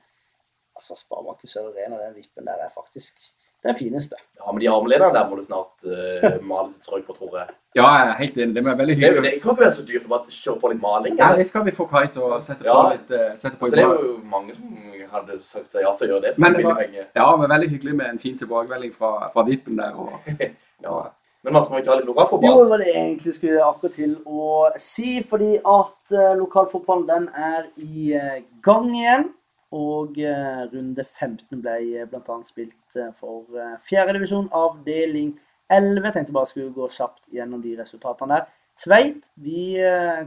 altså, 0.77 0.96
Sparebanken 0.96 1.48
Sør 1.50 1.70
Arena, 1.72 1.98
den 2.07 2.14
vippen 2.16 2.46
der 2.46 2.62
er 2.64 2.70
faktisk 2.74 3.18
den 3.64 3.74
fineste. 3.79 4.16
Ja, 4.37 4.53
men 4.53 4.61
de 4.61 4.68
armlenene 4.68 5.12
der 5.14 5.29
må 5.29 5.37
du 5.38 5.44
snart 5.46 5.85
uh, 5.88 6.35
male 6.44 6.68
litt 6.68 6.85
strøk 6.85 7.07
på, 7.09 7.14
tror 7.16 7.38
jeg. 7.40 7.55
Ja, 7.79 7.87
jeg 7.96 8.09
er 8.11 8.18
helt 8.18 8.37
enig. 8.44 8.55
Det 8.59 8.61
er 8.66 8.77
veldig 8.77 8.94
er 8.94 8.98
hyggelig. 9.00 9.22
det 9.24 9.31
kan 9.40 9.55
ikke 9.55 9.62
være 9.64 9.77
så 9.79 9.85
dyrt 9.88 10.05
å 10.05 10.12
bare 10.12 10.35
kjøre 10.37 10.61
på 10.61 10.70
litt 10.74 10.83
maling. 10.83 11.14
Nei, 11.16 11.29
eller? 11.31 11.40
det 11.40 11.46
skal 11.48 11.64
vi 11.64 11.72
få 11.79 11.87
Kai 11.88 12.03
til 12.12 12.27
å 12.29 12.40
sette 12.44 12.61
på 12.61 12.68
Ja. 12.68 12.83
litt 12.92 13.09
Uh, 13.14 13.31
sette 13.40 13.57
på 13.57 13.64
Altså, 13.64 13.77
det 13.81 13.85
er 13.87 14.05
jo 14.05 14.18
mange 14.35 14.57
som 14.59 14.77
hadde 15.14 15.38
sagt 15.48 15.72
seg 15.72 15.81
ja 15.87 15.94
til 15.96 16.07
å 16.07 16.11
gjøre 16.12 16.22
det 16.27 16.35
for 16.35 16.44
Men 16.44 16.53
det 16.53 16.61
billig 16.61 16.68
var- 16.74 16.83
penge. 16.85 17.07
Ja, 17.16 17.29
men 17.40 17.50
veldig 17.55 17.70
hyggelig 17.72 17.94
med 18.03 18.07
en 18.12 18.18
fin 18.27 18.38
tilbakemelding 18.38 18.92
fra, 19.00 19.12
fra 19.33 19.44
Vippen 19.48 19.77
der. 19.81 19.96
Og, 19.96 20.12
Ja. 20.85 20.98
Men 21.44 21.52
Mats, 21.52 21.68
må 21.68 21.76
ikke 21.80 21.92
ha 21.92 21.98
litt 21.98 22.09
Jo, 22.09 22.37
det 22.40 22.68
var 22.70 22.80
det 22.80 22.88
jeg 22.88 23.00
egentlig 23.02 23.33
skulle 23.37 23.64
akkurat 23.66 23.92
til 23.98 24.14
å 24.24 24.50
si, 24.80 25.18
fordi 25.28 25.59
at 25.61 26.14
uh, 26.16 26.30
lokalfotballen 26.40 27.04
den 27.11 27.26
er 27.37 27.66
i 27.76 28.14
uh, 28.16 28.38
gang 28.64 28.88
igjen. 28.94 29.26
Og 29.74 30.16
uh, 30.22 30.62
runde 30.70 31.04
15 31.04 31.61
ble 31.61 31.76
uh, 32.00 32.16
annet 32.16 32.48
spilt 32.48 32.98
for 33.18 33.44
uh, 33.59 33.74
fjerdedivisjon, 33.85 34.48
avdeling 34.57 35.35
11. 35.68 36.00
Jeg 36.07 36.16
tenkte 36.16 36.37
bare 36.37 36.48
skulle 36.48 36.72
gå 36.72 36.88
kjapt 36.96 37.20
gjennom 37.35 37.61
de 37.64 37.76
resultatene 37.83 38.38
der. 38.38 38.48
Tveit, 38.80 39.28
de 39.38 39.76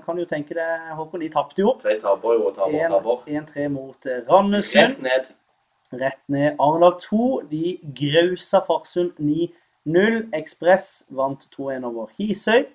kan 0.06 0.20
jo 0.22 0.24
tenke 0.24 0.56
det, 0.56 0.66
Håkon, 0.96 1.20
de 1.20 1.28
tapte 1.34 1.60
jo. 1.60 1.74
Tveit 1.82 2.00
taper 2.00 2.38
jo 2.38 2.46
og 2.48 2.54
taper 2.56 2.94
og 2.96 3.02
taper. 3.04 3.42
1-3 3.42 3.66
mot 3.74 4.08
Randesund. 4.30 4.94
Rett 4.94 5.02
ned. 5.04 5.34
Rett 6.00 6.22
ned. 6.32 6.54
Arendal 6.56 6.96
2. 7.04 7.28
De 7.52 7.74
grausa 7.98 8.62
Farsund 8.64 9.20
9-0. 9.88 10.28
Ekspress 10.36 11.08
vant 11.10 11.48
2-1 11.56 11.88
over 11.88 12.12
Hisøy. 12.18 12.68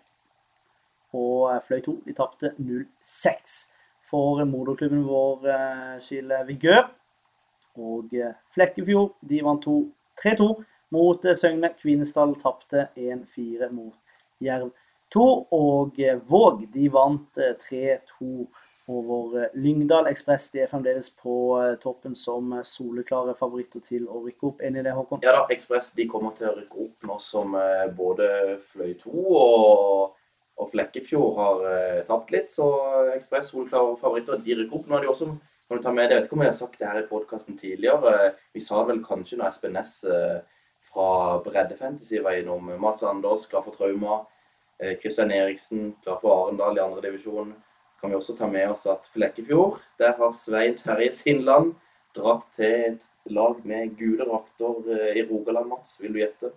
Og 1.12 1.52
eh, 1.52 1.60
Fløy 1.66 1.84
2 1.84 1.96
de 2.08 2.16
tapte 2.16 2.54
0-6 2.58 3.60
for 4.10 4.44
moderklubben 4.48 5.04
vår 5.06 5.48
Skile 6.00 6.42
Vigør. 6.48 6.90
Og 7.76 8.12
eh, 8.16 8.34
Flekkefjord 8.54 9.14
de 9.28 9.42
vant 9.44 9.68
3-2 10.20 10.52
mot 10.92 11.24
eh, 11.24 11.36
Søgne. 11.36 11.72
Kvinesdal 11.80 12.36
tapte 12.40 12.88
1-4 12.96 13.70
mot 13.72 13.94
Jerv 14.40 14.70
2. 15.14 15.26
Og 15.50 16.00
eh, 16.00 16.20
Våg 16.28 16.66
de 16.74 16.88
vant 16.92 17.40
eh, 17.40 17.56
3-2 17.64 18.46
over 18.86 19.42
eh, 19.42 19.48
Lyngdal 19.54 20.06
Ekspress. 20.06 20.50
De 20.50 20.62
er 20.62 20.70
fremdeles 20.70 21.10
på 21.14 21.34
eh, 21.60 21.74
toppen 21.82 22.14
som 22.18 22.52
eh, 22.56 22.64
soleklare 22.66 23.34
favoritter 23.38 23.82
til 23.84 24.08
å 24.08 24.22
rykke 24.24 24.48
opp. 24.48 24.64
Enig 24.64 24.82
i 24.82 24.86
det, 24.88 24.96
Håkon? 24.96 25.22
Ja 25.24 25.34
da, 25.36 25.44
Ekspress 25.54 25.92
de 25.98 26.08
kommer 26.10 26.34
til 26.38 26.50
å 26.50 26.56
rykke 26.56 26.86
opp 26.86 27.06
nå 27.08 27.18
som 27.22 27.56
både 27.96 28.28
Fløy 28.72 28.94
2 29.02 29.12
og, 29.28 30.18
og 30.58 30.70
Flekkefjord 30.74 31.38
har 31.38 31.64
tapt 32.10 32.34
litt. 32.34 32.50
Så 32.52 32.68
Ekspress, 33.14 33.52
solklare 33.52 33.96
favoritter, 34.00 34.42
de 34.42 34.58
rykker 34.62 34.80
opp. 34.80 34.90
Nå 34.90 34.98
er 34.98 35.06
de 35.06 35.12
også, 35.12 35.30
kan 35.68 35.78
du 35.78 35.86
ta 35.86 35.94
med 35.94 36.10
jeg 36.10 36.18
vet 36.18 36.28
ikke 36.28 36.38
om 36.40 36.44
jeg 36.46 36.52
har 36.52 36.58
sagt 36.58 36.80
det 36.80 36.90
her 36.90 37.02
i 37.04 37.08
podkasten 37.08 37.60
tidligere. 37.60 38.32
Vi 38.52 38.64
sa 38.64 38.82
vel 38.88 39.02
kanskje 39.04 39.38
når 39.40 39.52
Espen 39.52 39.76
Næss 39.78 39.96
fra 40.92 41.08
Breddefantasy 41.44 42.20
var 42.24 42.36
innom. 42.36 42.74
Mats 42.82 43.06
Anders, 43.08 43.46
klar 43.48 43.64
for 43.64 43.72
Trauma. 43.72 44.24
Kristian 45.00 45.30
Eriksen, 45.30 45.92
klar 46.02 46.18
for 46.20 46.34
Arendal 46.34 46.76
i 46.76 46.82
andre 46.82 47.04
divisjon. 47.04 47.54
Kan 48.02 48.10
vi 48.10 48.16
også 48.16 48.34
ta 48.34 48.48
med 48.50 48.66
oss 48.66 48.80
at 48.90 49.04
Flekkefjord, 49.14 49.76
der 50.02 50.16
har 50.18 50.32
Svein 50.34 50.72
Terje 50.74 51.12
Sindland 51.14 51.68
dratt 52.16 52.48
til 52.56 52.72
et 52.88 53.04
lag 53.30 53.60
med 53.62 53.92
gule 53.94 54.26
drakter 54.26 54.88
eh, 54.90 55.20
i 55.20 55.22
Rogaland, 55.28 55.68
Mats. 55.70 56.00
Vil 56.02 56.16
du 56.16 56.18
gjette? 56.18 56.50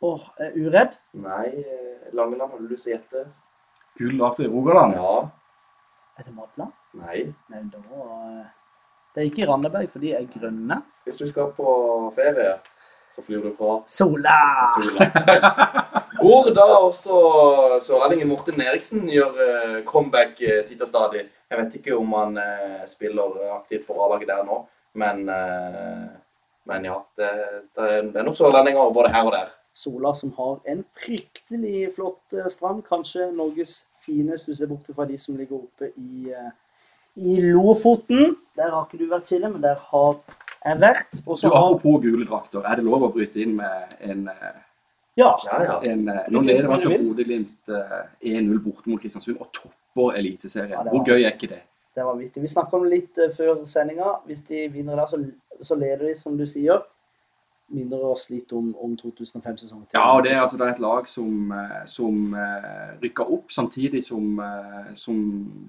Åh, 0.00 0.24
er 0.40 0.56
uredd? 0.56 0.96
Nei, 1.20 1.50
eh, 1.60 2.08
Langeland, 2.16 2.54
har 2.54 2.62
du 2.62 2.72
lyst 2.72 2.88
til 2.88 2.94
å 2.94 2.96
gjette? 2.96 3.26
Gul 4.00 4.16
drakt 4.16 4.40
i 4.40 4.48
Rogaland. 4.48 4.96
Ja. 4.96 5.12
Er 6.16 6.30
det 6.30 6.34
Madla? 6.38 6.70
Nei. 7.02 7.20
Nei, 7.52 7.62
da 7.76 7.84
eh, 8.00 8.48
Det 9.12 9.26
er 9.26 9.28
ikke 9.28 9.52
Randaberg, 9.52 9.92
for 9.92 10.08
de 10.08 10.16
er 10.16 10.24
grønne. 10.38 10.80
Hvis 11.04 11.20
du 11.20 11.28
skal 11.28 11.52
på 11.60 11.68
ferie, 12.16 12.56
så 13.12 13.28
flyr 13.28 13.44
du 13.44 13.52
fra 13.60 13.76
Sola! 13.92 14.40
Sola. 14.72 15.12
Hvor 16.26 16.48
da 16.50 16.64
også 16.82 17.16
sørlendingen 17.86 18.26
Morten 18.26 18.58
Eriksen 18.64 19.04
gjør 19.06 19.36
eh, 19.44 19.74
comeback 19.86 20.40
eh, 20.42 20.64
titt 20.66 20.80
og 20.82 20.88
stadig. 20.90 21.20
Jeg 21.46 21.60
vet 21.60 21.76
ikke 21.78 21.94
om 21.94 22.16
han 22.18 22.40
eh, 22.42 22.80
spiller 22.90 23.36
aktivt 23.54 23.84
for 23.86 24.02
A-laget 24.02 24.32
der 24.32 24.40
nå, 24.48 24.56
men, 24.98 25.22
men 26.66 26.88
ja. 26.88 26.96
Det, 27.20 27.30
det, 27.76 27.86
er, 27.92 28.24
nok 28.24 28.32
er 28.32 28.40
sørlendinger 28.40 28.90
både 28.96 29.12
her 29.14 29.28
og 29.28 29.36
der. 29.36 29.54
Sola 29.76 30.14
som 30.16 30.32
har 30.38 30.58
en 30.72 30.82
fryktelig 30.98 31.92
flott 31.94 32.38
strand. 32.50 32.82
Kanskje 32.88 33.28
Norges 33.36 33.84
fineste, 34.02 34.48
hvis 34.48 34.56
du 34.56 34.64
ser 34.64 34.72
bort 34.72 34.90
fra 34.96 35.06
de 35.06 35.20
som 35.20 35.36
ligger 35.38 35.60
oppe 35.60 35.92
i, 35.94 36.32
i 37.22 37.38
Lofoten. 37.52 38.34
Der 38.56 38.72
har 38.72 38.88
ikke 38.88 39.04
du 39.04 39.10
vært, 39.12 39.28
Kille, 39.28 39.52
men 39.52 39.62
der 39.62 39.78
har 39.92 40.16
jeg 40.64 40.80
vært. 40.80 41.20
Også 41.22 41.46
du, 41.46 41.52
har 41.54 41.68
apropos 41.68 42.00
gule 42.02 42.26
drakter, 42.26 42.64
er 42.64 42.80
det 42.80 42.88
lov 42.88 43.04
å 43.06 43.12
bryte 43.14 43.44
inn 43.44 43.58
med 43.60 44.00
en, 44.00 44.24
Ja. 45.16 45.30
Ja, 45.46 45.62
ja. 45.64 45.76
en 45.92 46.08
eh, 46.08 46.14
Nå 46.28 46.42
Hvilken 46.42 46.46
leder 46.50 46.62
som 46.62 46.72
altså 46.76 46.88
du 46.88 46.96
vil. 46.96 47.06
Bodø-Glimt 47.08 47.70
eh, 47.72 48.02
1-0 48.36 48.58
borte 48.64 48.90
mot 48.92 49.00
Kristiansund 49.00 49.38
og 49.40 49.48
topper 49.56 50.18
Eliteserien. 50.18 50.70
Ja, 50.76 50.82
var- 50.84 50.92
Hvor 50.92 51.04
gøy 51.08 51.22
er 51.24 51.32
ikke 51.32 51.48
det? 51.54 51.62
Det 51.96 52.04
var 52.04 52.16
vittig. 52.18 52.42
Vi 52.44 52.48
snakka 52.52 52.76
om 52.76 52.82
det 52.84 52.92
litt 52.92 53.18
eh, 53.24 53.30
før 53.36 53.62
sendinga. 53.64 54.10
Hvis 54.26 54.42
de 54.50 54.66
vinner 54.68 54.96
der, 55.00 55.06
så, 55.08 55.20
så 55.64 55.74
leder 55.80 56.06
de, 56.10 56.14
som 56.20 56.36
du 56.36 56.44
sier. 56.46 56.82
Minner 57.72 58.02
oss 58.12 58.28
litt 58.30 58.52
om, 58.54 58.68
om 58.78 58.92
2005-sesongen. 59.00 59.88
Ja, 59.96 60.04
og 60.14 60.22
det 60.22 60.34
er 60.36 60.42
altså 60.44 60.58
det 60.60 60.66
er 60.68 60.74
et 60.76 60.82
lag 60.84 61.08
som, 61.10 61.48
eh, 61.56 61.80
som 61.90 62.34
eh, 62.36 62.92
rykker 63.02 63.32
opp 63.38 63.50
samtidig 63.50 64.04
som, 64.06 64.36
som 64.94 65.16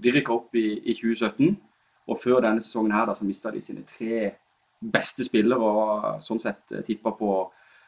vi 0.04 0.12
rykka 0.14 0.36
opp 0.36 0.54
i, 0.60 0.66
i 0.84 0.94
2017. 1.00 1.56
Og 2.08 2.20
før 2.22 2.44
denne 2.44 2.62
sesongen 2.62 2.92
her 2.94 3.08
da, 3.10 3.16
så 3.18 3.26
mista 3.26 3.50
de 3.52 3.62
sine 3.64 3.82
tre 3.88 4.34
beste 4.94 5.26
spillere 5.26 5.58
og 5.72 6.22
sånn 6.22 6.40
sett 6.44 6.76
tippa 6.86 7.12
på, 7.18 7.32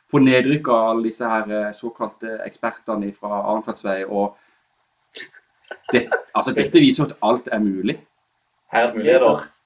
på 0.09 0.21
nedrykk 0.23 0.69
av 0.73 0.89
alle 0.91 1.09
disse 1.09 1.27
her 1.29 1.51
eh, 1.53 1.71
såkalte 1.77 2.39
ekspertene 2.45 3.11
fra 3.15 3.41
Arnfeldsvei. 3.53 4.03
Og 4.07 4.37
det, 5.93 6.05
altså, 6.33 6.53
dette 6.57 6.81
viser 6.81 7.03
jo 7.03 7.09
at 7.09 7.17
alt 7.25 7.49
er 7.53 7.61
mulig. 7.63 7.99
Her 8.73 8.87
er 8.89 8.95
muligheter. 8.95 9.25
klart. 9.25 9.59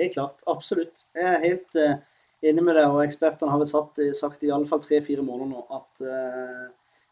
Helt 0.00 0.14
klart. 0.14 0.44
Absolutt. 0.50 1.06
Jeg 1.14 1.26
er 1.28 1.42
helt 1.44 1.78
uh, 1.78 1.96
enig 2.42 2.64
med 2.64 2.78
deg, 2.78 2.86
og 2.88 3.02
ekspertene 3.04 3.52
har 3.52 3.60
vel 3.60 3.68
satt, 3.70 3.98
sagt 4.16 4.46
i 4.46 4.52
alle 4.54 4.66
fall 4.66 4.82
tre-fire 4.82 5.22
måneder 5.22 5.50
nå 5.50 5.64
at 5.76 6.04
uh, 6.06 6.68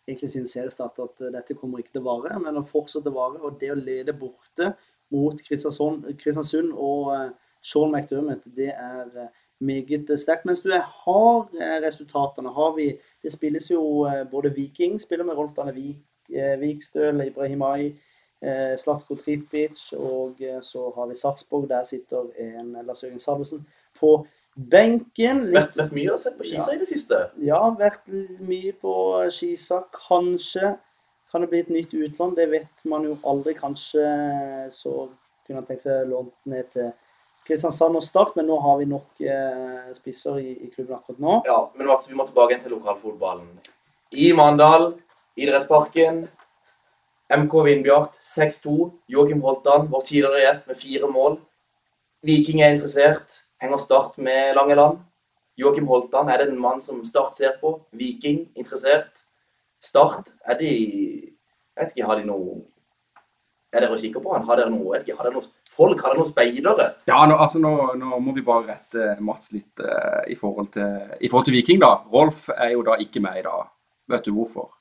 egentlig 0.09 0.31
siden 0.33 0.49
seriestart 0.49 1.03
at 1.05 1.27
uh, 1.27 1.33
dette 1.35 1.57
kommer 1.59 1.83
ikke 1.83 1.99
til 1.99 2.03
å 2.07 2.09
vare, 2.09 2.38
men 2.43 2.59
å 2.59 2.64
fortsette 2.67 3.12
å 3.12 3.19
vare. 3.19 3.43
Og 3.45 3.59
det 3.61 3.75
å 3.75 3.79
lede 3.79 4.17
borte 4.17 4.73
mot 5.14 5.43
Kristiansund, 5.45 6.07
Kristiansund 6.21 6.73
og 6.75 7.12
eh, 7.14 7.29
Sean 7.64 7.93
McDermott, 7.93 8.45
det 8.57 8.71
er 8.75 9.07
eh, 9.17 9.31
meget 9.59 10.21
sterkt. 10.21 10.44
Mens 10.44 10.61
du 10.61 10.71
har 10.73 11.49
eh, 11.61 11.79
resultatene, 11.87 12.49
har 12.49 12.75
vi 12.77 12.99
Det 13.23 13.33
spilles 13.33 13.71
jo 13.71 14.07
eh, 14.07 14.25
både 14.31 14.55
Viking 14.55 15.01
spiller 15.01 15.25
med 15.25 15.35
Rolf 15.35 15.53
Vik, 15.75 15.97
eh, 16.35 16.61
Vikstøl, 16.61 17.27
Ibrahimai, 17.27 17.94
Slatko 18.79 19.14
Tripic, 19.14 19.92
og 19.92 20.37
så 20.62 20.92
har 20.97 21.07
vi 21.07 21.14
Sarpsborg. 21.16 21.68
Der 21.68 21.85
sitter 21.85 22.29
en 22.38 22.77
Lars 22.87 23.03
Jørgen 23.03 23.18
Salvesen 23.18 23.66
på 24.01 24.27
Benken 24.55 25.40
litt, 25.44 25.75
Vært, 25.75 25.90
mye 25.92 26.12
å 26.14 26.18
se 26.18 26.31
på 26.31 26.47
Kisa 26.47 26.77
i 26.77 26.79
det 26.79 26.87
siste. 26.87 27.18
Ja, 27.42 27.59
vært 27.75 28.07
mye 28.38 28.71
på 28.79 28.94
Skisa. 29.35 29.81
Kanskje 29.90 30.77
kan 31.33 31.42
det 31.42 31.51
bli 31.51 31.64
et 31.64 31.75
nytt 31.75 31.94
utlån. 31.94 32.37
Det 32.37 32.47
vet 32.51 32.85
man 32.85 33.11
jo 33.11 33.18
aldri. 33.27 33.57
Kanskje 33.59 34.07
så 34.71 35.09
kunne 35.47 35.59
han 35.59 35.66
tenkt 35.66 35.83
seg 35.88 36.07
lånt 36.07 36.35
ned 36.47 36.71
til 36.77 36.92
Kristiansand 37.48 37.96
og 37.96 38.04
Start, 38.04 38.34
men 38.37 38.44
nå 38.50 38.58
har 38.61 38.76
vi 38.76 38.87
nok 38.90 39.22
eh, 39.24 39.90
spisser 39.96 40.37
i, 40.42 40.50
i 40.66 40.68
klubben 40.68 40.98
akkurat 40.98 41.20
nå. 41.24 41.37
Ja, 41.48 41.62
men 41.78 41.88
Mats, 41.88 42.11
vi 42.11 42.16
må 42.18 42.26
tilbake 42.28 42.52
igjen 42.52 42.66
til 42.66 42.74
lokalfotballen. 42.76 43.46
I 44.12 44.30
Mandal, 44.37 44.90
idrettsparken. 45.40 46.26
MK 47.32 47.54
Vindbjart 47.64 48.18
6-2. 48.24 48.90
Joakim 49.12 49.40
Holtan, 49.44 49.88
vår 49.92 50.04
tidligere 50.08 50.44
gjest, 50.44 50.68
med 50.68 50.80
fire 50.80 51.08
mål. 51.12 51.38
Viking 52.24 52.61
er 52.61 52.74
interessert. 52.74 53.42
Henger 53.62 53.80
Start 53.80 54.18
med 54.20 54.54
Langeland. 54.56 55.00
Joakim 55.58 55.88
Holtan 55.88 56.28
er 56.28 56.42
det 56.42 56.50
en 56.52 56.61
mann 56.61 56.84
som 56.84 57.00
Start 57.08 57.37
ser 57.37 57.56
på. 57.61 57.78
Viking 57.96 58.46
interessert. 58.56 59.24
Start, 59.84 60.28
er 60.44 60.58
de 60.61 60.68
Jeg 61.78 61.84
vet 61.84 61.92
ikke, 61.94 62.06
har 62.11 62.18
de 62.18 62.24
noe 62.26 62.56
Er 63.70 63.84
dere 63.84 63.94
og 63.94 64.00
kikker 64.02 64.22
på 64.24 64.32
han? 64.34 64.46
Har 64.48 64.58
dere 64.58 64.72
noe, 64.72 64.96
jeg 64.96 65.04
vet 65.04 65.08
ikke, 65.08 65.18
har 65.20 65.28
dere 65.28 65.37
noe 65.37 65.46
folk? 65.79 66.03
Har 66.03 66.12
dere 66.12 66.23
noen 66.23 66.31
speidere? 66.31 66.88
Ja, 67.09 67.21
nå, 67.29 67.37
altså, 67.38 67.61
nå, 67.62 67.75
nå 67.99 68.19
må 68.23 68.35
vi 68.37 68.45
bare 68.47 68.75
rette 68.75 69.14
Mats 69.25 69.53
litt 69.55 69.83
uh, 69.85 70.25
i, 70.27 70.37
forhold 70.38 70.73
til, 70.75 71.14
i 71.21 71.31
forhold 71.31 71.49
til 71.49 71.59
Viking, 71.59 71.81
da. 71.83 71.95
Rolf 72.12 72.51
er 72.57 72.75
jo 72.75 72.85
da 72.87 72.99
ikke 73.03 73.23
med 73.25 73.41
i 73.41 73.47
dag. 73.47 73.71
Vet 74.09 74.27
du 74.27 74.35
hvorfor? 74.37 74.73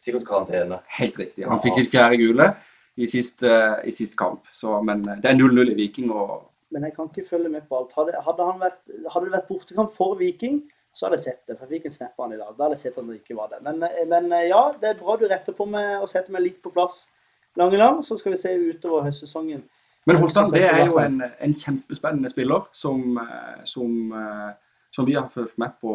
Sikkert 0.00 0.26
karantene. 0.28 0.80
Helt 0.98 1.18
riktig. 1.18 1.46
Han 1.48 1.62
fikk 1.64 1.78
sitt 1.78 1.92
fjerde 1.92 2.18
gule 2.20 2.50
i 3.00 3.08
sist, 3.10 3.42
uh, 3.46 3.78
i 3.84 3.92
sist 3.94 4.16
kamp. 4.18 4.44
Så, 4.52 4.76
men 4.86 5.02
eh, 5.08 5.20
det 5.22 5.32
er 5.32 5.38
0-0 5.38 5.72
i 5.72 5.76
Viking. 5.78 6.12
og 6.12 6.50
Men 6.74 6.86
jeg 6.88 6.96
kan 6.96 7.08
ikke 7.10 7.28
følge 7.28 7.50
med 7.52 7.66
på 7.68 7.78
alt. 7.78 7.94
Hadde, 7.96 8.20
hadde, 8.26 8.48
han 8.50 8.60
vært, 8.60 8.80
hadde 9.12 9.26
det 9.28 9.36
vært 9.38 9.48
bortekamp 9.50 9.94
for 9.94 10.18
Viking, 10.20 10.60
så 10.94 11.06
hadde 11.06 11.18
jeg 11.18 11.26
sett 11.28 11.48
det. 11.48 11.56
For 11.56 11.66
jeg 11.66 11.80
fikk 11.80 11.88
en 11.90 11.96
snap 11.96 12.18
av 12.18 12.26
han 12.26 12.36
i 12.36 12.40
dag. 12.40 12.52
Da 12.52 12.66
hadde 12.66 12.78
jeg 12.78 12.84
sett 12.84 13.00
at 13.00 13.08
det 13.08 13.20
ikke 13.22 13.38
var 13.38 13.50
det. 13.54 13.62
Men, 13.66 13.82
men 14.10 14.36
ja, 14.46 14.62
det 14.80 14.92
er 14.92 15.00
bra 15.00 15.16
du 15.18 15.26
retter 15.30 15.56
på 15.56 15.66
meg 15.70 15.96
og 16.02 16.10
setter 16.10 16.36
meg 16.36 16.44
litt 16.46 16.60
på 16.62 16.72
plass, 16.74 17.06
Langeland. 17.58 18.04
Så 18.06 18.18
skal 18.20 18.34
vi 18.34 18.42
se 18.44 18.52
utover 18.54 19.08
høstsesongen. 19.08 19.64
Men 20.06 20.20
Holtan 20.20 20.50
det 20.52 20.64
er 20.68 20.82
jo 20.84 20.98
en, 21.00 21.22
en 21.40 21.54
kjempespennende 21.56 22.28
spiller 22.28 22.66
som, 22.76 23.18
eh, 23.18 23.60
som, 23.64 24.12
eh, 24.12 24.50
som 24.92 25.06
vi 25.08 25.14
har 25.16 25.30
fulgt 25.32 25.58
med 25.58 25.76
på 25.80 25.94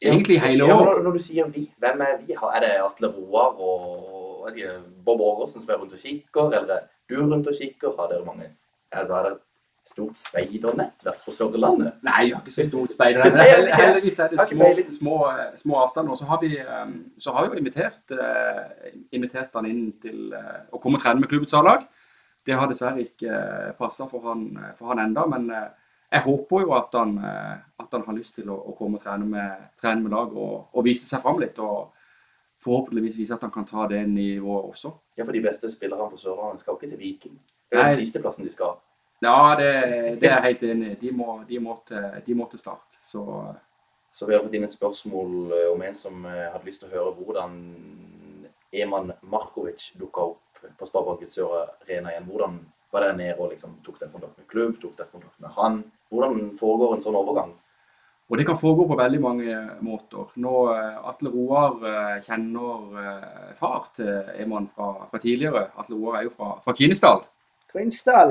egentlig 0.00 0.40
hele 0.40 0.66
Ja, 0.66 0.78
når, 0.80 1.02
når 1.02 1.18
du 1.18 1.22
sier 1.22 1.50
vi, 1.52 1.68
hvem 1.78 2.00
er 2.06 2.16
vi? 2.22 2.32
Er 2.32 2.64
det 2.64 2.72
Atle 2.80 3.12
Roar 3.12 3.60
og 3.60 4.48
er 4.48 4.56
det 4.56 4.72
Bob 5.04 5.20
Ågersen 5.20 5.62
som 5.62 5.70
er 5.70 5.78
rundt 5.82 5.94
og 5.94 6.02
kikker? 6.02 6.50
Eller 6.58 6.74
er 6.74 6.88
du 7.10 7.20
rundt 7.20 7.46
og 7.46 7.54
kikker? 7.60 7.94
Har 7.98 8.10
dere 8.10 8.24
mange 8.24 8.50
altså, 8.90 9.22
det 9.26 9.32
et 9.36 9.92
stort 9.92 10.18
speidernettverk 10.18 11.22
på 11.24 11.34
Sørlandet? 11.34 12.00
Nei, 12.06 12.24
vi 12.26 12.34
har 12.34 12.42
ikke 12.42 12.56
så 12.56 12.66
stort 12.72 12.96
speid. 12.96 13.20
Nei, 13.20 13.46
jeg 13.46 13.60
vet 13.60 13.70
ikke. 13.70 13.82
Heldigvis 13.84 14.18
er 14.18 14.32
det 14.32 14.40
Har 14.40 14.50
små, 14.50 14.68
små, 14.98 15.16
små 15.62 15.78
avstander. 15.84 16.18
Så 16.18 16.28
har 16.32 16.42
vi, 16.42 16.52
eh, 16.58 16.92
så 17.18 17.36
har 17.36 17.48
vi 17.48 17.62
invitert, 17.62 18.02
eh, 18.16 18.92
invitert 19.12 19.54
han 19.54 19.70
inn 19.70 19.86
til 20.02 20.34
eh, 20.36 20.60
å 20.72 20.82
komme 20.82 20.98
og 21.00 21.04
trene 21.06 21.22
med 21.22 21.30
klubbets 21.32 21.56
A-lag. 21.56 21.86
Det 22.46 22.56
har 22.56 22.70
dessverre 22.70 23.04
ikke 23.04 23.74
passa 23.78 24.06
for 24.08 24.24
han, 24.30 24.46
for 24.78 24.92
han 24.92 25.04
enda, 25.04 25.26
men 25.28 25.50
eh, 25.52 25.68
jeg 26.10 26.24
håper 26.24 26.64
jo 26.64 26.74
at 26.74 26.94
han, 26.98 27.16
eh, 27.22 27.56
at 27.78 27.92
han 27.94 28.04
har 28.06 28.16
lyst 28.16 28.34
til 28.38 28.50
å, 28.50 28.56
å 28.70 28.74
komme 28.78 28.98
og 28.98 29.04
trene 29.04 29.28
med, 29.28 29.70
trene 29.80 30.02
med 30.02 30.14
lag 30.14 30.32
og, 30.34 30.70
og 30.72 30.86
vise 30.86 31.06
seg 31.06 31.22
fram 31.22 31.38
litt. 31.42 31.58
Og 31.62 31.92
forhåpentligvis 32.64 33.16
vise 33.20 33.34
at 33.36 33.44
han 33.46 33.52
kan 33.54 33.64
ta 33.68 33.86
det 33.88 34.02
nivået 34.10 34.72
også. 34.72 34.92
Ja, 35.16 35.24
for 35.24 35.32
de 35.36 35.44
beste 35.44 35.70
spillerne 35.72 36.10
på 36.10 36.20
Sørlandet 36.20 36.64
skal 36.64 36.76
ikke 36.76 36.90
til 36.90 37.00
Viking. 37.00 37.38
Det 37.70 37.78
er 37.78 37.88
den 37.88 38.00
siste 38.02 38.20
plassen 38.20 38.44
de 38.44 38.52
skal. 38.52 38.76
Ja, 39.22 39.54
det, 39.56 39.70
det 40.20 40.28
er 40.28 40.38
jeg 40.40 40.46
helt 40.48 40.62
enig 40.68 40.90
i. 40.90 40.98
De 41.00 41.10
de 41.48 41.58
de 42.26 42.34
må 42.34 42.48
til 42.50 42.58
start. 42.58 43.00
Så 43.06 43.54
Så 44.12 44.26
vi 44.26 44.34
har 44.34 44.42
fått 44.42 44.54
inn 44.58 44.64
et 44.66 44.74
spørsmål 44.74 45.52
eh, 45.54 45.68
om 45.70 45.82
en 45.82 45.94
som 45.94 46.24
eh, 46.26 46.48
hadde 46.50 46.66
lyst 46.66 46.80
til 46.82 46.88
å 46.88 46.94
høre 46.96 47.12
hvordan 47.14 47.52
Eman 48.72 49.12
Markovic 49.22 49.92
dukka 49.94 50.24
opp 50.32 50.49
på 50.78 50.88
Sparebanken 50.88 51.30
Sør 51.30 51.56
Arena 51.62 52.12
igjen. 52.12 52.28
Hvordan 52.28 52.60
var 52.90 53.06
det 53.06 53.16
nede 53.18 53.38
og 53.38 53.52
liksom, 53.54 53.78
tok 53.86 53.98
dere 54.00 54.12
kontakt 54.12 54.38
med 54.38 54.48
klubb, 54.50 54.78
tok 54.82 54.96
dere 54.98 55.12
kontakt 55.12 55.42
med 55.42 55.56
han? 55.56 55.82
Hvordan 56.10 56.54
foregår 56.60 56.96
en 56.96 57.04
sånn 57.04 57.18
overgang? 57.18 57.52
Og 58.30 58.38
det 58.38 58.46
kan 58.46 58.58
foregå 58.58 58.86
på 58.86 58.98
veldig 58.98 59.20
mange 59.22 59.54
måter. 59.82 60.28
Nå, 60.38 60.54
eh, 60.70 60.98
Atle 61.10 61.32
Roar 61.34 61.86
eh, 61.90 62.18
kjenner 62.22 63.00
eh, 63.02 63.54
far 63.58 63.88
til 63.96 64.10
Eman 64.38 64.68
fra, 64.70 64.92
fra 65.10 65.18
tidligere. 65.18 65.64
Atle 65.82 65.98
Roar 65.98 66.20
er 66.20 66.28
jo 66.28 66.34
fra, 66.36 66.52
fra 66.62 66.74
Kvinesdal. 66.78 67.24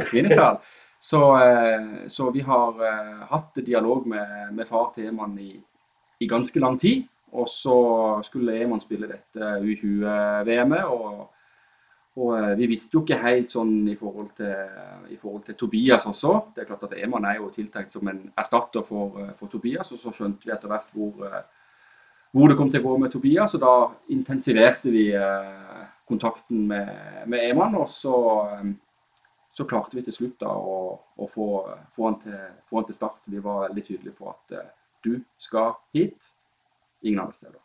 Kvinesdal. 0.11 0.61
Så, 0.99 1.19
eh, 1.43 2.07
så 2.07 2.29
vi 2.31 2.45
har 2.47 2.79
eh, 2.87 3.25
hatt 3.27 3.59
dialog 3.65 4.07
med, 4.07 4.53
med 4.55 4.67
far 4.67 4.93
til 4.95 5.11
Eman 5.11 5.35
i, 5.39 5.51
i 6.19 6.27
ganske 6.27 6.59
lang 6.59 6.79
tid. 6.79 7.03
Og 7.31 7.49
så 7.51 7.75
skulle 8.23 8.55
Eman 8.63 8.79
spille 8.81 9.07
dette 9.07 9.51
U20-VM-et. 9.59 10.87
og 10.87 11.27
og 12.17 12.33
eh, 12.39 12.55
vi 12.57 12.67
visste 12.71 12.97
jo 12.97 13.03
ikke 13.03 13.19
helt 13.21 13.53
sånn 13.53 13.73
i 13.91 13.95
forhold, 13.99 14.31
til, 14.39 14.73
i 15.13 15.17
forhold 15.19 15.45
til 15.45 15.57
Tobias 15.59 16.07
også. 16.09 16.33
Det 16.55 16.63
er 16.63 16.69
klart 16.71 16.87
at 16.87 16.97
Eman 16.97 17.27
er 17.29 17.37
jo 17.37 17.51
tiltenkt 17.53 17.93
som 17.93 18.07
en 18.09 18.23
erstatter 18.33 18.83
for, 18.87 19.19
eh, 19.21 19.31
for 19.37 19.51
Tobias, 19.51 19.91
og 19.93 20.01
så 20.01 20.13
skjønte 20.15 20.47
vi 20.47 20.53
etter 20.55 20.71
hvert 20.71 20.89
hvor, 20.95 21.21
eh, 21.27 21.45
hvor 22.33 22.49
det 22.49 22.57
kom 22.57 22.71
til 22.71 22.81
å 22.81 22.89
gå 22.89 22.97
med 23.03 23.13
Tobias. 23.13 23.55
Og 23.55 23.63
da 23.63 23.75
intensiverte 24.15 24.91
vi 24.93 25.09
eh, 25.13 25.85
kontakten 26.09 26.65
med, 26.67 26.89
med 27.29 27.45
Eman, 27.51 27.77
og 27.77 27.87
så, 27.93 28.17
eh, 28.57 28.73
så 29.53 29.69
klarte 29.69 29.97
vi 29.99 30.05
til 30.07 30.17
slutt 30.17 30.41
da 30.41 30.49
å, 30.49 30.81
å 30.97 31.29
få, 31.29 31.49
få, 31.93 32.09
han 32.09 32.19
til, 32.25 32.43
få 32.69 32.81
han 32.81 32.89
til 32.89 32.97
start. 32.97 33.21
Vi 33.29 33.45
var 33.45 33.67
veldig 33.67 33.85
tydelige 33.85 34.17
på 34.17 34.33
at 34.33 34.57
eh, 34.57 34.69
du 35.05 35.13
skal 35.37 35.77
hit, 35.95 36.33
ingen 37.05 37.21
andre 37.21 37.37
steder. 37.37 37.61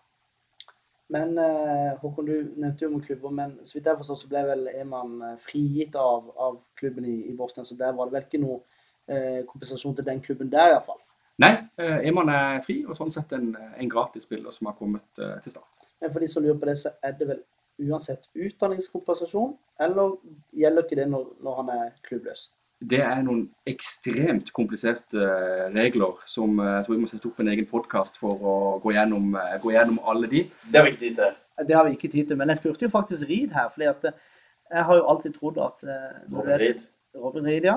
Men 1.12 1.38
eh, 1.38 1.96
Håkon, 2.00 2.26
du 2.26 2.52
nevnte 2.56 2.86
jo 2.86 2.94
om 2.94 3.02
klubber, 3.02 3.32
men 3.34 3.58
så 3.64 3.76
vidt 3.76 3.90
jeg 3.90 3.98
forstår 4.00 4.18
så 4.22 4.28
ble 4.30 4.44
vel 4.48 4.68
Eman 4.72 5.18
eh, 5.22 5.34
frigitt 5.42 5.98
av, 6.00 6.30
av 6.40 6.60
klubben 6.80 7.04
i, 7.04 7.18
i 7.28 7.34
Bosnia, 7.36 7.66
så 7.68 7.76
der 7.76 7.92
var 7.96 8.08
det 8.08 8.16
vel 8.16 8.24
ikke 8.24 8.40
noe 8.40 8.62
eh, 9.06 9.42
kompensasjon 9.48 9.96
til 9.98 10.06
den 10.06 10.22
klubben 10.24 10.52
der 10.52 10.72
iallfall. 10.72 11.02
Nei, 11.44 11.52
eh, 11.82 12.06
Eman 12.08 12.32
er 12.32 12.62
fri, 12.64 12.80
og 12.88 12.96
sånn 12.96 13.12
sett 13.12 13.34
en, 13.36 13.52
en 13.52 13.90
gratis 13.90 14.24
spiller 14.24 14.54
som 14.54 14.70
har 14.70 14.78
kommet 14.78 15.20
eh, 15.20 15.36
til 15.44 15.56
start. 15.56 15.88
Men 16.00 16.12
for 16.14 16.24
de 16.24 16.30
som 16.30 16.44
lurer 16.44 16.58
på 16.60 16.70
det, 16.70 16.78
så 16.80 16.94
er 17.04 17.16
det 17.18 17.28
vel 17.28 17.44
uansett 17.84 18.28
utdanningskompensasjon, 18.32 19.56
eller 19.84 20.16
gjelder 20.54 20.86
ikke 20.86 20.98
det 21.02 21.08
når, 21.10 21.32
når 21.44 21.56
han 21.60 21.72
er 21.74 21.88
klubbløs? 22.06 22.48
Det 22.90 23.00
er 23.00 23.22
noen 23.24 23.44
ekstremt 23.70 24.50
kompliserte 24.52 25.20
eh, 25.22 25.66
regler 25.74 26.18
som 26.28 26.58
eh, 26.60 26.70
jeg 26.78 26.84
tror 26.86 26.94
vi 26.96 27.00
må 27.04 27.08
sette 27.10 27.28
opp 27.30 27.38
en 27.40 27.50
egen 27.52 27.66
podkast 27.70 28.18
for 28.20 28.42
å 28.44 28.54
gå 28.82 28.92
gjennom, 28.96 29.30
eh, 29.40 29.56
gå 29.62 29.72
gjennom 29.76 30.00
alle 30.10 30.28
de. 30.32 30.42
Det 30.70 30.80
har 30.80 30.88
vi 30.88 30.92
ikke 30.96 31.04
tid 31.06 31.18
til. 31.22 31.36
Det 31.68 31.76
har 31.78 31.86
vi 31.88 31.94
ikke 31.96 32.10
tid 32.12 32.28
til, 32.28 32.36
men 32.40 32.50
jeg 32.50 32.60
spurte 32.60 32.84
jo 32.88 32.90
faktisk 32.92 33.28
Reed 33.30 33.54
her, 33.54 33.68
fordi 33.72 33.86
at 33.92 34.08
jeg 34.10 34.84
har 34.88 34.98
jo 34.98 35.06
alltid 35.12 35.36
trodd 35.38 35.60
at 35.62 35.84
Robin 35.86 36.48
vet- 36.50 36.60
Reed. 36.64 36.80
Robin 37.14 37.46
Reed, 37.46 37.68
ja. 37.70 37.76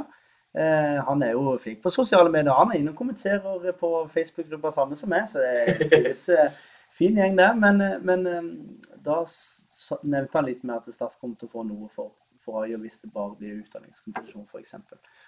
Eh, 0.57 0.97
han 1.05 1.21
er 1.21 1.35
jo 1.35 1.57
flink 1.61 1.83
på 1.83 1.91
sosiale 1.93 2.31
medier. 2.33 2.55
Han 2.57 2.71
er 2.73 2.79
inne 2.81 2.89
og 2.95 2.97
kommenterer 2.97 3.71
på 3.77 3.91
Facebook-grupper 4.09 4.73
samme 4.73 4.95
som 4.97 5.11
meg, 5.13 5.27
så 5.29 5.43
det 5.43 5.51
er 5.93 6.07
en 6.09 6.55
fin 6.97 7.19
gjeng 7.19 7.37
der. 7.37 7.53
Men, 7.53 7.83
men 8.01 8.25
da 9.05 9.19
nevnte 10.01 10.39
han 10.39 10.47
litt 10.49 10.63
med 10.65 10.79
at 10.79 10.95
Start 10.95 11.19
kommer 11.21 11.37
til 11.37 11.51
å 11.51 11.53
få 11.53 11.67
noe 11.67 11.91
for, 11.93 12.09
for 12.47 12.63
Ayo 12.63 12.79
hvis 12.81 13.01
det 13.03 13.11
bare 13.13 13.35
blir 13.37 13.59
utdanningskompensasjon, 13.61 14.47
f.eks. 14.47 14.75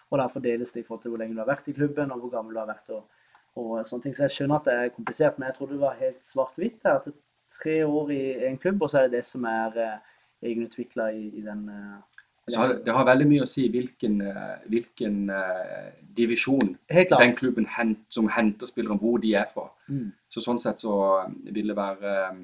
Og 0.10 0.22
der 0.22 0.34
fordeles 0.34 0.72
det 0.74 0.84
i 0.84 0.88
forhold 0.88 1.04
til 1.04 1.14
hvor 1.14 1.22
lenge 1.22 1.36
du 1.36 1.44
har 1.44 1.50
vært 1.52 1.68
i 1.68 1.76
klubben, 1.76 2.14
og 2.16 2.24
hvor 2.24 2.34
gammel 2.38 2.56
du 2.56 2.62
har 2.64 2.70
vært. 2.72 2.94
og, 2.96 3.26
og 3.60 3.74
sånne 3.86 4.08
ting. 4.08 4.16
Så 4.16 4.26
jeg 4.28 4.36
skjønner 4.38 4.62
at 4.62 4.70
det 4.70 4.78
er 4.78 4.94
komplisert, 4.96 5.40
men 5.40 5.50
jeg 5.50 5.58
trodde 5.58 5.76
det 5.76 5.84
var 5.84 6.00
helt 6.00 6.24
svart-hvitt. 6.24 6.86
At 6.88 7.10
tre 7.52 7.76
år 7.86 8.14
i 8.16 8.22
en 8.48 8.60
klubb, 8.62 8.86
og 8.86 8.92
så 8.92 9.02
er 9.02 9.10
det 9.10 9.20
det 9.20 9.26
som 9.28 9.44
er 9.50 9.78
eh, 9.84 10.16
egenutvikla 10.50 11.10
i, 11.18 11.26
i 11.42 11.44
den 11.44 11.66
eh, 11.74 12.20
har, 12.58 12.74
det 12.86 12.94
har 12.94 13.06
veldig 13.08 13.28
mye 13.30 13.46
å 13.46 13.50
si 13.50 13.66
hvilken, 13.72 14.20
eh, 14.26 14.54
hvilken 14.72 15.18
uh, 15.30 15.90
divisjon 16.18 16.76
den 16.90 17.36
klubben 17.38 17.68
hent, 17.76 18.02
som 18.14 18.30
henter 18.32 18.70
spillere, 18.70 18.98
hvor 19.02 19.20
de 19.22 19.36
er 19.38 19.50
fra. 19.54 19.68
Mm. 19.90 20.10
Så 20.32 20.44
sånn 20.44 20.62
sett 20.64 20.82
så 20.84 20.96
eh, 21.24 21.52
vil 21.56 21.72
det 21.72 21.78
være 21.78 22.16
eh, 22.24 22.40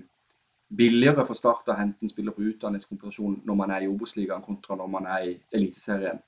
billigere 0.70 1.26
for 1.28 1.38
Start 1.38 1.70
å 1.70 1.78
hente 1.78 2.06
en 2.06 2.12
spiller 2.12 2.34
på 2.36 2.46
utdanningskompensasjon 2.52 3.42
når 3.46 3.60
man 3.60 3.74
er 3.76 3.86
i 3.86 3.90
Obos-ligaen 3.92 4.46
kontra 4.46 4.78
når 4.80 4.90
man 4.92 5.10
er 5.18 5.28
i 5.28 5.36
Eliteserien. 5.54 6.22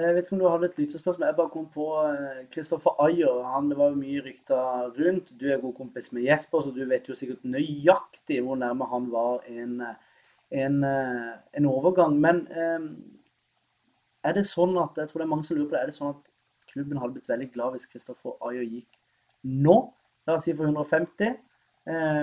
Jeg 0.00 0.14
vet 0.14 0.24
ikke 0.24 0.36
om 0.36 0.40
du 0.40 0.46
hadde 0.48 0.68
et 0.70 0.76
lyttespørsmål. 0.78 1.26
Jeg 1.26 1.36
bare 1.36 1.52
kom 1.52 1.66
på 1.74 1.86
Kristoffer 2.54 2.94
Ayer. 3.04 3.40
Han 3.52 3.68
det 3.68 3.76
var 3.76 3.90
jo 3.90 3.98
mye 3.98 4.22
rykter 4.24 4.92
rundt. 4.96 5.32
Du 5.40 5.48
er 5.50 5.60
god 5.60 5.74
kompis 5.76 6.12
med 6.16 6.24
Jesper, 6.24 6.62
så 6.62 6.70
du 6.72 6.84
vet 6.88 7.08
jo 7.10 7.16
sikkert 7.18 7.42
nøyaktig 7.44 8.38
hvor 8.46 8.56
nærme 8.60 8.86
han 8.88 9.10
var 9.12 9.42
en, 9.50 9.74
en, 10.62 10.78
eh, 10.86 11.32
en 11.58 11.68
overgang. 11.68 12.16
Men 12.22 12.46
eh, 12.48 12.86
er 14.24 14.38
det 14.38 14.46
sånn 14.48 14.78
at 14.80 15.02
jeg 15.02 15.10
tror 15.10 15.20
det 15.20 15.26
er 15.26 15.32
mange 15.34 15.48
som 15.48 15.58
lurer 15.58 15.68
på 15.68 15.76
det, 15.76 15.82
er 15.82 15.92
det 15.92 15.98
sånn 15.98 16.14
at 16.14 16.32
klubben 16.70 17.02
hadde 17.02 17.18
blitt 17.18 17.28
veldig 17.28 17.50
glad 17.52 17.76
hvis 17.76 17.90
Kristoffer 17.90 18.38
Ayer 18.46 18.64
gikk 18.64 19.00
nå? 19.42 19.76
La 20.28 20.38
oss 20.38 20.46
si 20.46 20.54
for 20.54 20.70
150 20.70 21.26
eh, 21.26 21.38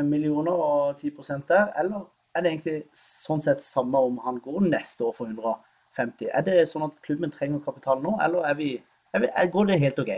millioner 0.05 0.51
og 0.53 0.99
10 1.01 1.12
der. 1.47 1.72
Eller 1.80 2.05
er 2.36 2.43
det 2.43 2.51
egentlig 2.51 2.76
sånn 2.93 3.41
sett 3.41 3.64
samme 3.66 3.97
om 3.97 4.20
han 4.26 4.38
går 4.43 4.62
neste 4.68 5.03
år 5.03 5.16
for 5.18 5.28
150? 5.28 6.30
Er 6.30 6.45
det 6.45 6.68
sånn 6.70 6.86
at 6.86 6.99
klubben 7.01 7.34
trenger 7.34 7.64
kapital 7.66 8.03
nå, 8.03 8.18
eller 8.22 8.45
er 8.45 8.60
vi 8.60 8.72
er 9.14 9.24
vi, 9.24 9.30
er, 9.34 9.51
går 9.51 9.66
det 9.66 9.80
helt 9.80 9.99
OK. 9.99 10.14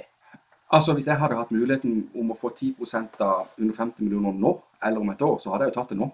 Altså, 0.72 0.94
Hvis 0.94 1.08
jeg 1.08 1.18
hadde 1.18 1.38
hatt 1.38 1.52
muligheten 1.52 2.10
om 2.16 2.32
å 2.34 2.38
få 2.38 2.52
10% 2.54 3.22
av 3.26 3.50
150 3.58 4.04
millioner 4.06 4.36
nå, 4.38 4.54
eller 4.86 5.02
om 5.02 5.12
et 5.14 5.22
år, 5.26 5.38
så 5.42 5.54
hadde 5.54 5.68
jeg 5.68 5.74
jo 5.74 5.78
tatt 5.80 5.94
det 5.94 6.00
nå. 6.00 6.10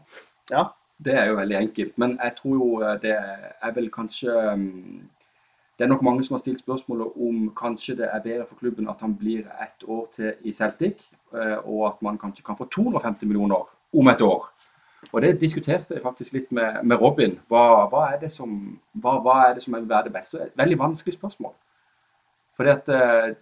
Ja. 0.51 0.63
Det 1.05 1.15
er 1.19 1.25
jo 1.27 1.39
veldig 1.39 1.57
enkelt. 1.59 1.97
Men 1.99 2.15
jeg 2.23 2.35
tror 2.37 2.53
jo 2.55 2.69
eh, 2.79 2.93
det 3.03 3.15
er 3.17 3.73
vel 3.75 3.89
kanskje 3.91 4.31
um, 4.53 4.69
Det 5.77 5.83
er 5.83 5.91
nok 5.91 6.01
mange 6.01 6.23
som 6.23 6.33
har 6.33 6.39
stilt 6.39 6.61
spørsmålet 6.63 7.17
om 7.19 7.49
kanskje 7.55 7.97
det 7.99 8.07
er 8.07 8.23
bedre 8.23 8.45
for 8.47 8.55
klubben 8.55 8.89
at 8.89 9.01
han 9.03 9.15
blir 9.17 9.43
ett 9.63 9.83
år 9.87 10.07
til 10.15 10.33
i 10.41 10.51
Celtic, 10.51 11.03
eh, 11.33 11.57
og 11.67 11.87
at 11.87 12.01
man 12.01 12.17
kanskje 12.17 12.43
kan 12.43 12.57
få 12.57 12.65
250 12.65 13.27
millioner 13.27 13.67
om 13.93 14.07
et 14.07 14.21
år. 14.21 14.47
Og 15.11 15.21
det 15.21 15.41
diskuterte 15.41 15.93
jeg 15.93 16.03
faktisk 16.03 16.33
litt 16.33 16.51
med, 16.51 16.83
med 16.83 16.97
Robin. 17.01 17.37
Hva, 17.47 17.85
hva, 17.91 18.07
er 18.15 18.29
som, 18.33 18.79
hva, 18.93 19.19
hva 19.21 19.35
er 19.49 19.53
det 19.57 19.63
som 19.65 19.75
vil 19.75 19.89
være 19.89 20.07
det 20.07 20.13
beste? 20.15 20.41
Et 20.41 20.57
veldig 20.57 20.79
vanskelig 20.79 21.13
spørsmål. 21.13 21.53
Fordi 22.55 22.69
at 22.69 22.89
eh, 22.89 23.35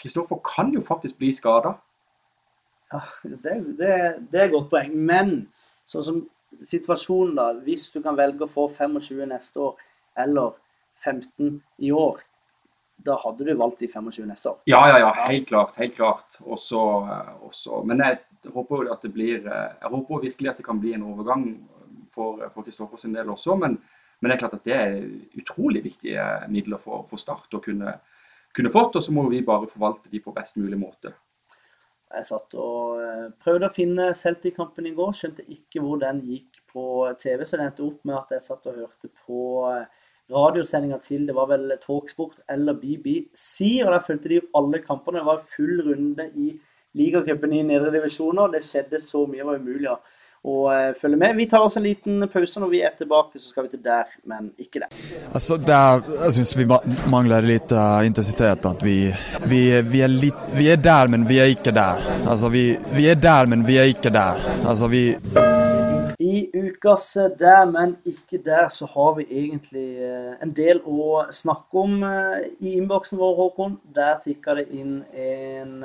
Kristoffer 0.00 0.36
kan 0.54 0.70
jo 0.74 0.84
faktisk 0.84 1.18
bli 1.18 1.32
skada. 1.32 1.72
Ja, 2.92 3.00
det, 3.22 3.56
det, 3.78 3.92
det 4.32 4.40
er 4.40 4.44
et 4.44 4.54
godt 4.54 4.70
poeng. 4.70 4.94
Men 4.94 5.48
sånn 5.88 6.06
som 6.06 6.22
situasjonen, 6.62 7.34
da. 7.36 7.50
Hvis 7.64 7.88
du 7.90 8.00
kan 8.04 8.16
velge 8.16 8.46
å 8.46 8.52
få 8.52 8.68
25 8.76 9.24
neste 9.32 9.64
år 9.70 9.76
eller 10.18 10.56
15 11.04 11.60
i 11.78 11.92
år, 11.92 12.20
da 12.98 13.14
hadde 13.22 13.44
du 13.46 13.54
valgt 13.54 13.80
de 13.80 13.88
25 13.88 14.26
neste 14.26 14.50
år. 14.50 14.62
Ja, 14.66 14.80
ja, 14.88 14.98
ja, 14.98 15.12
helt 15.28 15.48
klart. 15.48 15.76
helt 15.76 15.94
klart. 15.94 16.38
Også, 16.40 16.80
også. 17.46 17.82
men 17.86 18.02
jeg 18.02 18.18
håper 18.54 18.84
jo 18.84 18.92
at 18.92 19.04
det 19.06 19.12
blir 19.14 19.46
eh, 19.46 19.68
Jeg 19.82 19.92
håper 19.92 20.24
virkelig 20.24 20.50
at 20.50 20.56
det 20.58 20.66
kan 20.66 20.80
bli 20.80 20.94
en 20.96 21.06
overgang 21.06 21.46
for 22.14 22.42
for 22.54 22.66
Kristoffer 22.66 22.98
sin 22.98 23.14
del 23.14 23.30
også. 23.30 23.56
Men, 23.56 23.78
men 24.20 24.30
det 24.30 24.36
er 24.36 24.42
klart 24.42 24.58
at 24.58 24.66
det 24.66 24.74
er 24.74 24.98
utrolig 25.38 25.84
viktige 25.84 26.24
midler 26.48 26.82
for, 26.82 27.06
for 27.10 27.20
Start 27.20 27.54
å 27.54 27.62
kunne, 27.62 27.94
kunne 28.54 28.74
fått. 28.74 28.98
Og 28.98 29.04
så 29.04 29.14
må 29.14 29.28
vi 29.30 29.44
bare 29.46 29.70
forvalte 29.70 30.10
de 30.10 30.22
på 30.24 30.34
best 30.34 30.58
mulig 30.58 30.78
måte. 30.80 31.14
Jeg 32.08 32.24
satt 32.24 32.54
og 32.56 33.02
eh, 33.04 33.28
prøvde 33.44 33.68
å 33.68 33.74
finne 33.74 34.10
Celtic-kampen 34.16 34.86
i 34.88 34.94
går, 34.96 35.12
skjønte 35.14 35.44
ikke 35.44 35.82
hvor 35.84 36.00
den 36.00 36.22
gikk 36.24 36.62
på 36.72 36.84
TV, 37.20 37.44
så 37.44 37.58
det 37.58 37.66
endte 37.66 37.84
opp 37.84 38.06
med 38.08 38.16
at 38.16 38.32
jeg 38.32 38.46
satt 38.46 38.68
og 38.70 38.78
hørte 38.80 39.10
på 39.26 39.42
radiosendinga 40.32 40.98
til 41.02 41.26
det 41.28 41.36
var 41.36 41.48
vel 41.50 41.72
Talksport 41.82 42.42
eller 42.50 42.76
BBC, 42.78 43.80
og 43.84 43.92
der 43.92 44.04
fulgte 44.04 44.32
de 44.34 44.40
alle 44.56 44.82
kampene. 44.84 45.22
Det 45.22 45.30
var 45.30 45.46
full 45.56 45.82
runde 45.88 46.28
i 46.36 46.52
ligacupen 46.98 47.52
i 47.52 47.64
nedre 47.66 47.92
divisjoner. 47.94 48.52
Det 48.52 48.64
skjedde 48.64 49.00
så 49.02 49.24
mye, 49.26 49.42
det 49.42 49.50
var 49.50 49.60
umulig 49.62 49.90
å 50.48 50.56
eh, 50.72 50.92
følge 50.98 51.18
med. 51.18 51.36
Vi 51.36 51.46
tar 51.50 51.64
oss 51.66 51.76
en 51.76 51.86
liten 51.86 52.28
pause. 52.32 52.60
Når 52.60 52.72
vi 52.72 52.82
er 52.86 52.94
tilbake, 52.98 53.40
så 53.40 53.50
skal 53.50 53.66
vi 53.66 53.72
til 53.74 53.82
der, 53.84 54.06
men 54.30 54.52
ikke 54.58 54.84
der. 54.84 54.94
Altså, 55.32 55.58
der 55.58 56.04
jeg 56.24 56.38
syns 56.38 56.54
vi 56.58 56.68
mangler 57.10 57.46
litt 57.46 57.74
eh, 57.74 58.06
intensitet. 58.08 58.68
At 58.68 58.84
vi, 58.84 58.98
vi, 59.50 59.62
vi, 59.82 60.02
er 60.04 60.12
litt 60.12 60.56
vi 60.58 60.70
er 60.72 60.80
der, 60.82 61.10
men 61.12 61.26
vi 61.28 61.42
er 61.42 61.52
ikke 61.56 61.74
der. 61.74 62.02
Altså, 62.24 62.52
vi, 62.54 62.70
vi 62.94 63.10
er 63.10 63.20
der, 63.20 63.50
men 63.50 63.66
vi 63.66 63.80
er 63.80 63.92
ikke 63.92 64.14
der. 64.14 64.42
Altså, 64.64 64.90
vi, 64.92 65.04
Ukas 66.78 67.16
eh, 67.16 67.30
Der, 67.38 67.64
men 67.64 67.96
ikke 68.04 68.38
der, 68.44 68.68
så 68.68 68.86
har 68.86 69.14
vi 69.14 69.26
egentlig 69.30 69.98
eh, 69.98 70.34
en 70.42 70.52
del 70.54 70.80
å 70.86 71.24
snakke 71.30 71.78
om 71.78 72.02
eh, 72.06 72.48
i 72.60 72.76
innboksen 72.78 73.18
vår, 73.18 73.34
Håkon. 73.36 73.78
Der 73.94 74.18
tikka 74.22 74.54
det 74.54 74.68
inn 74.70 75.02
en 75.12 75.84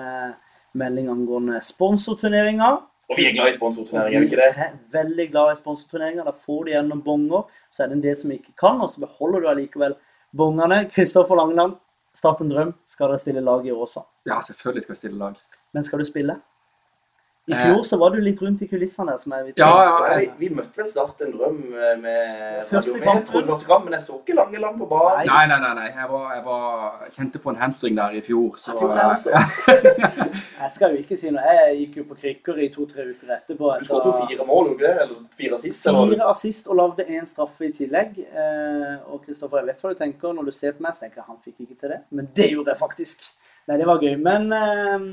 melding 0.73 1.09
angående 1.09 1.61
sponsorturneringer. 1.65 2.81
Og 3.09 3.19
vi 3.19 3.27
er 3.27 3.35
glad 3.35 3.51
i 3.51 3.57
sponsorturneringer, 3.57 4.17
er 4.17 4.23
vi 4.23 4.29
ikke 4.29 4.39
det? 4.39 4.67
Er 4.67 4.77
veldig 4.93 5.27
glad 5.31 5.51
i 5.53 5.59
sponsorturneringer. 5.59 6.29
Da 6.29 6.33
får 6.45 6.63
du 6.63 6.73
gjennom 6.73 7.03
bonger. 7.05 7.49
Så 7.73 7.83
er 7.83 7.91
det 7.91 7.99
en 7.99 8.05
del 8.05 8.17
som 8.17 8.33
ikke 8.33 8.55
kan, 8.59 8.81
og 8.81 8.89
så 8.93 9.03
beholder 9.03 9.43
du 9.43 9.51
allikevel 9.51 9.97
bongene. 10.33 10.83
Kristoffer 10.93 11.37
Langeland, 11.37 11.75
start 12.15 12.41
en 12.41 12.53
drøm. 12.53 12.73
Skal 12.89 13.11
dere 13.11 13.21
stille 13.21 13.43
lag 13.43 13.65
i 13.65 13.73
år 13.73 13.85
også? 13.89 14.05
Ja, 14.29 14.39
selvfølgelig 14.45 14.85
skal 14.85 14.95
vi 14.95 15.03
stille 15.03 15.19
lag. 15.19 15.37
Men 15.73 15.85
skal 15.85 16.01
du 16.01 16.09
spille? 16.09 16.37
I 17.45 17.51
Eh. 17.51 17.57
fjor 17.59 17.83
så 17.83 17.97
var 17.99 18.09
du 18.09 18.21
litt 18.23 18.41
rundt 18.41 18.61
i 18.61 18.67
kulissene 18.71 19.17
som 19.19 19.33
jeg 19.35 19.45
vet. 19.45 19.57
Ja, 19.59 19.71
ja, 19.83 20.19
vi, 20.19 20.29
vi 20.37 20.49
møtte 20.55 20.79
vel 20.79 20.87
snart 20.87 21.19
en 21.25 21.33
drøm 21.33 21.57
eh, 21.75 21.97
med 21.99 22.61
Første 22.69 22.95
i 22.95 23.03
første 23.03 23.67
kamp, 23.67 23.83
men 23.83 23.97
jeg 23.97 24.05
så 24.05 24.15
ikke 24.21 24.37
Langeland 24.37 24.79
på 24.79 24.87
banen. 24.87 25.27
Nei, 25.27 25.41
nei, 25.51 25.57
nei. 25.59 25.73
nei. 25.81 25.89
Jeg, 25.89 26.07
var, 26.13 26.29
jeg 26.37 26.45
var, 26.45 27.03
kjente 27.17 27.41
på 27.43 27.51
en 27.51 27.59
hamstring 27.59 27.99
der 27.99 28.15
i 28.15 28.21
fjor. 28.23 28.55
Så, 28.55 28.77
Jeg 28.79 29.35
er. 29.35 29.91
Jeg 30.63 30.71
skal 30.71 30.95
jo 30.95 31.03
ikke 31.03 31.19
si 31.19 31.35
noe. 31.35 31.43
Jeg 31.59 31.75
gikk 31.81 31.99
jo 31.99 32.07
på 32.13 32.19
krykker 32.23 32.63
i 32.63 32.71
to-tre 32.71 33.09
uker 33.11 33.35
etterpå. 33.35 33.75
Du 33.81 33.89
skåret 33.91 34.07
jo 34.07 34.15
fire 34.23 34.47
mål, 34.47 34.71
ikke 34.71 34.87
det? 34.87 34.95
Eller 35.03 35.21
fire 35.35 35.59
assist? 35.59 35.87
Eller? 35.91 36.15
Fire 36.15 36.31
assist 36.31 36.71
og 36.71 36.79
lagde 36.79 37.09
én 37.11 37.27
straffe 37.27 37.67
i 37.67 37.75
tillegg. 37.75 38.21
Eh, 38.23 38.93
og 39.11 39.19
Kristoffer, 39.25 39.59
jeg 39.59 39.73
vet 39.73 39.83
hva 39.83 39.91
du 39.91 39.99
tenker 39.99 40.39
når 40.39 40.47
du 40.47 40.55
ser 40.55 40.77
på 40.77 40.87
meg. 40.87 40.95
Så 40.95 41.03
tenker 41.03 41.19
jeg 41.19 41.27
han 41.27 41.43
fikk 41.43 41.65
ikke 41.67 41.81
til 41.81 41.97
det. 41.97 42.03
Men 42.15 42.31
det 42.39 42.53
gjorde 42.53 42.71
jeg 42.71 42.79
faktisk. 42.79 43.27
Nei, 43.67 43.77
det 43.79 43.87
var 43.87 44.03
gøy. 44.03 44.15
Men 44.19 44.51
eh, 44.57 45.07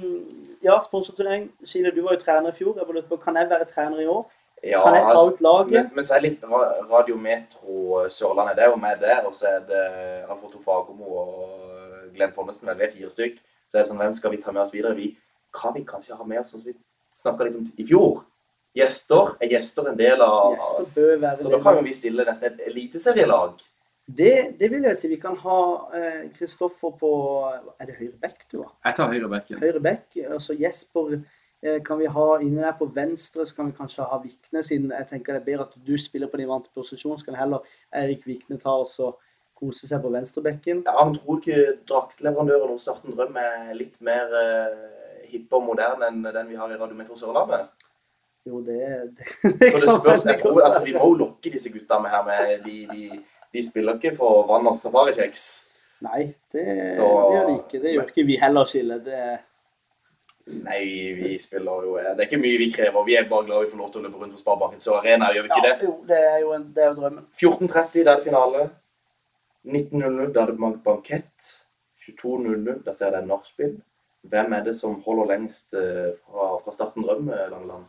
ja, 0.66 0.76
sponsorturnering. 0.82 1.48
Kile, 1.66 1.92
du 1.94 2.02
var 2.04 2.16
jo 2.16 2.24
trener 2.24 2.52
i 2.52 2.56
fjor. 2.56 2.76
Jeg 2.78 3.04
på, 3.08 3.18
Kan 3.22 3.36
jeg 3.36 3.50
være 3.50 3.68
trener 3.68 4.02
i 4.02 4.06
år? 4.10 4.24
Ja, 4.62 4.82
Kan 4.84 4.94
jeg 4.98 5.06
ta 5.06 5.14
altså, 5.14 5.30
ut 5.30 5.40
laget? 5.40 5.72
Men, 5.72 5.90
men 5.94 6.04
så 6.04 6.14
er 6.14 6.20
det 6.20 6.30
litt 6.30 6.42
Radio 6.90 7.16
Metro 7.16 8.02
Sørlandet. 8.12 8.58
Det 8.58 8.64
er 8.64 8.74
jo 8.74 8.76
med 8.76 9.00
der, 9.00 9.22
og 9.24 9.36
så 9.36 9.54
er 9.54 9.62
det 9.70 9.84
Alfred 10.28 10.58
Fagermo 10.64 11.14
og 11.22 12.10
Glenn 12.14 12.34
Fonnesen. 12.34 12.68
vel, 12.68 12.76
Vi 12.76 12.84
er 12.84 12.92
fire 12.98 13.10
stykk. 13.10 13.40
Så 13.70 13.78
er 13.78 13.84
det 13.84 13.88
sånn, 13.88 14.02
hvem 14.02 14.14
skal 14.18 14.34
vi 14.34 14.42
ta 14.42 14.52
med 14.52 14.66
oss 14.66 14.74
videre? 14.74 14.98
Vi 14.98 15.14
kan 15.54 15.74
vi 15.74 15.84
kanskje 15.86 16.18
ha 16.18 16.26
med 16.26 16.42
oss, 16.42 16.52
som 16.52 16.60
vi 16.64 16.74
snakka 17.14 17.46
litt 17.46 17.56
om 17.56 17.66
i 17.78 17.86
fjor, 17.86 18.24
gjester. 18.76 19.34
Er 19.40 19.54
gjester 19.54 19.88
en 19.90 19.98
del 19.98 20.22
av 20.22 20.56
Gjester 20.58 20.88
bør 20.94 21.16
være 21.24 21.40
Så 21.40 21.52
da 21.52 21.60
kan 21.64 21.80
vi 21.84 21.94
stille 21.96 22.26
nesten 22.26 22.50
et 22.50 22.64
eliteserielag. 22.70 23.62
Det, 24.18 24.34
det 24.60 24.70
vil 24.72 24.86
jeg 24.88 24.96
si. 24.96 25.10
Vi 25.12 25.18
kan 25.20 25.36
ha 25.42 25.58
eh, 25.96 26.22
Kristoffer 26.36 26.94
på 27.00 27.10
Er 27.50 27.86
det 27.86 27.98
høyre 27.98 28.16
back 28.22 28.46
du 28.50 28.62
har? 28.62 28.72
Jeg 28.88 28.96
tar 28.98 29.12
høyre 29.12 29.30
bekken. 29.30 29.60
Høyre 29.62 29.82
back. 29.84 30.06
Altså 30.24 30.56
Jesper 30.58 31.18
eh, 31.18 31.80
kan 31.86 32.00
vi 32.00 32.10
ha 32.10 32.28
inne 32.40 32.64
der 32.64 32.76
på 32.78 32.88
venstre. 32.94 33.46
Så 33.46 33.56
kan 33.56 33.70
vi 33.70 33.76
kanskje 33.76 34.06
ha 34.08 34.20
Vikne, 34.22 34.62
siden 34.66 34.94
jeg 34.96 35.10
tenker 35.10 35.36
det 35.36 35.42
er 35.42 35.48
bedre 35.50 35.68
at 35.68 35.76
du 35.86 35.96
spiller 36.00 36.30
på 36.32 36.40
din 36.40 36.50
vante 36.50 36.72
posisjon. 36.74 37.18
Så 37.18 37.28
kan 37.28 37.38
heller 37.38 37.66
Erik 37.92 38.26
Vikne 38.26 38.58
ta 38.60 38.78
oss 38.82 38.96
og 39.04 39.20
kose 39.60 39.88
seg 39.88 40.00
på 40.02 40.12
venstrebekken. 40.12 40.84
Ja, 40.88 40.96
han 41.02 41.12
tror 41.18 41.40
ikke 41.40 41.76
draktleverandøren 41.88 42.72
hos 42.72 42.88
Arten 42.88 43.16
Drøm 43.16 43.36
er 43.36 43.74
litt 43.76 43.98
mer 44.04 44.32
uh, 44.32 45.26
hipp 45.28 45.52
og 45.56 45.66
moderne 45.66 46.08
enn 46.08 46.22
den 46.24 46.48
vi 46.48 46.56
har 46.58 46.72
i 46.72 46.78
Radiometro 46.80 47.18
Sørlandet? 47.18 47.68
Jo, 48.48 48.62
det, 48.64 48.78
det, 49.60 49.72
Så 49.72 49.82
det 49.82 49.90
spørs, 49.98 50.24
jeg 50.24 50.40
tror, 50.40 50.62
altså, 50.64 50.80
Vi 50.84 50.94
må 50.96 51.10
jo 51.10 51.18
lokke 51.26 51.52
disse 51.52 51.72
gutta 51.72 52.00
med 52.00 52.14
her 52.14 52.24
med 52.24 52.64
de, 52.64 52.76
de, 52.88 53.20
de 53.52 53.62
spiller 53.66 53.98
ikke 53.98 54.16
for 54.16 54.46
vann 54.48 54.66
og 54.70 54.76
safarikjeks. 54.78 55.44
Nei, 56.02 56.34
det, 56.52 56.64
Så- 56.96 57.04
det 57.04 57.36
gjør 57.36 57.46
de 57.48 57.54
ikke. 57.58 57.82
Det 57.82 57.94
gjør 57.94 58.06
ikke 58.12 58.26
vi 58.26 58.36
heller, 58.40 58.64
Skille. 58.64 58.98
Det, 59.04 59.38
Nei, 60.50 61.12
vi 61.14 61.38
spiller 61.38 61.82
jo 61.84 61.92
Det 61.96 62.24
er 62.24 62.26
ikke 62.26 62.40
mye 62.40 62.58
vi 62.58 62.70
krever. 62.72 63.04
Vi 63.06 63.14
er 63.14 63.28
bare 63.28 63.44
glad 63.46 63.64
vi 63.66 63.70
får 63.70 63.78
lov 63.78 63.90
til 63.92 64.00
å 64.00 64.04
løpe 64.08 64.18
rundt 64.22 64.32
på 64.34 64.40
Sparebanken 64.40 64.80
så 64.82 64.96
arena, 64.98 65.28
gjør 65.34 65.44
vi 65.46 65.50
ikke 65.52 65.66
ja, 65.66 65.74
det? 65.76 65.86
jo, 65.86 65.92
det 66.08 66.18
er 66.30 66.38
jo, 66.40 66.52
en, 66.56 66.64
det 66.74 66.82
er 66.82 66.88
jo 66.88 66.94
drømmen. 66.96 67.26
14.30, 67.38 68.04
da 68.04 68.12
er 68.14 68.16
det 68.16 68.24
finale. 68.24 68.70
19.00, 69.66 70.32
da 70.32 70.42
er 70.42 70.46
det 70.46 70.58
bankett. 70.84 71.50
22.00, 72.08 72.82
da 72.86 72.94
ser 72.96 73.12
jeg 73.14 73.28
nachspiel. 73.28 73.76
Hvem 74.30 74.52
er 74.56 74.64
det 74.66 74.74
som 74.76 74.98
holder 75.04 75.30
lengst 75.34 75.74
eh, 75.76 76.10
fra, 76.26 76.48
fra 76.64 76.72
Starten 76.74 77.04
Drøm, 77.06 77.28
eh, 77.32 77.46
Langeland? 77.52 77.84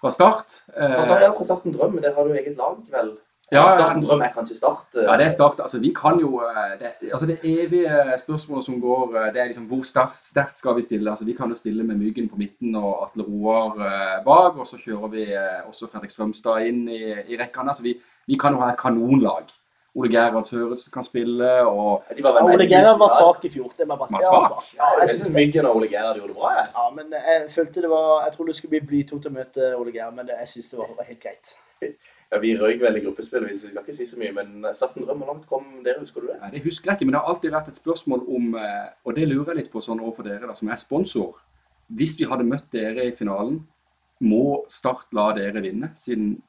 Fra 0.00 0.10
start. 0.12 0.60
eh, 0.76 0.92
Fra 0.94 1.02
Start, 1.02 1.22
ja, 1.24 1.32
fra 1.32 1.44
Starten 1.48 1.72
Drøm, 1.74 1.98
det 2.04 2.14
har 2.14 2.24
du 2.28 2.36
eget 2.36 2.56
lag, 2.60 2.78
vel? 2.92 3.16
Ja. 3.52 3.70
Starten 3.70 4.02
Drøm 4.02 4.22
er 4.26 4.32
kanskje 4.34 4.56
Start? 4.58 4.86
Ja, 4.94 5.14
det 5.16 5.26
er 5.26 5.30
start. 5.30 5.60
Altså, 5.62 5.78
vi 5.78 5.92
kan 5.94 6.18
jo 6.18 6.40
eh, 6.42 6.72
det, 6.80 7.12
altså 7.12 7.26
det 7.26 7.36
evige 7.44 8.16
spørsmålet 8.18 8.64
som 8.66 8.80
går, 8.82 9.12
eh, 9.16 9.28
det 9.34 9.40
er 9.42 9.50
liksom 9.52 9.68
hvor 9.70 9.84
sterkt 9.86 10.58
skal 10.58 10.74
vi 10.76 10.82
stille? 10.82 11.10
Altså, 11.10 11.24
vi 11.24 11.32
kan 11.32 11.48
jo 11.48 11.54
stille 11.58 11.84
med 11.86 11.94
Myggen 12.00 12.28
på 12.28 12.36
midten 12.40 12.74
og 12.74 13.04
Atle 13.04 13.22
Roar 13.28 13.78
eh, 13.86 14.16
bak, 14.24 14.56
og 14.58 14.66
så 14.66 14.80
kjører 14.82 15.12
vi 15.12 15.26
også 15.68 15.86
Fredrik 15.92 16.10
Strømstad 16.10 16.66
inn 16.66 16.88
i, 16.88 16.98
i 17.12 17.38
rekkene. 17.38 17.70
Altså, 17.70 17.86
vi, 17.86 17.94
vi 18.26 18.38
kan 18.40 18.52
jo 18.56 18.64
ha 18.64 18.72
et 18.72 18.80
kanonlag. 18.82 19.54
Ole 19.96 20.10
Gerhard 20.12 20.44
Sørensen 20.44 20.90
kan 20.92 21.04
spille, 21.06 21.52
og 21.66 22.02
Ja, 22.18 22.32
Ole 22.42 22.66
Gerhard 22.68 22.98
var 22.98 23.08
svak 23.14 23.44
i 23.44 23.50
fjor. 23.54 23.70
Det. 23.78 23.86
Var 23.88 23.96
Ja, 23.96 24.06
han 24.10 24.18
var 24.34 24.42
svak? 24.42 24.50
svak. 24.50 24.74
Ja, 24.76 24.90
jeg 25.00 25.08
syns. 25.14 25.30
Myggen 25.38 25.66
og 25.70 25.76
Ole 25.76 25.88
Gerhard 25.88 26.18
gjorde 26.18 26.34
det 26.34 26.36
bra, 26.36 26.50
jeg. 26.58 26.66
Ja, 26.74 26.90
men 26.98 27.14
jeg 27.14 27.46
følte 27.54 27.80
det 27.86 27.90
var 27.90 28.24
Jeg 28.26 28.32
trodde 28.34 28.48
det 28.50 28.56
skulle 28.56 28.74
bli 28.74 28.82
blytungt 28.90 29.26
å 29.30 29.32
møte 29.38 29.70
Ole 29.78 29.94
Gerhard, 29.94 30.18
men 30.18 30.28
jeg 30.34 30.48
syns 30.52 30.68
det 30.74 30.78
var, 30.82 30.90
var 30.98 31.08
helt 31.14 31.22
greit. 31.22 31.56
Ja, 32.32 32.38
Vi 32.42 32.56
røyk 32.58 32.80
vel 32.82 32.96
i 32.98 33.02
gruppespillet, 33.04 33.48
vi 33.48 33.58
skal 33.58 33.82
ikke 33.82 33.94
si 33.94 34.06
så 34.08 34.18
mye, 34.18 34.32
men 34.34 34.64
Starten 34.74 35.04
Drøm, 35.04 35.20
hvor 35.22 35.32
langt 35.32 35.46
kom 35.46 35.66
dere, 35.84 36.00
husker 36.00 36.20
du 36.24 36.26
det? 36.26 36.40
Nei, 36.40 36.50
Det 36.56 36.62
husker 36.64 36.90
jeg 36.90 36.98
ikke, 36.98 37.06
men 37.06 37.14
det 37.14 37.20
har 37.20 37.30
alltid 37.30 37.54
vært 37.54 37.68
et 37.68 37.78
spørsmål 37.78 38.24
om, 38.38 38.54
eh, 38.58 38.88
og 39.04 39.14
det 39.14 39.28
lurer 39.28 39.52
jeg 39.52 39.60
litt 39.60 39.70
på 39.72 39.82
sånn 39.84 40.02
overfor 40.02 40.26
dere 40.26 40.48
da, 40.48 40.54
som 40.54 40.68
er 40.68 40.80
sponsor. 40.82 41.38
Hvis 41.88 42.16
vi 42.18 42.26
hadde 42.26 42.48
møtt 42.48 42.66
dere 42.72 43.06
i 43.06 43.14
finalen, 43.14 43.60
må 44.20 44.64
Start 44.68 45.06
la 45.12 45.32
dere 45.36 45.62
vinne, 45.62 45.92
siden 46.00 46.42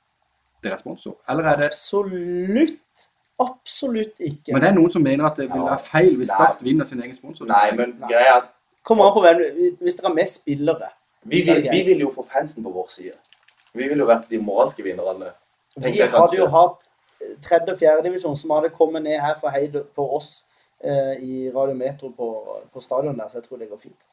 dere 0.63 0.73
er 0.73 0.82
sponsor? 0.82 1.19
Eller 1.30 1.51
er 1.51 1.55
det 1.61 1.71
Absolutt. 1.71 3.07
Absolutt 3.39 4.17
ikke. 4.19 4.53
Men 4.53 4.63
det 4.63 4.69
er 4.71 4.78
noen 4.80 4.91
som 4.91 5.03
mener 5.03 5.28
at 5.28 5.38
det 5.38 5.45
vil 5.51 5.61
være 5.61 5.84
feil 5.86 6.15
hvis 6.17 6.32
Nei. 6.32 6.38
Start 6.39 6.63
vinner 6.65 6.88
sin 6.89 7.01
egen 7.03 7.13
sponsor. 7.15 7.45
Nei, 7.45 7.67
men 7.78 7.93
greia 8.07 8.32
er 8.32 8.38
at 8.41 8.53
Kommer 8.88 9.09
an 9.09 9.13
på 9.17 9.21
hvem 9.21 9.41
Hvis 9.84 9.97
dere 9.97 10.07
har 10.07 10.15
med 10.15 10.30
spillere 10.32 10.89
vi 11.28 11.41
vil, 11.43 11.67
vi 11.71 11.82
vil 11.84 11.99
jo 12.05 12.11
få 12.15 12.23
fansen 12.32 12.63
på 12.63 12.71
vår 12.71 12.88
side. 12.89 13.11
Vi 13.75 13.88
vil 13.89 13.99
jo 13.99 14.05
være 14.07 14.23
de 14.30 14.38
moralske 14.39 14.84
vinnerne. 14.84 15.34
Vi 15.78 15.97
jeg 15.97 16.09
hadde 16.11 16.38
jo 16.38 16.47
hatt 16.53 16.86
tredje- 17.43 17.73
og 17.73 17.80
fjerdedivisjon 17.80 18.38
som 18.38 18.53
hadde 18.55 18.69
kommet 18.73 19.03
ned 19.03 19.19
her 19.21 19.36
fra 19.39 19.49
Heid 19.53 19.75
på 19.95 20.05
oss 20.15 20.45
eh, 20.84 21.15
i 21.21 21.49
Radio 21.55 21.75
Metro 21.75 22.09
på, 22.09 22.30
på 22.73 22.82
stadion 22.82 23.17
der, 23.17 23.30
så 23.30 23.39
jeg 23.41 23.47
tror 23.47 23.57
det 23.57 23.69
går 23.69 23.82
fint. 23.82 24.07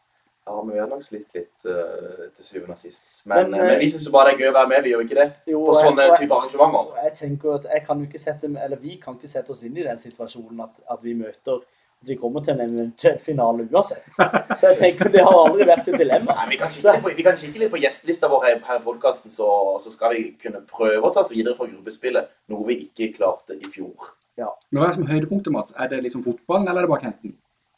Ja, 0.46 0.62
men 0.62 0.74
vi 0.74 0.80
har 0.80 0.88
nok 0.90 1.00
slitt 1.06 1.30
litt 1.32 1.64
uh, 1.64 2.26
til 2.36 2.44
syvende 2.44 2.74
og 2.74 2.78
sist. 2.78 3.04
Men, 3.24 3.50
Men, 3.50 3.54
men, 3.54 3.70
eh, 3.70 3.78
vi 3.80 3.86
syns 3.90 4.10
bare 4.12 4.28
det 4.28 4.34
er 4.34 4.42
gøy 4.42 4.50
å 4.50 4.56
være 4.58 4.68
med, 4.74 4.82
vi 4.84 4.90
gjør 4.92 5.04
ikke 5.06 5.16
det? 5.16 5.28
Jo, 5.48 5.62
På 5.64 5.76
sånne 5.78 6.04
jeg- 6.04 6.18
type 6.18 6.36
arrangementer. 6.36 6.98
Jeg 7.06 7.14
tenker 7.20 7.54
at 7.54 7.68
jeg 7.72 7.84
kan 7.86 8.02
ikke 8.04 8.20
sette, 8.20 8.50
eller 8.64 8.76
Vi 8.76 8.98
kan 9.04 9.16
ikke 9.16 9.30
sette 9.32 9.50
oss 9.50 9.62
inn 9.62 9.76
i 9.76 9.86
den 9.86 9.98
situasjonen 10.02 10.60
at, 10.66 10.82
at 10.90 10.98
vi 11.02 11.14
møter 11.14 11.64
vi 12.08 12.16
kommer 12.20 12.42
til 12.44 12.54
en 12.54 12.62
eventuell 12.64 13.18
finale 13.22 13.66
uansett. 13.70 14.06
Så 14.14 14.70
jeg 14.70 14.78
tenker 14.80 15.12
det 15.12 15.22
har 15.24 15.38
aldri 15.38 15.66
vært 15.68 15.88
et 15.90 15.98
dilemma. 16.00 16.36
Nei, 16.40 16.50
vi 16.54 16.58
kan 16.60 16.72
på, 17.04 17.14
vi 17.16 17.26
kan 17.26 17.38
kikke 17.40 17.62
litt 17.62 17.72
på 17.72 17.80
gjestelista 17.82 18.30
vår 18.32 18.44
her, 18.48 18.60
her 18.68 18.80
i 18.80 18.84
podkasten, 18.84 19.32
så, 19.34 19.48
så 19.82 19.92
skal 19.94 20.16
vi 20.16 20.26
kunne 20.42 20.64
prøve 20.68 21.02
å 21.02 21.12
ta 21.14 21.24
oss 21.24 21.32
videre 21.34 21.56
fra 21.58 21.68
gruppespillet, 21.70 22.30
noe 22.52 22.68
vi 22.68 22.80
ikke 22.86 23.12
klarte 23.16 23.56
i 23.58 23.70
fjor. 23.70 24.12
Ja. 24.40 24.50
Men 24.70 24.82
hva 24.82 24.88
er 24.88 24.94
det 24.94 24.98
som 24.98 25.10
høydepunktet, 25.10 25.54
Mats? 25.54 25.74
Er 25.78 25.90
det 25.92 26.02
liksom 26.04 26.24
fotballen, 26.26 26.68
eller 26.68 26.84
er 26.84 26.88
det 26.88 26.94
bare 26.94 27.14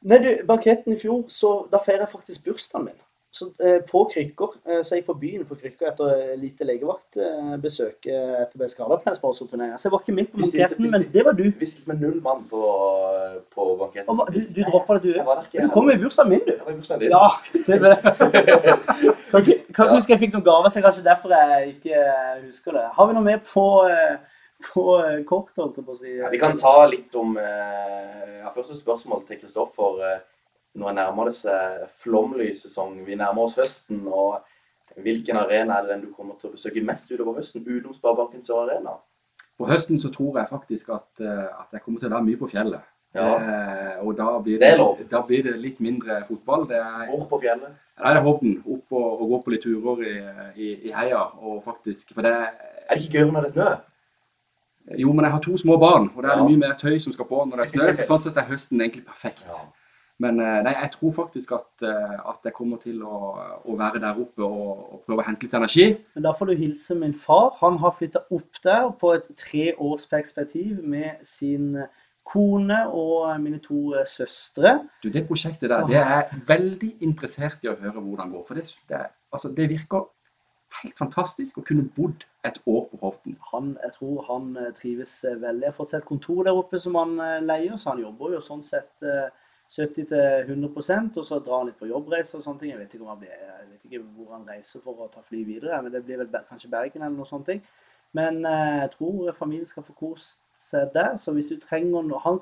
Nei, 0.06 0.18
du, 0.22 0.30
banketten 0.46 0.94
i 0.94 1.00
fjor, 1.00 1.24
så 1.32 1.50
da 1.72 1.80
feirer 1.82 2.04
jeg 2.04 2.12
faktisk 2.12 2.44
bursdagen 2.46 2.90
min. 2.90 2.98
Så 3.36 3.46
eh, 3.60 3.80
på 3.90 4.00
krykker. 4.12 4.52
Eh, 4.68 4.82
så 4.84 4.96
jeg 4.96 5.04
på 5.04 5.14
byen 5.20 5.44
på 5.44 5.58
krykker 5.60 5.90
etter 5.90 6.12
eh, 6.14 6.36
lite 6.40 6.64
legevaktbesøk 6.64 8.06
etter 8.08 8.54
bli 8.56 8.68
skada 8.72 8.96
på 8.96 9.10
en 9.10 9.16
sportsturneringa. 9.16 9.76
Så 9.76 9.88
jeg 9.88 9.92
var 9.92 10.04
ikke 10.04 10.14
med 10.16 10.30
på 10.30 10.40
banketten, 10.40 10.86
men 10.94 11.04
det 11.12 11.24
var 11.26 11.36
du. 11.36 11.42
Vi 11.58 11.68
stilte 11.68 11.92
med 11.92 12.00
null 12.00 12.22
mann 12.24 12.46
på, 12.48 12.60
på 13.52 13.66
banketten. 13.82 14.08
Og 14.08 14.30
du, 14.32 14.38
du 14.40 14.62
droppa 14.62 14.96
det, 14.96 15.02
du 15.02 15.10
ikke. 15.18 15.66
Du 15.66 15.74
kom 15.74 15.90
i 15.92 15.98
bursdagen 16.00 16.32
min, 16.32 16.44
du. 16.46 16.54
Jeg 16.54 16.64
var 16.64 16.72
i 16.72 16.78
bursdagen 16.78 17.02
din. 17.04 17.12
Ja, 17.12 17.28
det 17.66 17.80
ble 17.82 17.92
Kan 19.30 19.42
ikke 19.42 19.58
kan 19.74 19.90
ikke 19.90 19.98
huske 19.98 20.14
jeg 20.14 20.22
fikk 20.22 20.36
noen 20.36 20.46
gaver, 20.46 20.72
så 20.72 20.80
kanskje 20.80 21.04
derfor 21.04 21.34
jeg 21.34 21.74
ikke 21.74 22.06
husker 22.46 22.78
det. 22.78 22.86
Har 22.96 23.10
vi 23.10 23.16
noe 23.18 23.26
mer 23.26 23.42
på, 23.44 23.64
på 24.70 24.86
kort, 25.28 25.50
holdt 25.58 25.82
jeg 25.82 25.84
på 25.90 25.96
å 25.96 25.98
si? 25.98 26.14
Ja, 26.22 26.30
vi 26.32 26.40
kan 26.40 26.56
ta 26.56 26.78
litt 26.88 27.12
om 27.18 27.36
ja, 27.36 28.54
Første 28.54 28.78
spørsmål 28.78 29.26
til 29.28 29.42
Kristoffer. 29.42 30.24
Nå 30.76 30.90
nærmer 30.92 31.30
det 31.30 31.36
seg 31.38 31.86
flomlyssesong. 32.02 32.98
Vi 33.06 33.16
nærmer 33.16 33.46
oss 33.46 33.56
høsten. 33.56 34.02
og 34.12 34.42
Hvilken 34.96 35.36
arena 35.36 35.78
er 35.78 35.86
det 35.86 35.90
den 35.94 36.04
du 36.06 36.12
kommer 36.16 36.36
til 36.40 36.50
å 36.50 36.56
besøke 36.56 36.82
mest 36.84 37.10
utover 37.12 37.38
høsten, 37.40 37.64
utenom 37.66 37.94
Sparebanken 37.96 38.42
Sør 38.44 38.62
Arena? 38.66 38.94
På 39.56 39.66
høsten 39.68 39.98
så 40.00 40.10
tror 40.12 40.36
jeg 40.38 40.48
faktisk 40.50 40.90
at, 40.94 41.08
eh, 41.20 41.46
at 41.60 41.72
jeg 41.72 41.82
kommer 41.82 42.00
til 42.00 42.08
å 42.10 42.14
være 42.16 42.24
mye 42.28 42.36
på 42.40 42.48
fjellet. 42.52 42.84
Ja. 43.16 43.26
Eh, 43.40 44.04
og 44.04 44.16
da 44.18 44.38
blir, 44.44 44.58
Det 44.58 44.60
det, 44.60 44.72
er 44.74 44.76
lov. 44.78 44.98
da 45.08 45.20
blir 45.24 45.42
det 45.46 45.54
litt 45.62 45.78
mindre 45.80 46.18
fotball. 46.28 46.66
Det 46.68 46.76
er, 46.76 47.06
Hvor 47.08 47.26
på 47.30 47.40
fjellet? 47.40 47.72
Nei, 47.98 48.12
det 48.12 48.20
er 48.20 48.24
Hovden. 48.26 48.56
Opp 48.66 48.92
og, 48.92 49.20
og 49.22 49.28
gå 49.30 49.38
på 49.46 49.50
litt 49.54 49.62
turer 49.64 50.02
i, 50.04 50.14
i, 50.60 50.72
i 50.88 50.92
heia. 50.92 51.22
Og 51.40 51.62
faktisk, 51.64 52.12
for 52.12 52.22
det 52.22 52.32
Er 52.34 52.94
det 52.94 53.04
ikke 53.06 53.18
gøy 53.24 53.32
når 53.32 53.40
det 53.46 53.50
er 53.50 53.54
snø? 53.56 53.70
Jo, 54.98 55.12
men 55.12 55.24
jeg 55.24 55.32
har 55.32 55.40
to 55.42 55.56
små 55.58 55.76
barn, 55.80 56.10
og 56.14 56.22
det 56.22 56.30
er 56.30 56.36
Ja. 56.38 56.44
mye 56.46 56.58
mer 56.58 56.74
tøy 56.78 56.98
som 57.00 57.12
skal 57.12 57.24
på 57.26 57.44
når 57.48 57.56
det 57.56 57.64
er 57.64 57.72
snø. 57.72 57.92
Så 57.96 58.04
sånn 58.12 58.22
sett 58.22 58.36
er 58.36 58.46
høsten 58.52 58.80
egentlig 58.80 59.04
perfekt. 59.06 59.42
Ja. 59.48 59.64
Men 60.22 60.40
eh, 60.40 60.62
nei, 60.64 60.72
jeg 60.78 60.92
tror 60.94 61.12
faktisk 61.18 61.52
at, 61.58 61.68
eh, 61.84 62.16
at 62.30 62.48
jeg 62.48 62.54
kommer 62.56 62.80
til 62.80 63.02
å, 63.04 63.18
å 63.68 63.76
være 63.76 64.00
der 64.00 64.16
oppe 64.22 64.46
og, 64.46 64.70
og 64.94 65.02
prøve 65.04 65.20
å 65.20 65.26
hente 65.26 65.44
litt 65.44 65.58
energi. 65.58 65.86
Men 66.16 66.24
da 66.24 66.32
får 66.36 66.50
du 66.50 66.62
hilse 66.62 66.96
min 66.96 67.12
far. 67.12 67.50
Han 67.60 67.76
har 67.82 67.92
flytta 67.98 68.24
opp 68.32 68.62
der 68.64 68.88
på 68.96 69.12
et 69.18 69.28
treårsperspektiv 69.42 70.80
med 70.80 71.20
sin 71.26 71.84
kone 72.26 72.80
og 72.88 73.28
mine 73.44 73.60
to 73.62 73.92
eh, 73.92 74.08
søstre. 74.08 74.78
Du, 75.04 75.10
Det 75.12 75.26
prosjektet 75.28 75.68
der, 75.68 75.84
det 75.84 76.00
er 76.00 76.12
jeg 76.16 76.42
veldig 76.48 76.92
interessert 77.04 77.60
i 77.66 77.72
å 77.74 77.76
høre 77.76 78.00
hvordan 78.00 78.32
det 78.32 78.38
går. 78.38 78.48
For 78.48 78.62
det, 78.62 78.68
det, 78.88 79.04
altså, 79.36 79.52
det 79.52 79.70
virker 79.76 80.08
helt 80.80 80.96
fantastisk 80.96 81.60
å 81.60 81.64
kunne 81.64 81.90
bodd 81.92 82.24
et 82.44 82.56
år 82.64 82.86
på 82.88 82.98
Hovden. 83.04 83.36
Han, 83.52 83.74
jeg 83.84 83.98
tror 84.00 84.24
han 84.32 84.52
trives 84.76 85.22
veldig. 85.28 85.68
Jeg 85.68 85.74
har 85.74 85.76
fått 85.76 85.92
seg 85.92 86.00
et 86.00 86.08
kontor 86.08 86.44
der 86.48 86.56
oppe 86.56 86.80
som 86.80 86.96
han 86.96 87.18
leier, 87.44 87.76
så 87.76 87.92
han 87.92 88.02
jobber 88.04 88.36
jo 88.36 88.42
sånn 88.44 88.64
sett 88.64 89.04
70-100% 89.72 91.18
og 91.18 91.24
så 91.26 91.40
drar 91.42 91.62
han 91.62 91.70
litt 91.70 91.80
på 91.80 91.88
jobbreiser 91.90 92.38
og 92.38 92.44
sånne 92.44 92.62
ting. 92.62 92.70
Jeg 92.70 92.80
vet 92.84 92.94
blir, 93.18 93.32
jeg 93.32 93.66
vet 93.70 93.88
ikke 93.88 94.02
hvor 94.16 94.36
han 94.36 94.46
reiser 94.48 94.82
for 94.84 95.02
å 95.02 95.08
ta 95.12 95.24
fly 95.26 95.42
videre, 95.44 95.80
men 95.82 95.92
det 95.92 96.04
blir 96.06 96.22
vel 96.22 96.30
kanskje 96.48 96.70
Bergen 96.70 97.02
eller 97.02 97.16
noe 97.16 97.28
sånt. 97.28 97.50
Men 98.16 98.44
eh, 98.46 98.76
jeg 98.84 98.92
tror 98.94 99.32
familien 99.36 99.66
skal 99.68 99.84
få 99.86 99.96
kost 99.98 100.40
seg 100.56 100.92
der, 100.94 101.16
så 101.20 101.34
hvis 101.36 101.50
du 101.52 101.58
trenger 101.60 102.06
noe 102.06 102.22
Han 102.22 102.38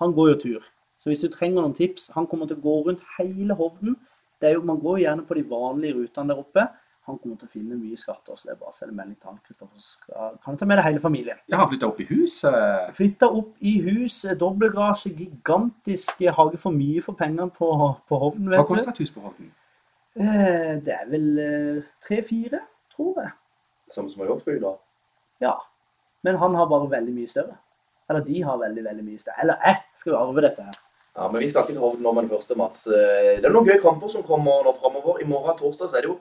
Han 0.00 0.12
går 0.12 0.28
jo 0.28 0.40
tur. 0.40 0.72
Så 0.98 1.10
hvis 1.10 1.20
du 1.20 1.28
trenger 1.28 1.62
noen 1.62 1.74
tips 1.74 2.10
Han 2.14 2.26
kommer 2.26 2.46
til 2.46 2.56
å 2.56 2.64
gå 2.64 2.76
rundt 2.86 3.04
hele 3.18 3.54
Hovden. 3.54 3.96
Jo, 4.42 4.62
man 4.62 4.80
går 4.80 4.98
gjerne 4.98 5.24
på 5.24 5.34
de 5.34 5.44
vanlige 5.48 5.94
rutene 5.94 6.28
der 6.28 6.40
oppe. 6.40 6.66
Han 7.06 7.18
kommer 7.22 7.36
til 7.38 7.46
å 7.46 7.50
finne 7.52 7.76
mye 7.78 7.96
skatter, 7.98 8.34
så 8.34 8.48
det 8.48 8.52
er 8.56 8.58
bare 8.58 8.72
å 8.72 8.74
sende 8.74 8.94
melding 8.98 9.14
til 9.20 9.28
han, 9.30 9.36
Kristoffer. 9.46 9.78
Så 9.78 9.92
skal, 9.98 10.32
kan 10.42 10.54
du 10.56 10.58
ta 10.58 10.66
med 10.66 10.78
deg 10.80 10.84
hele 10.88 11.00
familien. 11.04 11.38
Ja, 11.46 11.60
han 11.60 11.68
flytta 11.70 11.86
opp 11.86 12.00
i 12.02 12.06
hus. 12.08 12.32
eh, 12.44 12.88
Flytta 12.96 13.28
opp 13.30 13.52
i 13.60 13.74
hus, 13.84 14.24
eh, 14.24 14.34
dobbeltgarasje, 14.40 15.12
gigantisk 15.20 16.24
hage 16.34 16.58
for 16.58 16.74
mye 16.74 17.02
for 17.04 17.14
pengene 17.14 17.46
på, 17.54 17.68
på 18.08 18.18
Hovden, 18.24 18.50
Hva 18.50 18.64
koster 18.66 18.90
et 18.90 18.98
hus 19.04 19.12
på 19.14 19.22
Hovden? 19.22 19.52
Eh, 20.18 20.80
det 20.82 20.94
er 20.96 21.06
vel 21.12 21.84
tre-fire, 22.02 22.60
tror 22.96 23.22
jeg. 23.22 23.32
Samme 23.92 24.10
som 24.10 24.26
Yorksby, 24.26 24.58
da? 24.62 24.74
Ja. 25.44 25.54
Men 26.26 26.36
han 26.42 26.54
har 26.58 26.66
bare 26.66 26.88
veldig 26.90 27.14
mye 27.14 27.28
større. 27.30 27.54
Eller 28.10 28.22
de 28.26 28.40
har 28.42 28.58
veldig, 28.58 28.82
veldig 28.86 29.04
mye 29.06 29.20
større. 29.22 29.38
Eller 29.42 29.62
jeg 29.66 29.76
skal 30.02 30.12
jo 30.12 30.18
arve 30.18 30.42
dette 30.42 30.62
her. 30.66 30.78
Ja, 31.16 31.28
men 31.32 31.40
vi 31.40 31.46
skal 31.48 31.62
ikke 31.64 31.72
til 31.76 31.80
Hovden 31.84 32.02
nå 32.04 32.12
med 32.16 32.26
den 32.26 32.32
første, 32.34 32.56
Mats. 32.58 32.86
Eh, 32.90 33.36
Det 33.40 33.44
er 33.46 33.54
noen 33.54 33.66
gøye 33.70 33.80
kamper 33.82 34.10
som 34.12 34.22
kommer 34.26 34.64
nå 34.66 34.74
framover. 34.80 35.20
I 35.22 35.28
morgen 35.28 35.56
torsdag 35.58 35.88
så 35.92 35.96
er 36.00 36.02
det 36.06 36.10
jo 36.10 36.18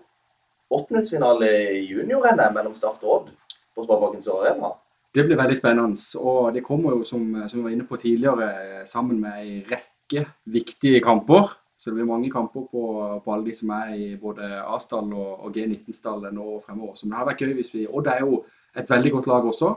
åttendelsfinale 0.72 1.50
i 1.78 1.84
junior-NM 1.92 2.54
mellom 2.56 2.76
Start 2.76 3.04
og 3.04 3.12
Odd 3.20 3.30
på 3.76 3.84
Sparebanken 3.86 4.22
Sør 4.24 4.42
Arena. 4.46 4.72
Det 5.16 5.24
blir 5.26 5.38
veldig 5.40 5.58
spennende. 5.58 6.00
Og 6.20 6.54
det 6.54 6.64
kommer 6.66 6.98
jo, 6.98 7.04
som, 7.08 7.22
som 7.48 7.60
vi 7.60 7.64
var 7.64 7.76
inne 7.76 7.86
på 7.88 7.98
tidligere, 8.02 8.50
sammen 8.90 9.20
med 9.22 9.38
ei 9.44 9.62
rekke 9.70 10.26
viktige 10.52 11.00
kamper. 11.04 11.54
Så 11.78 11.90
det 11.92 11.98
blir 12.00 12.08
mange 12.08 12.32
kamper 12.32 12.66
på, 12.72 12.84
på 13.24 13.34
alle 13.34 13.46
de 13.50 13.56
som 13.56 13.70
er 13.76 13.94
i 13.96 14.06
både 14.20 14.48
A-stall 14.64 15.12
og, 15.14 15.44
og 15.46 15.52
G19-stall 15.56 16.30
nå 16.34 16.46
og 16.58 16.64
fremover. 16.68 16.96
Så 16.96 17.08
det 17.08 17.16
hadde 17.18 17.30
vært 17.34 17.44
gøy 17.44 17.54
hvis 17.58 17.74
vi 17.76 17.86
Odd 17.88 18.08
er 18.12 18.24
jo 18.24 18.42
et 18.76 18.90
veldig 18.90 19.12
godt 19.18 19.28
lag 19.32 19.46
også. 19.52 19.74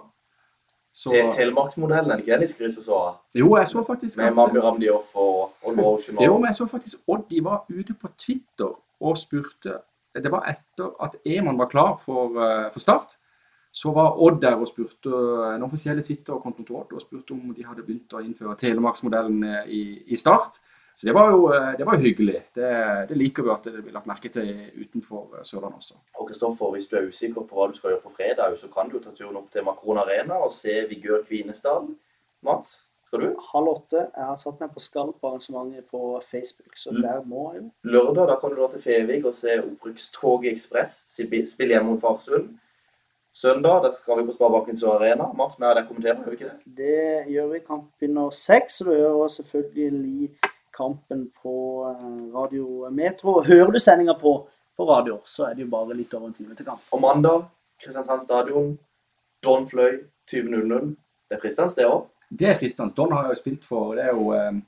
Så, 0.98 1.10
Te- 1.14 1.30
Telemarksmodellen, 1.36 2.10
er 2.10 2.16
det 2.16 2.24
ikke 2.24 2.32
den 2.34 2.40
de 2.42 2.48
skryter 2.50 2.82
så 2.82 2.94
av? 2.98 3.18
jo, 3.36 3.52
jeg 3.58 3.68
så 3.70 3.82
faktisk 3.86 4.18
Med 4.18 4.34
Mambi 4.34 4.58
Ramdioff 4.58 5.12
og 5.14 5.52
Odd 5.62 5.76
Motion 5.78 6.16
Jo, 6.24 6.38
men 6.40 6.48
jeg 6.50 6.56
så 6.58 6.66
faktisk 6.66 6.98
Odd 7.06 7.26
de 7.30 7.42
var 7.44 7.60
ute 7.68 7.94
på 7.94 8.08
Twitter 8.18 8.72
og 8.98 9.18
spurte 9.20 9.76
Det 10.24 10.32
var 10.32 10.46
etter 10.50 10.92
at 11.04 11.16
Eman 11.24 11.58
var 11.58 11.70
klar 11.72 11.96
for, 12.04 12.36
eh, 12.42 12.68
for 12.74 12.82
start. 12.82 13.16
Så 13.72 13.92
var 13.94 14.16
Odd 14.18 14.40
der 14.42 14.56
og 14.56 14.68
spurte 14.68 15.10
den 15.52 15.62
offisielle 15.62 16.02
Twitter-kontoen 16.02 16.66
til 16.66 16.78
Odd 16.80 16.94
og 16.96 17.04
spurte 17.04 17.36
om 17.36 17.52
de 17.54 17.66
hadde 17.66 17.84
begynt 17.84 18.16
å 18.16 18.22
innføre 18.24 18.56
Telemarksmodellen 18.58 19.44
eh, 19.44 19.68
i, 19.68 19.82
i 20.14 20.18
start. 20.18 20.58
Så 20.98 21.06
det 21.06 21.12
var 21.14 21.30
jo, 21.30 21.52
eh, 21.54 21.76
det 21.78 21.84
var 21.86 21.96
hyggelig. 21.96 22.40
Det, 22.54 22.70
det 23.08 23.16
liker 23.16 23.44
vi 23.46 23.50
at 23.54 23.66
det 23.70 23.84
blir 23.84 23.94
lagt 23.94 24.08
merke 24.10 24.32
til 24.34 24.48
utenfor 24.80 25.36
eh, 25.38 25.44
Sørlandet 25.46 25.78
også. 25.78 25.94
Og 26.18 26.26
Kristoffer, 26.26 26.72
hvis 26.74 26.88
du 26.90 26.96
er 26.98 27.06
usikker 27.06 27.44
på 27.46 27.54
hva 27.54 27.68
du 27.70 27.76
skal 27.78 27.92
gjøre 27.92 28.02
på 28.02 28.14
fredag, 28.16 28.56
så 28.58 28.66
kan 28.72 28.90
du 28.90 28.98
ta 28.98 29.12
turen 29.14 29.38
opp 29.38 29.46
til 29.54 29.62
Makron 29.62 30.00
Arena 30.02 30.40
og 30.42 30.50
se 30.50 30.74
Vigør 30.90 31.22
Kvinesdal. 31.28 31.86
Mats, 32.42 32.87
skal 33.08 33.22
du? 33.24 33.28
Halv 33.52 33.70
åtte. 33.72 34.04
Jeg 34.14 34.26
har 34.28 34.36
satt 34.40 34.60
meg 34.62 34.70
på 34.74 34.82
skall 34.84 35.10
på 35.16 35.30
arrangementet 35.32 35.86
på 35.90 36.00
Facebook, 36.28 36.76
så 36.76 36.92
L 36.92 37.02
der 37.04 37.20
må 37.26 37.48
jeg 37.54 37.62
jo. 37.62 37.68
Lørdag 37.96 38.28
da 38.30 38.36
kan 38.40 38.52
du 38.52 38.58
dra 38.60 38.68
til 38.74 38.82
Fevik 38.84 39.24
og 39.30 39.34
se 39.36 39.58
Opprykkstoget 39.64 40.52
Ekspress 40.52 41.02
spi- 41.16 41.46
spille 41.48 41.74
hjemme 41.76 41.94
mot 41.94 42.02
Farsund. 42.04 42.50
Søndag 43.38 43.82
da 43.84 43.92
skal 43.94 44.18
vi 44.18 44.26
på 44.26 44.32
Sparebanken 44.34 44.76
Sør 44.80 44.96
Arena. 44.98 45.28
Mats, 45.38 45.58
vi 45.60 45.64
har 45.66 45.76
deg 45.78 45.86
kommenterer, 45.88 46.20
gjør 46.24 46.32
vi 46.32 46.38
ikke 46.38 46.50
det? 46.50 46.76
Det 46.78 47.34
gjør 47.34 47.50
vi. 47.52 47.60
Kamp 47.66 47.84
begynner 48.00 48.32
seks, 48.34 48.80
og 48.82 48.88
du 48.88 48.92
hører 48.96 49.28
selvfølgelig 49.36 50.30
kampen 50.74 51.26
på 51.42 51.54
eh, 51.90 52.34
Radio 52.34 52.88
Metro. 52.90 53.40
Hører 53.46 53.70
du 53.74 53.78
sendinga 53.82 54.16
på, 54.18 54.32
på 54.76 54.88
radio, 54.90 55.20
så 55.24 55.46
er 55.48 55.54
det 55.54 55.64
jo 55.66 55.70
bare 55.70 55.94
litt 55.94 56.14
over 56.18 56.28
en 56.32 56.34
time 56.34 56.54
til 56.58 56.66
kamp. 56.66 56.82
Og 56.92 57.00
mandag, 57.04 57.46
Kristiansand 57.82 58.24
stadion, 58.26 58.72
Don 59.44 59.68
Fløy 59.70 60.00
20.00. 60.32 60.94
Det 61.28 61.36
er 61.36 61.42
fristende 61.42 61.78
det 61.78 61.86
òg. 61.86 62.06
Det 62.30 62.48
er 62.48 62.58
fristende. 62.58 62.94
Don 62.96 63.12
har 63.12 63.26
jeg 63.26 63.36
jo 63.36 63.42
spilt 63.42 63.64
for. 63.64 63.94
Det 63.96 64.04
er 64.04 64.12
jo 64.12 64.32
eh, 64.36 64.58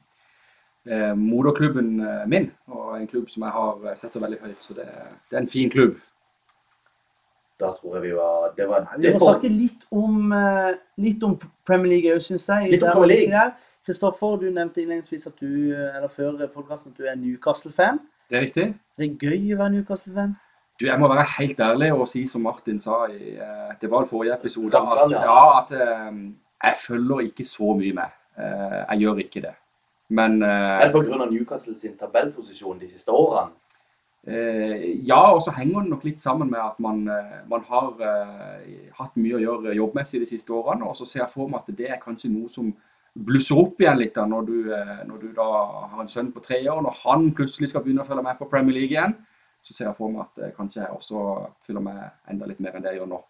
eh, 0.88 1.16
moderklubben 1.16 2.00
eh, 2.00 2.22
min, 2.28 2.50
og 2.72 2.94
en 2.96 3.08
klubb 3.11 3.28
som 3.30 3.44
jeg 3.44 3.56
har 3.56 3.82
sett 3.90 4.06
setter 4.06 4.24
veldig 4.24 4.40
høyt. 4.44 4.62
Så 4.64 4.76
det, 4.78 4.86
det 5.30 5.36
er 5.36 5.44
en 5.44 5.52
fin 5.52 5.70
klubb. 5.70 5.98
Da 7.61 7.74
tror 7.76 7.96
jeg 7.98 8.02
vi 8.02 8.12
var 8.16 8.52
Det 8.56 8.68
var 8.68 8.86
Vi 8.96 9.11
må 9.12 9.18
for, 9.18 9.34
snakke 9.34 9.48
litt 9.52 9.82
om, 9.92 10.32
eh, 10.32 10.78
litt 10.96 11.22
om 11.22 11.36
Premier 11.66 11.92
League 11.96 12.14
òg, 12.14 12.22
syns 12.24 12.48
jeg. 12.48 12.70
Litt 12.72 12.82
om 12.82 12.94
Premier 12.94 13.28
League. 13.28 13.50
Kristoffer, 13.86 14.36
du 14.36 14.50
nevnte 14.50 14.82
innledningsvis 14.82 15.26
at 15.26 15.40
du, 15.40 15.72
eh, 15.72 15.96
eller 15.96 16.08
før 16.08 16.46
podkasten, 16.54 16.92
at 16.92 16.98
du 16.98 17.04
er 17.08 17.16
Newcastle-fan. 17.16 18.00
Det 18.30 18.36
er 18.38 18.46
riktig. 18.46 18.74
Det 18.96 19.06
er 19.06 19.16
gøy 19.16 19.54
å 19.54 19.58
være 19.58 19.74
Newcastle-fan. 19.76 20.36
Du, 20.80 20.86
jeg 20.86 21.00
må 21.00 21.08
være 21.08 21.26
helt 21.36 21.58
ærlig 21.61 21.90
og 21.92 22.06
si 22.08 22.22
som 22.26 22.40
Martin 22.40 22.78
sa 22.80 23.02
i 23.12 23.34
eh, 23.36 23.72
Det 23.80 23.90
var 23.90 24.04
i 24.04 24.08
forrige 24.08 24.36
episode. 24.38 24.76
At, 24.76 25.11
ja. 25.12 25.24
ja, 25.26 25.42
at 25.58 25.74
eh, 25.76 26.20
jeg 26.62 26.76
følger 26.86 27.20
ikke 27.30 27.44
så 27.44 27.72
mye 27.76 27.92
med. 27.96 28.16
Eh, 28.38 28.84
jeg 28.90 28.98
gjør 29.04 29.22
ikke 29.24 29.42
det. 29.46 29.54
Men 30.08 30.42
Er 30.42 30.86
eh, 30.86 30.92
det 30.92 31.06
pga. 31.06 31.24
Newcastle 31.30 31.76
sin 31.76 31.96
tabellposisjon 31.98 32.78
de 32.80 32.90
siste 32.90 33.12
årene? 33.12 33.50
eh, 34.26 35.06
Ja, 35.06 35.32
og 35.32 35.42
så 35.42 35.54
henger 35.56 35.80
det 35.80 35.90
nok 35.90 36.04
litt 36.04 36.20
sammen 36.20 36.50
med 36.50 36.61
at 36.61 36.80
man, 36.80 37.04
man 37.48 37.64
har 37.68 37.94
hatt 38.98 39.16
mye 39.16 39.38
å 39.38 39.40
gjøre 39.40 39.76
jobbmessig 39.76 40.20
de 40.20 40.26
siste 40.26 40.52
årene. 40.52 40.84
Og 40.84 40.96
så 40.96 41.04
ser 41.04 41.24
jeg 41.24 41.32
for 41.34 41.48
meg 41.48 41.62
at 41.62 41.76
det 41.76 41.90
er 41.90 42.02
kanskje 42.02 42.32
noe 42.32 42.48
som 42.48 42.74
blusser 43.14 43.58
opp 43.58 43.80
igjen 43.80 43.98
litt 43.98 44.14
da, 44.14 44.26
når 44.26 44.44
du, 44.46 44.58
når 45.08 45.18
du 45.18 45.32
da 45.34 45.48
har 45.90 46.02
en 46.02 46.08
sønn 46.08 46.30
på 46.32 46.42
tre 46.44 46.61
år. 46.68 46.82
Når 46.82 47.00
han 47.04 47.32
plutselig 47.34 47.72
skal 47.72 47.82
begynne 47.82 48.04
å 48.04 48.06
følge 48.08 48.22
med 48.22 48.38
på 48.38 48.48
Premier 48.50 48.76
League 48.76 48.94
igjen, 48.94 49.16
så 49.62 49.74
ser 49.74 49.88
jeg 49.88 49.96
for 49.96 50.12
meg 50.12 50.28
at 50.28 50.54
kanskje 50.56 50.82
jeg 50.84 50.94
også 50.94 51.24
følger 51.66 51.82
med 51.84 52.04
enda 52.30 52.46
litt 52.46 52.61
mer 52.61 52.76
enn 52.76 52.84
det 52.84 52.92
jeg 52.94 53.00
gjør 53.02 53.11
nå. 53.16 53.24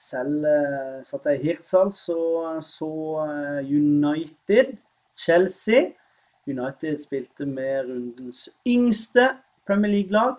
Selv 0.00 0.44
eh, 0.48 1.00
satt 1.04 1.26
jeg 1.28 1.40
i 1.40 1.42
Hirtshals 1.44 1.98
så, 2.08 2.20
så 2.64 2.90
eh, 3.26 3.58
United, 3.68 4.76
Chelsea. 5.18 5.90
United 6.48 7.02
spilte 7.02 7.46
med 7.46 7.84
rundens 7.84 8.46
yngste 8.66 9.28
Premier 9.68 9.92
League-lag. 9.92 10.38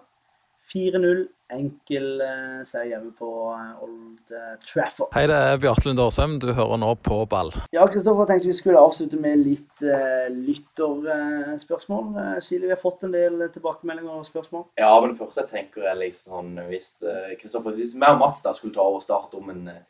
4-0. 0.71 1.27
Enkel 1.51 2.21
eh, 2.23 2.61
seier 2.67 2.93
hjemme 2.93 3.11
på 3.17 3.29
eh, 3.51 3.83
Old 3.83 4.31
eh, 4.35 4.53
Trafford. 4.63 5.11
Hei, 5.15 5.25
det 5.29 5.35
er 5.35 5.59
Bjarte 5.61 5.87
Lund 5.87 5.99
Årsheim. 5.99 6.37
Du 6.41 6.51
hører 6.55 6.79
nå 6.79 6.93
på 7.03 7.17
ball. 7.31 7.51
Ja, 7.75 7.85
Kristoffer, 7.91 8.29
tenkte 8.29 8.49
vi 8.49 8.55
skulle 8.55 8.81
avslutte 8.81 9.19
med 9.21 9.43
litt 9.43 9.83
uh, 9.83 10.29
lytterspørsmål. 10.31 12.07
Uh, 12.15 12.37
Silje, 12.43 12.69
vi 12.69 12.73
har 12.73 12.79
fått 12.81 13.03
en 13.07 13.15
del 13.15 13.43
tilbakemeldinger 13.51 14.21
og 14.21 14.27
spørsmål. 14.27 14.69
Ja, 14.79 14.93
men 15.01 15.11
det 15.11 15.19
første 15.19 15.43
jeg 15.43 15.51
tenker 15.51 15.89
er 15.91 15.99
liksom 15.99 16.55
Hvis 16.69 16.93
Kristoffer, 16.95 17.35
Kristoffer, 17.41 17.77
hvis 17.77 17.95
meg 17.99 18.15
og 18.15 18.21
Mats 18.23 18.45
da 18.45 18.55
skulle 18.55 18.75
ta 18.75 18.85
over 18.85 19.03
start 19.03 19.35
om 19.37 19.51
en 19.51 19.67
eh, 19.73 19.83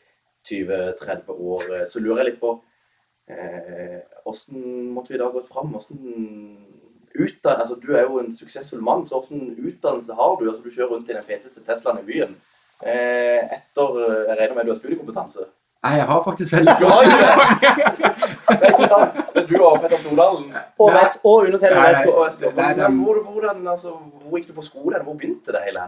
20-30 0.50 1.30
år, 1.38 1.68
så 1.86 2.02
lurer 2.02 2.24
jeg 2.24 2.32
litt 2.32 2.42
på 2.42 2.56
åssen 4.28 4.90
måtte 4.92 5.14
vi 5.14 5.20
da 5.22 5.28
gått 5.32 5.46
fram? 5.48 5.70
Hvordan 5.72 6.00
utdan 7.16 7.60
altså, 7.60 7.76
Du 7.76 7.94
er 7.96 8.02
jo 8.08 8.20
en 8.20 8.34
suksessfull 8.34 8.82
mann, 8.82 9.06
så 9.06 9.20
hvilken 9.22 9.56
utdannelse 9.68 10.14
har 10.16 10.36
du? 10.40 10.50
Altså, 10.50 10.64
Du 10.64 10.70
kjører 10.70 10.94
rundt 10.96 11.10
i 11.10 11.14
den 11.14 11.24
feteste 11.24 11.64
Teslaen 11.66 12.00
i 12.00 12.06
byen. 12.08 12.36
Eh, 12.82 13.42
etter 13.58 13.98
eh, 14.04 14.22
Jeg 14.30 14.38
regner 14.40 14.56
med 14.56 14.66
du 14.66 14.72
har 14.72 14.80
studiekompetanse? 14.80 15.48
Nei, 15.82 15.96
jeg 15.98 16.06
har 16.06 16.24
faktisk 16.24 16.54
veldig 16.54 16.76
Du 16.80 16.86
det! 16.86 18.52
Er 18.52 18.68
ikke 18.70 18.88
sant? 18.90 19.16
Det 19.34 19.42
er 19.44 19.48
du 19.50 19.56
og 19.66 19.80
Petter 19.82 19.98
Stordalen. 19.98 20.52
Og, 20.78 20.92
Ves 20.94 21.16
og 21.24 21.48
undertegnede 21.48 21.88
Vesko. 21.88 22.12
Hvordan, 23.32 23.68
altså, 23.68 23.96
hvor 24.22 24.38
gikk 24.38 24.52
du 24.52 24.54
på 24.60 24.66
skole? 24.66 25.02
Hvor 25.04 25.18
begynte 25.18 25.56
det 25.56 25.62
hele? 25.66 25.88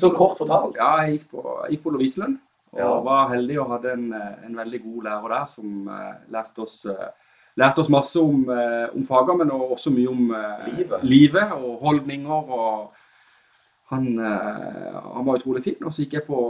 Så 0.00 0.10
på- 0.10 0.16
kort 0.16 0.38
fortalt. 0.38 0.76
Ja, 0.80 0.96
jeg 1.04 1.18
gikk 1.18 1.30
på, 1.30 1.44
jeg 1.64 1.76
gikk 1.76 1.84
på 1.84 1.90
Lovisenlund. 1.94 2.38
Og 2.72 2.78
Ja. 2.78 3.00
var 3.00 3.28
heldig 3.28 3.60
og 3.60 3.70
hadde 3.70 3.92
en, 3.92 4.12
eh, 4.12 4.46
en 4.46 4.56
veldig 4.56 4.82
god 4.82 5.02
lærer 5.04 5.28
der 5.28 5.44
som 5.46 5.88
uh, 5.88 6.12
lærte, 6.28 6.58
oss, 6.58 6.84
eh, 6.84 7.08
lærte 7.58 7.82
oss 7.82 7.90
masse 7.92 8.20
om, 8.22 8.44
eh, 8.54 8.88
om 8.94 9.04
fagene, 9.06 9.38
men 9.42 9.50
også 9.54 9.90
mye 9.94 10.08
om 10.12 10.30
eh, 10.34 10.66
Livet. 10.78 11.04
livet 11.04 11.52
og 11.58 11.78
holdninger. 11.82 12.50
og 12.58 12.92
han, 13.88 14.18
eh, 14.18 14.98
han 15.14 15.26
var 15.26 15.38
utrolig 15.38 15.62
fin. 15.64 15.78
Og 15.84 15.92
så 15.92 16.04
gikk 16.04 16.18
jeg 16.18 16.26
på, 16.28 16.40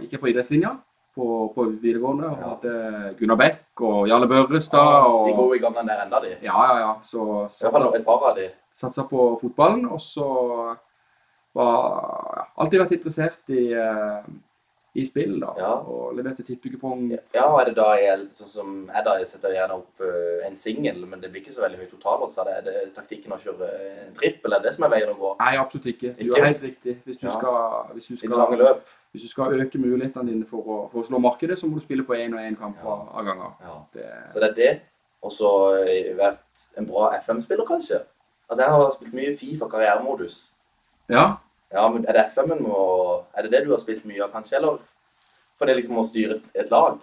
gikk 0.00 0.12
jeg 0.16 0.20
på 0.22 0.30
idrettslinja 0.32 0.72
på, 1.12 1.26
på 1.54 1.66
videregående 1.82 2.30
og 2.30 2.38
hadde 2.46 3.14
Gunnar 3.18 3.36
Beck 3.36 3.82
og 3.84 4.06
Jarle 4.08 4.28
Børrestad. 4.30 4.78
De 5.26 5.34
Og, 5.34 5.36
går 5.36 5.54
i 5.58 5.60
gamle 5.60 5.84
der 5.88 6.04
enda, 6.06 6.20
de. 6.24 6.30
ja, 6.46 6.62
ja, 6.70 6.78
ja. 6.80 6.94
Så 7.04 7.26
så, 7.52 7.70
fall 7.70 7.90
et 7.94 8.06
par 8.06 8.30
av 8.30 8.36
de. 8.38 8.48
satsa 8.72 9.04
på 9.10 9.26
fotballen. 9.42 9.84
Og 9.92 10.00
så 10.00 10.24
var 11.52 11.76
ja, 12.38 12.46
alltid 12.56 12.80
vært 12.80 12.96
interessert 12.96 13.52
i, 13.52 13.66
eh, 13.76 14.24
i 14.94 15.04
spill, 15.08 15.38
da. 15.40 15.54
Ja. 15.56 15.70
Og 15.88 16.14
leverte 16.16 16.42
tippekupong. 16.44 17.06
Ja, 17.32 17.46
er 17.60 17.64
det 17.70 17.76
da 17.78 17.94
jeg, 17.96 18.26
sånn 18.36 18.48
som 18.50 18.72
jeg 18.92 19.04
da, 19.06 19.14
jeg 19.22 19.28
setter 19.30 19.54
gjerne 19.54 19.78
opp 19.78 20.02
uh, 20.04 20.42
en 20.46 20.56
singel, 20.56 20.98
men 21.08 21.20
det 21.22 21.30
blir 21.32 21.40
ikke 21.40 21.54
så 21.54 21.62
veldig 21.64 21.78
høy 21.80 21.86
totalodds. 21.88 22.36
Er 22.38 22.44
det, 22.44 22.56
er 22.58 22.66
det 22.66 22.94
taktikken 22.96 23.32
å 23.32 23.38
kjøre 23.40 23.68
en 24.06 24.12
trippel? 24.18 24.52
Er 24.52 24.60
det 24.66 24.74
som 24.76 24.84
er 24.84 24.92
veien 24.92 25.08
å 25.08 25.16
gå? 25.16 25.30
Nei, 25.40 25.54
absolutt 25.56 25.86
ikke. 25.94 26.12
Du 26.20 26.34
er 26.36 26.44
helt 26.50 26.62
riktig. 26.66 26.98
Hvis 27.06 27.16
du 27.22 27.26
Ja. 27.26 27.32
skal, 27.38 27.88
hvis 27.94 28.06
du 28.10 28.16
skal, 28.20 28.76
hvis 29.12 29.22
du 29.22 29.28
skal 29.32 29.56
øke 29.64 29.78
mulighetene 29.80 30.28
dine 30.28 30.44
for 30.50 30.60
å, 30.62 30.78
for 30.92 31.00
å 31.00 31.06
slå 31.08 31.18
markedet, 31.24 31.56
så 31.58 31.66
må 31.70 31.80
du 31.80 31.84
spille 31.86 32.04
på 32.04 32.12
én 32.18 32.34
og 32.36 32.40
én 32.44 32.56
kamp 32.60 32.76
Ja. 32.84 32.88
av 32.90 33.08
av 33.16 33.24
ganger. 33.24 33.54
Ja. 33.64 33.78
Det, 33.94 34.06
Så 34.32 34.40
det 34.40 34.50
er 34.50 34.54
det. 34.60 34.80
Og 35.22 35.30
så 35.32 35.48
eh, 35.86 36.12
vært 36.18 36.66
en 36.76 36.86
bra 36.86 37.14
FM-spiller, 37.22 37.64
kanskje. 37.64 38.02
Altså, 38.50 38.62
jeg 38.64 38.70
har 38.76 38.90
spilt 38.92 39.14
mye 39.14 39.36
Fifa 39.38 39.68
karrieremodus. 39.72 40.50
ja. 41.08 41.38
Ja, 41.72 41.86
men 41.88 42.04
er 42.08 42.12
det 42.18 42.26
FM-en 42.34 42.66
Er 43.34 43.42
det 43.46 43.50
det 43.52 43.64
du 43.64 43.72
har 43.72 43.80
spilt 43.80 44.04
mye 44.04 44.22
av, 44.24 44.30
kanskje? 44.34 44.58
Eller 44.58 44.78
for 45.58 45.66
det 45.66 45.76
liksom 45.78 45.98
å 45.98 46.04
styre 46.08 46.40
et, 46.54 46.70
lag? 46.70 47.00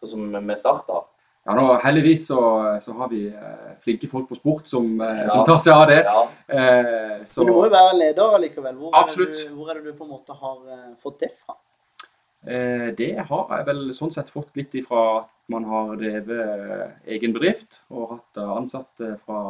Sånn 0.00 0.12
som 0.12 0.24
med 0.46 0.58
Start, 0.60 0.86
da. 0.86 1.00
ja 1.46 1.54
nå, 1.56 1.66
heldigvis 1.82 2.26
så, 2.28 2.40
så 2.84 2.92
har 2.98 3.08
vi 3.08 3.26
eh, 3.30 3.68
flinke 3.82 4.08
folk 4.10 4.28
på 4.28 4.36
sport 4.36 4.66
som, 4.68 4.88
eh, 5.00 5.22
Ja. 5.24 5.28
som 5.32 5.44
tar 5.48 5.58
seg 5.62 5.72
av 5.72 5.86
det. 5.88 6.02
Ja. 6.04 6.24
Eh, 6.48 7.24
så, 7.24 7.40
Men 7.42 7.46
du 7.46 7.52
må 7.56 7.64
jo 7.64 7.72
være 7.72 7.94
leder 7.98 8.34
allikevel. 8.36 8.74
Hvor 8.76 8.98
er, 9.00 9.14
du, 9.16 9.54
hvor 9.56 9.70
er 9.70 9.80
det 9.80 9.84
du 9.86 9.96
på 9.96 10.04
en 10.04 10.10
måte 10.12 10.36
har 10.36 10.58
eh, 10.76 10.90
fått 11.02 11.20
det 11.24 11.30
fra? 11.38 11.56
Eh, 12.46 12.90
det 12.98 13.08
har 13.26 13.56
jeg 13.56 13.66
vel 13.66 13.80
sånn 13.96 14.12
sett 14.14 14.30
fått 14.30 14.52
litt 14.54 14.74
ifra 14.78 15.06
at 15.22 15.32
man 15.50 15.64
har 15.70 15.96
drevet 15.98 16.44
eh, 16.44 16.86
egen 17.16 17.32
bedrift 17.34 17.80
og 17.90 18.12
hatt 18.18 18.42
ansatte 18.44 19.16
fra, 19.24 19.40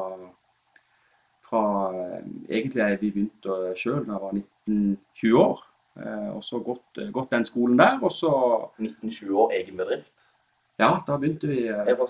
fra 1.48 1.62
eh, 1.94 2.20
Egentlig 2.48 2.90
vi 3.00 3.10
begynte 3.14 3.56
sjøl 3.78 4.04
da 4.06 4.16
jeg 4.16 4.22
var 4.24 4.36
19-20 4.36 5.40
år. 5.40 5.64
Eh, 5.96 6.30
og 6.36 6.44
så 6.44 6.60
gått, 6.60 7.00
eh, 7.00 7.10
gått 7.14 7.32
den 7.32 7.46
skolen 7.48 7.78
der, 7.80 7.98
og 8.02 8.12
så 8.12 8.32
19-20 8.78 9.34
år, 9.34 9.52
egen 9.60 9.76
bedrift. 9.80 10.30
Ja, 10.76 10.98
da 11.06 11.16
begynte 11.16 11.48
vi 11.48 11.62
Hva, 11.72 12.06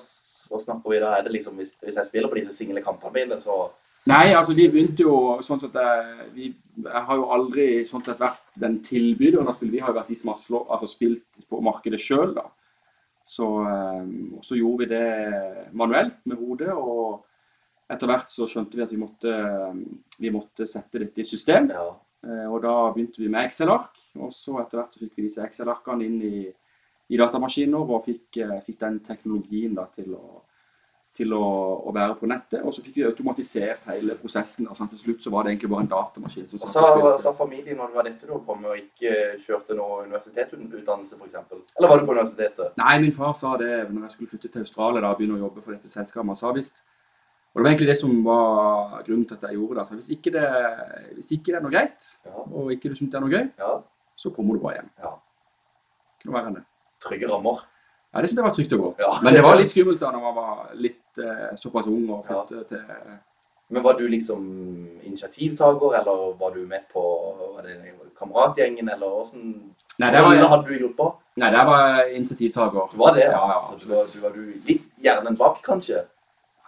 hva 0.50 0.60
snakker 0.62 0.90
vi 0.90 1.02
da? 1.02 1.12
Er 1.14 1.26
det 1.26 1.36
liksom, 1.36 1.54
hvis, 1.60 1.76
hvis 1.82 1.98
jeg 2.00 2.08
spiller 2.08 2.32
på 2.32 2.40
disse 2.40 2.54
single 2.54 2.82
kampene 2.82 3.14
mine, 3.14 3.40
så 3.42 3.68
Nei, 4.06 4.36
altså 4.38 4.54
vi 4.54 4.68
begynte 4.70 5.02
jo 5.02 5.16
sånn 5.42 5.64
at 5.66 5.76
jeg, 5.82 6.26
vi, 6.34 6.48
jeg 6.84 7.00
har 7.08 7.16
jo 7.18 7.24
aldri 7.34 7.64
sånn 7.88 8.04
sett 8.06 8.20
vært 8.22 8.44
den 8.62 8.76
tilbyderen 8.86 9.48
av 9.50 9.56
spill. 9.56 9.72
Vi 9.72 9.80
har 9.82 9.90
jo 9.90 9.96
vært 9.96 10.12
de 10.12 10.18
som 10.20 10.30
har 10.30 10.38
slå, 10.38 10.60
altså 10.70 10.86
spilt 10.86 11.48
på 11.50 11.58
markedet 11.66 11.98
sjøl, 11.98 12.36
da. 12.36 12.44
Så, 13.26 13.48
så 14.46 14.54
gjorde 14.54 14.84
vi 14.84 14.88
det 14.92 15.72
manuelt 15.74 16.20
med 16.22 16.38
hodet, 16.38 16.70
og 16.70 17.24
etter 17.90 18.10
hvert 18.10 18.30
så 18.34 18.48
skjønte 18.50 18.76
vi 18.78 18.82
at 18.82 18.92
vi 18.92 18.98
måtte, 19.00 19.34
vi 20.18 20.30
måtte 20.34 20.66
sette 20.66 20.98
dette 21.02 21.22
i 21.22 21.28
system. 21.28 21.70
ja. 21.70 21.86
Eh, 22.26 22.46
Og 22.50 22.62
da 22.62 22.72
begynte 22.94 23.20
vi 23.22 23.28
med 23.30 23.46
Excel-ark, 23.46 23.94
og 24.18 24.32
så 24.34 24.56
etter 24.62 24.80
hvert 24.80 24.94
så 24.96 25.04
fikk 25.04 25.12
vi 25.18 25.28
disse 25.28 25.44
Excel-arkene 25.44 26.06
inn 26.08 26.16
i, 26.26 26.46
i 27.12 27.20
datamaskiner 27.20 27.78
og 27.94 28.02
fikk, 28.08 28.40
eh, 28.42 28.56
fikk 28.66 28.80
den 28.80 28.98
teknologien 29.06 29.76
da 29.76 29.84
til 29.94 30.16
å, 30.16 30.40
til 31.14 31.30
å, 31.36 31.44
å 31.86 31.92
være 31.94 32.16
på 32.18 32.26
nettet. 32.26 32.64
Og 32.66 32.74
så 32.74 32.82
fikk 32.82 32.96
vi 32.98 33.04
automatisert 33.06 33.86
hele 33.92 34.16
prosessen. 34.18 34.66
og 34.68 34.74
sånn 34.76 34.90
til 34.90 34.98
slutt 35.04 35.22
så 35.22 35.30
var 35.30 35.44
det 35.44 35.52
egentlig 35.54 35.70
bare 35.70 35.86
en 35.86 35.92
datamaskin. 35.92 36.48
som 36.50 36.60
og 36.66 37.20
sa 37.22 37.32
familien 37.32 37.78
når 37.78 37.92
det 37.92 37.96
var 38.00 38.08
dette 38.10 38.26
du 38.26 38.32
holdt 38.32 38.46
på 38.48 38.58
med, 38.58 38.70
og 38.72 38.82
ikke 38.82 39.14
kjørte 39.46 39.78
noe 39.78 40.02
universitetsutdannelse, 40.08 41.16
f.eks.? 41.20 41.38
Eller 41.78 41.88
var 41.88 42.00
du 42.02 42.06
på 42.10 42.16
universitetet? 42.16 42.74
Nei, 42.82 42.98
min 43.06 43.12
far 43.14 43.32
sa 43.38 43.54
det 43.56 43.86
når 43.92 44.02
jeg 44.08 44.16
skulle 44.16 44.34
flytte 44.34 44.50
til 44.50 44.66
Australia 44.66 45.00
da, 45.06 45.14
og 45.14 45.18
begynne 45.22 45.38
å 45.38 45.44
jobbe 45.46 45.62
for 45.62 45.76
dette 45.76 45.88
selskapet. 45.92 46.26
Han 46.34 46.42
sa 46.42 46.52
visst 46.56 46.82
Og 47.56 47.60
det 47.60 47.64
var 47.64 47.70
egentlig 47.72 47.88
det 47.88 47.98
som 47.98 48.10
var 48.24 49.02
grunnen 49.06 49.24
til 49.24 49.34
at 49.38 49.44
jeg 49.48 49.56
gjorde 49.56 49.74
det. 49.74 49.80
Altså, 49.80 49.94
hvis, 49.96 50.08
ikke 50.12 50.32
det 50.34 51.14
hvis 51.16 51.30
ikke 51.32 51.46
det 51.46 51.54
er 51.56 51.62
noe 51.64 51.72
greit, 51.72 52.08
Ja. 52.26 52.34
og 52.52 52.72
ikke 52.74 52.90
du 52.92 52.94
syns 52.98 53.10
det 53.10 53.16
er 53.16 53.24
noe 53.24 53.32
gøy, 53.32 53.46
ja. 53.58 53.70
så 54.16 54.30
kommer 54.30 54.54
du 54.54 54.60
bare 54.60 54.74
hjem. 54.76 54.90
Ja. 55.00 55.12
Ikke 56.18 56.28
noe 56.28 56.36
verre 56.36 56.50
enn 56.52 56.58
det. 56.58 56.64
Trygge 57.06 57.30
rammer. 57.32 57.62
Ja, 58.12 58.20
det 58.20 58.28
synes 58.30 58.36
jeg 58.42 58.44
var 58.44 58.52
trygt 58.56 58.72
og 58.76 58.82
godt. 58.84 59.00
Ja, 59.00 59.12
Men 59.22 59.34
det 59.34 59.42
var 59.42 59.56
litt 59.56 59.70
skummelt 59.72 60.00
da 60.00 60.10
når 60.12 60.20
man 60.26 60.34
var 60.36 60.70
litt 60.74 61.18
eh, 61.18 61.56
såpass 61.56 61.86
ung 61.86 62.10
og 62.10 62.26
Ja. 62.28 62.44
til 62.44 62.82
Men 63.68 63.82
var 63.82 63.92
du 63.98 64.06
liksom 64.06 65.00
initiativtaker, 65.02 65.96
eller 65.98 66.36
var 66.38 66.50
du 66.54 66.66
med 66.66 66.84
på 66.92 67.02
kameratgjengen, 68.18 68.88
eller 68.92 69.06
åssen 69.22 69.72
Nei, 69.98 70.10
der 70.10 70.20
var- 70.22 70.34
jeg, 70.34 70.44
hadde 70.44 70.66
du 70.68 70.78
gruppa? 70.86 71.16
Nei, 71.36 71.50
der 71.50 71.64
var 71.64 71.98
jeg 72.04 72.16
initiativtaker. 72.16 72.88
Du 72.92 72.96
var 72.98 73.14
det? 73.14 73.24
Ja, 73.24 73.48
ja. 73.48 73.60
Så 73.78 73.78
du 73.88 73.88
var, 73.94 74.04
du 74.12 74.18
var 74.20 74.30
du 74.30 74.52
litt 74.68 74.82
hjernen 75.02 75.36
bak, 75.36 75.62
kanskje? 75.62 76.04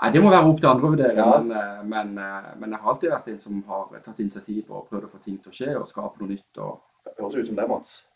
Nei, 0.00 0.10
det 0.14 0.20
må 0.22 0.30
være 0.30 0.46
opp 0.46 0.60
til 0.60 0.68
andre 0.70 0.86
å 0.86 0.90
vurdere, 0.92 1.16
Ja. 1.16 1.38
men, 1.40 1.50
eh, 1.56 1.82
men, 1.82 2.18
eh, 2.18 2.50
men 2.56 2.70
jeg 2.70 2.78
har 2.80 2.92
alltid 2.92 3.10
vært 3.10 3.28
en 3.28 3.40
som 3.40 3.62
har 3.66 3.88
tatt 4.04 4.20
initiativ 4.20 4.70
og 4.70 4.88
prøvd 4.90 5.04
å 5.08 5.10
få 5.10 5.22
ting 5.24 5.38
til 5.42 5.50
å 5.50 5.54
skje 5.54 5.80
og 5.80 5.88
skape 5.88 6.20
noe 6.20 6.28
nytt. 6.28 6.58
Og... 6.58 6.80
Det 7.04 7.16
høres 7.18 7.34
ut 7.36 7.46
som 7.46 7.56
det, 7.56 7.68
Mats. 7.68 8.06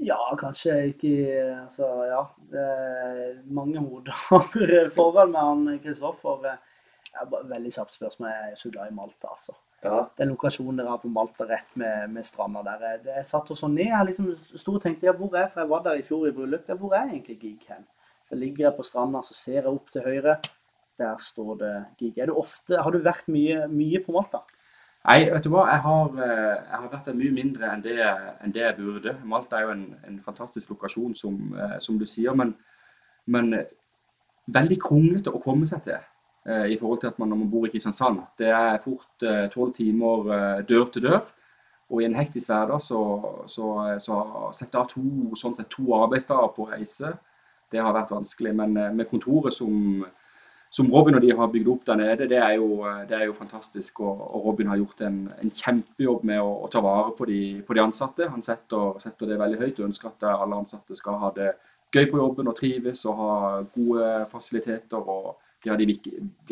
Ja, 0.00 0.18
kanskje 0.38 0.74
ikke 0.92 1.12
Altså, 1.64 1.86
ja. 2.06 2.24
Det 2.50 2.64
er 2.64 3.42
mange 3.50 3.78
hoder 3.78 4.12
forhold 4.98 5.30
med 5.30 5.40
han 5.40 5.78
Kristoffer. 5.82 6.44
Er 7.18 7.26
Veldig 7.26 7.72
kjapt 7.72 7.94
spørsmål. 7.96 8.28
Jeg 8.30 8.52
er 8.52 8.56
så 8.56 8.70
glad 8.70 8.90
i 8.90 8.94
Malta, 8.94 9.28
altså. 9.32 9.54
Ja. 9.82 10.04
Den 10.18 10.28
lokasjonen 10.34 10.76
dere 10.78 10.88
har 10.92 10.98
på 11.02 11.10
Malta 11.10 11.44
rett 11.46 11.70
med, 11.76 12.10
med 12.10 12.24
stranda 12.26 12.62
der. 12.64 12.78
jeg- 12.80 13.02
det- 13.04 13.14
Jeg 13.16 13.26
satt 13.26 13.50
også 13.50 13.66
så 13.66 13.68
ned. 13.70 13.86
Jeg 13.86 14.06
liksom 14.06 14.34
sto 14.58 14.74
og 14.74 14.82
tenkte 14.82 15.04
ja, 15.06 15.12
hvor 15.12 15.32
er 15.34 15.42
jeg? 15.46 15.50
For 15.52 15.60
jeg 15.60 15.68
var 15.70 15.82
der 15.82 15.94
i 15.94 16.02
fjor 16.02 16.26
i 16.28 16.32
bryllup. 16.32 16.66
Ja, 16.68 16.74
hvor 16.74 16.92
er 16.94 17.08
egentlig 17.08 17.38
gig 17.40 17.58
hen? 17.68 17.86
Så 18.28 18.34
ligger 18.36 18.64
jeg 18.70 18.76
på 18.76 18.82
stranda, 18.84 19.18
så 19.22 19.34
ser 19.34 19.52
jeg 19.62 19.66
opp 19.66 19.90
til 19.90 20.02
høyre. 20.02 20.38
Der 20.98 21.18
står 21.22 21.58
det 21.60 21.74
gig. 21.98 22.16
Du 22.26 22.34
ofte, 22.34 22.80
har 22.82 22.90
du 22.90 22.98
vært 22.98 23.28
mye, 23.30 23.66
mye 23.70 24.00
på 24.02 24.14
Malta? 24.16 24.42
Nei, 25.06 25.22
vet 25.30 25.44
du 25.46 25.52
hva? 25.52 25.62
Jeg 25.70 25.80
har, 25.84 26.08
eh, 26.20 26.56
jeg 26.58 26.74
har 26.74 26.88
vært 26.90 27.06
der 27.06 27.16
mye 27.16 27.32
mindre 27.32 27.70
enn 27.72 27.82
det, 27.84 27.96
enn 28.42 28.52
det 28.52 28.64
jeg 28.64 28.76
burde. 28.76 29.14
Malta 29.24 29.56
er 29.56 29.68
jo 29.68 29.74
en, 29.76 29.84
en 30.08 30.18
fantastisk 30.24 30.74
lokasjon, 30.74 31.14
som, 31.16 31.38
eh, 31.54 31.78
som 31.80 31.98
du 32.00 32.04
sier, 32.06 32.34
men, 32.36 32.52
men 33.26 33.54
eh, 33.56 33.70
veldig 34.52 34.78
kronglete 34.82 35.32
å 35.32 35.42
komme 35.42 35.68
seg 35.70 35.84
til. 35.86 36.06
I 36.48 36.78
forhold 36.80 37.02
til 37.02 37.10
at 37.10 37.18
man 37.20 37.28
når 37.28 37.36
man 37.42 37.48
bor 37.52 37.66
i 37.66 37.68
Kristiansand. 37.68 38.22
Det 38.40 38.46
er 38.48 38.78
fort 38.80 39.24
tolv 39.52 39.74
timer 39.76 40.62
dør 40.64 40.86
til 40.94 41.02
dør. 41.04 41.26
Og 41.90 42.00
i 42.00 42.06
en 42.06 42.14
hektisk 42.16 42.48
hverdag 42.48 42.80
så, 42.80 43.00
så, 43.52 43.66
så 44.00 44.20
sette 44.56 44.80
av 44.80 44.86
to, 44.88 45.02
sånn 45.36 45.58
sett, 45.58 45.68
to 45.68 45.90
arbeidsdager 45.98 46.54
på 46.56 46.70
reise, 46.70 47.10
det 47.68 47.82
har 47.84 47.92
vært 47.92 48.14
vanskelig. 48.14 48.54
Men 48.56 48.72
med 48.96 49.10
kontoret 49.10 49.52
som, 49.58 50.06
som 50.70 50.90
Robin 50.92 51.16
og 51.16 51.22
de 51.24 51.30
har 51.32 51.48
bygd 51.52 51.68
opp 51.72 51.86
der 51.86 51.96
nede, 51.96 52.28
det 52.28 52.38
er 52.38 52.58
jo, 52.60 52.84
det 53.08 53.16
er 53.16 53.24
jo 53.24 53.36
fantastisk. 53.36 54.00
Og, 54.04 54.20
og 54.20 54.44
Robin 54.46 54.68
har 54.68 54.76
gjort 54.80 55.00
en, 55.06 55.22
en 55.40 55.52
kjempejobb 55.54 56.26
med 56.28 56.42
å, 56.44 56.50
å, 56.66 56.68
ta 56.72 56.82
vare 56.84 57.14
på 57.16 57.28
de, 57.30 57.40
på 57.64 57.76
de 57.76 57.82
ansatte. 57.82 58.28
Han 58.28 58.44
setter, 58.44 58.98
setter, 59.00 59.30
det 59.30 59.40
veldig 59.40 59.60
høyt 59.62 59.80
og 59.80 59.88
ønsker 59.88 60.12
at 60.12 60.28
alle 60.34 60.60
ansatte 60.60 60.96
skal 60.98 61.20
ha 61.22 61.32
det 61.36 61.52
gøy 61.94 62.10
på 62.10 62.20
jobben 62.20 62.50
og 62.52 62.58
trives 62.58 63.04
og 63.08 63.22
ha 63.22 63.36
gode 63.74 64.10
fasiliteter. 64.32 65.00
og 65.00 65.38
Det 65.62 65.72
har 65.72 65.80
de 65.80 65.88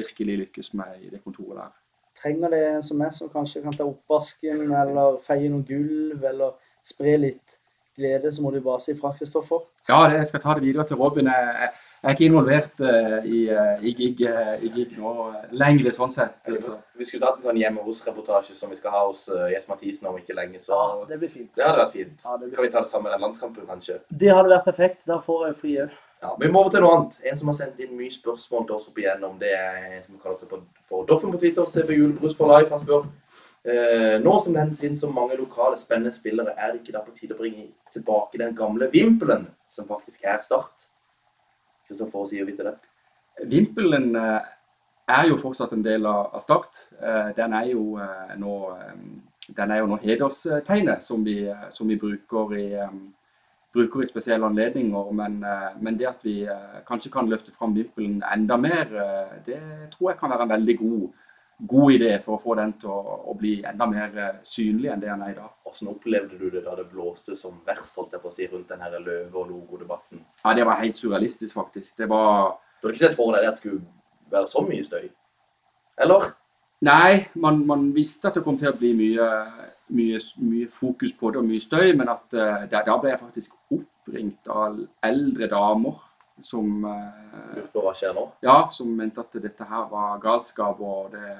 virkelig 0.00 0.38
lykkes 0.46 0.72
med 0.80 1.02
i 1.02 1.12
det 1.12 1.20
kontoret 1.24 1.60
der. 1.60 1.74
Trenger 2.16 2.54
det 2.54 2.62
en 2.70 2.82
som 2.82 2.96
meg 2.96 3.12
som 3.12 3.28
kanskje 3.28 3.60
kan 3.60 3.76
ta 3.76 3.84
oppvasken 3.84 4.70
eller 4.72 5.20
feie 5.20 5.52
noe 5.52 5.66
gulv 5.68 6.24
eller 6.24 6.56
spre 6.86 7.18
litt 7.20 7.58
glede, 7.96 8.32
så 8.32 8.42
må 8.42 8.52
du 8.52 8.60
bare 8.64 8.80
si 8.80 8.94
fra, 8.96 9.12
Kristoffer. 9.16 9.64
Ja, 9.88 10.02
det, 10.08 10.20
jeg 10.20 10.30
skal 10.30 10.42
ta 10.42 10.56
det 10.56 10.64
videre 10.64 10.86
til 10.88 11.00
Robin. 11.00 11.28
Jeg, 11.28 11.70
jeg 12.02 12.10
er 12.10 12.14
ikke 12.14 12.26
involvert 12.28 12.82
uh, 12.84 13.24
i, 13.24 13.38
uh, 13.50 13.80
i, 13.80 13.92
gig, 13.96 14.20
uh, 14.28 14.52
i, 14.60 14.68
gig, 14.70 14.92
nå 15.00 15.12
lenger, 15.56 15.88
sånn 15.96 16.12
sett. 16.12 16.36
Altså. 16.46 16.76
Vi 16.94 17.06
skulle 17.08 17.24
tatt 17.24 17.40
en 17.40 17.46
sånn 17.48 17.60
hjemme 17.60 17.84
hos-reportasje 17.86 18.56
som 18.58 18.70
vi 18.70 18.76
skal 18.78 18.92
ha 18.92 19.00
hos 19.08 19.24
Jes 19.50 19.66
Mathisen 19.70 20.06
om 20.10 20.18
ikke 20.20 20.36
lenge. 20.36 20.60
Så 20.62 20.76
ja, 20.76 21.06
det 21.08 21.18
blir 21.22 21.32
fint. 21.32 21.50
Det 21.56 21.64
hadde 21.64 21.80
vært 21.80 21.96
fint. 21.96 22.22
Ja, 22.22 22.36
kan 22.36 22.66
vi 22.66 22.70
ta 22.74 22.82
det 22.84 22.92
sammen 22.92 23.08
med 23.08 23.16
den 23.16 23.24
landskampen, 23.26 23.66
kanskje? 23.66 23.98
Det 24.10 24.30
hadde 24.30 24.52
vært 24.52 24.68
perfekt. 24.68 25.02
Da 25.08 25.18
får 25.24 25.46
jeg 25.48 25.58
fri 25.62 25.76
òg. 25.86 25.98
Ja, 26.22 26.32
vi 26.40 26.48
må 26.52 26.62
over 26.62 26.72
til 26.72 26.84
noe 26.84 26.94
annet. 26.96 27.18
En 27.26 27.40
som 27.40 27.50
har 27.50 27.58
sendt 27.58 27.80
inn 27.82 27.96
mye 27.96 28.12
spørsmål 28.12 28.68
til 28.68 28.78
oss 28.78 28.88
opp 28.92 29.00
igjennom, 29.00 29.36
det 29.40 29.52
er 29.56 29.82
en 29.98 30.02
som 30.04 30.20
kaller 30.20 30.38
seg 30.40 30.52
for 30.88 31.08
Doffen 31.08 31.32
på 31.32 31.40
Twitter. 31.42 31.66
CB 31.68 31.96
Julebrus 31.96 32.36
for 32.38 32.52
live. 32.52 32.70
Han 32.72 32.84
spør 32.84 33.08
nå 34.22 34.32
som 34.44 34.54
det 34.54 34.62
hentes 34.62 34.84
inn 34.86 34.94
så 34.94 35.08
mange 35.10 35.34
lokale, 35.40 35.74
spennende 35.80 36.14
spillere, 36.14 36.52
er 36.54 36.70
det 36.70 36.84
ikke 36.84 36.92
da 36.94 37.00
på 37.02 37.16
tide 37.16 37.34
å 37.34 37.40
bringe 37.40 37.64
tilbake 37.90 38.38
den 38.38 38.54
gamle 38.54 38.86
vimpelen 38.92 39.48
som 39.74 39.88
faktisk 39.90 40.22
er 40.22 40.38
Start? 40.46 40.86
Kristoffer, 41.86 42.18
hva 42.18 42.28
sier 42.28 42.46
vi 42.46 42.54
til 42.56 42.68
det? 42.68 42.76
Vimpelen 43.44 44.14
eh, 44.16 44.46
er 45.12 45.28
jo 45.30 45.40
fortsatt 45.40 45.74
en 45.76 45.84
del 45.84 46.06
av 46.08 46.38
Start. 46.42 46.86
Eh, 46.98 47.34
den 47.36 47.54
er 47.56 47.68
jo 47.72 47.98
eh, 48.00 48.32
nå, 48.40 48.54
er 49.56 49.76
jo 49.80 49.90
nå 49.90 50.00
hederstegnet 50.02 51.04
som 51.04 51.24
vi, 51.26 51.42
som 51.70 51.88
vi 51.88 51.98
bruker, 52.00 52.56
i, 52.56 52.70
bruker, 53.76 54.02
i, 54.02 54.08
spesielle 54.10 54.48
anledninger. 54.48 55.12
Men, 55.20 55.38
men, 55.80 56.00
det 56.00 56.08
at 56.10 56.24
vi 56.26 56.40
kanskje 56.88 57.12
kan 57.12 57.30
løfte 57.30 57.54
fram 57.54 57.76
vimpelen 57.76 58.22
enda 58.32 58.56
mer, 58.56 58.90
det 59.46 59.60
tror 59.94 60.10
jeg 60.10 60.20
kan 60.20 60.32
være 60.32 60.48
en 60.48 60.56
veldig 60.56 60.78
god 60.80 61.06
god 61.58 61.92
idé 61.92 62.10
for 62.24 62.36
å 62.36 62.42
få 62.42 62.54
den 62.58 62.72
til 62.80 62.92
å, 62.92 63.16
å 63.30 63.34
bli 63.38 63.54
enda 63.64 63.86
mer 63.88 64.40
synlig 64.46 64.90
enn 64.92 65.00
det 65.00 65.08
den 65.08 65.22
er 65.24 65.32
i 65.32 65.36
dag. 65.38 65.52
Hvordan 65.64 65.92
opplevde 65.94 66.38
du 66.38 66.48
det 66.52 66.62
da 66.64 66.74
det 66.76 66.88
blåste 66.90 67.36
som 67.38 67.60
verst 67.66 67.96
holdt 67.96 68.16
jeg 68.16 68.22
på 68.22 68.30
å 68.30 68.34
si, 68.34 68.48
rundt 68.50 68.72
denne 68.72 68.90
løve- 69.00 69.40
og 69.40 69.52
logodebatten? 69.52 70.24
Ja, 70.44 70.54
Det 70.54 70.66
var 70.66 70.82
helt 70.82 70.96
surrealistisk, 70.96 71.54
faktisk. 71.54 71.96
Det 71.96 72.08
var... 72.08 72.58
Du 72.80 72.88
hadde 72.88 72.96
ikke 72.96 73.06
sett 73.06 73.16
for 73.16 73.32
deg 73.32 73.48
at 73.48 73.56
det 73.56 73.64
skulle 73.64 73.80
være 74.30 74.50
så 74.50 74.64
mye 74.66 74.84
støy? 74.84 75.08
Eller? 76.04 76.28
Nei, 76.84 77.26
man, 77.40 77.62
man 77.66 77.88
visste 77.94 78.28
at 78.28 78.36
det 78.36 78.44
kom 78.44 78.58
til 78.60 78.68
å 78.68 78.76
bli 78.76 78.92
mye, 78.92 79.28
mye, 79.96 80.20
mye 80.44 80.68
fokus 80.68 81.14
på 81.16 81.32
det 81.32 81.40
og 81.40 81.48
mye 81.48 81.62
støy, 81.62 81.94
men 81.96 82.12
at 82.12 82.36
uh, 82.36 82.66
da 82.68 82.98
ble 83.00 83.14
jeg 83.14 83.22
faktisk 83.22 83.56
oppringt 83.72 84.52
av 84.52 84.76
eldre 85.08 85.48
damer 85.48 86.02
som 86.44 86.84
uh, 86.84 87.60
hva 87.72 87.94
skjer 87.96 88.12
nå? 88.16 88.26
Ja, 88.44 88.66
som 88.72 88.90
mente 88.96 89.22
at 89.22 89.36
dette 89.40 89.64
her 89.68 89.86
var 89.92 90.18
galskap. 90.20 90.80
og 90.80 91.14
det 91.14 91.36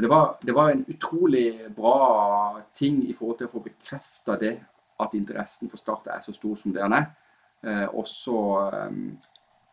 men 0.00 0.02
det 0.02 0.10
var, 0.10 0.36
det 0.40 0.52
var, 0.52 0.70
en 0.70 0.84
utrolig 0.88 1.74
bra 1.76 2.60
ting 2.72 3.02
i 3.04 3.12
forhold 3.12 3.36
til 3.36 3.48
å 3.50 3.52
få 3.52 3.60
bekrefta 3.60 4.36
det 4.40 4.54
at 4.96 5.12
interessen 5.12 5.68
for 5.68 5.76
Start 5.76 6.06
er 6.08 6.22
så 6.24 6.32
stor 6.32 6.54
som 6.56 6.72
det 6.72 6.80
den 6.80 6.94
er. 6.96 7.10
Eh, 7.60 7.84
og 7.92 8.06
så, 8.08 8.38
um, 8.88 9.18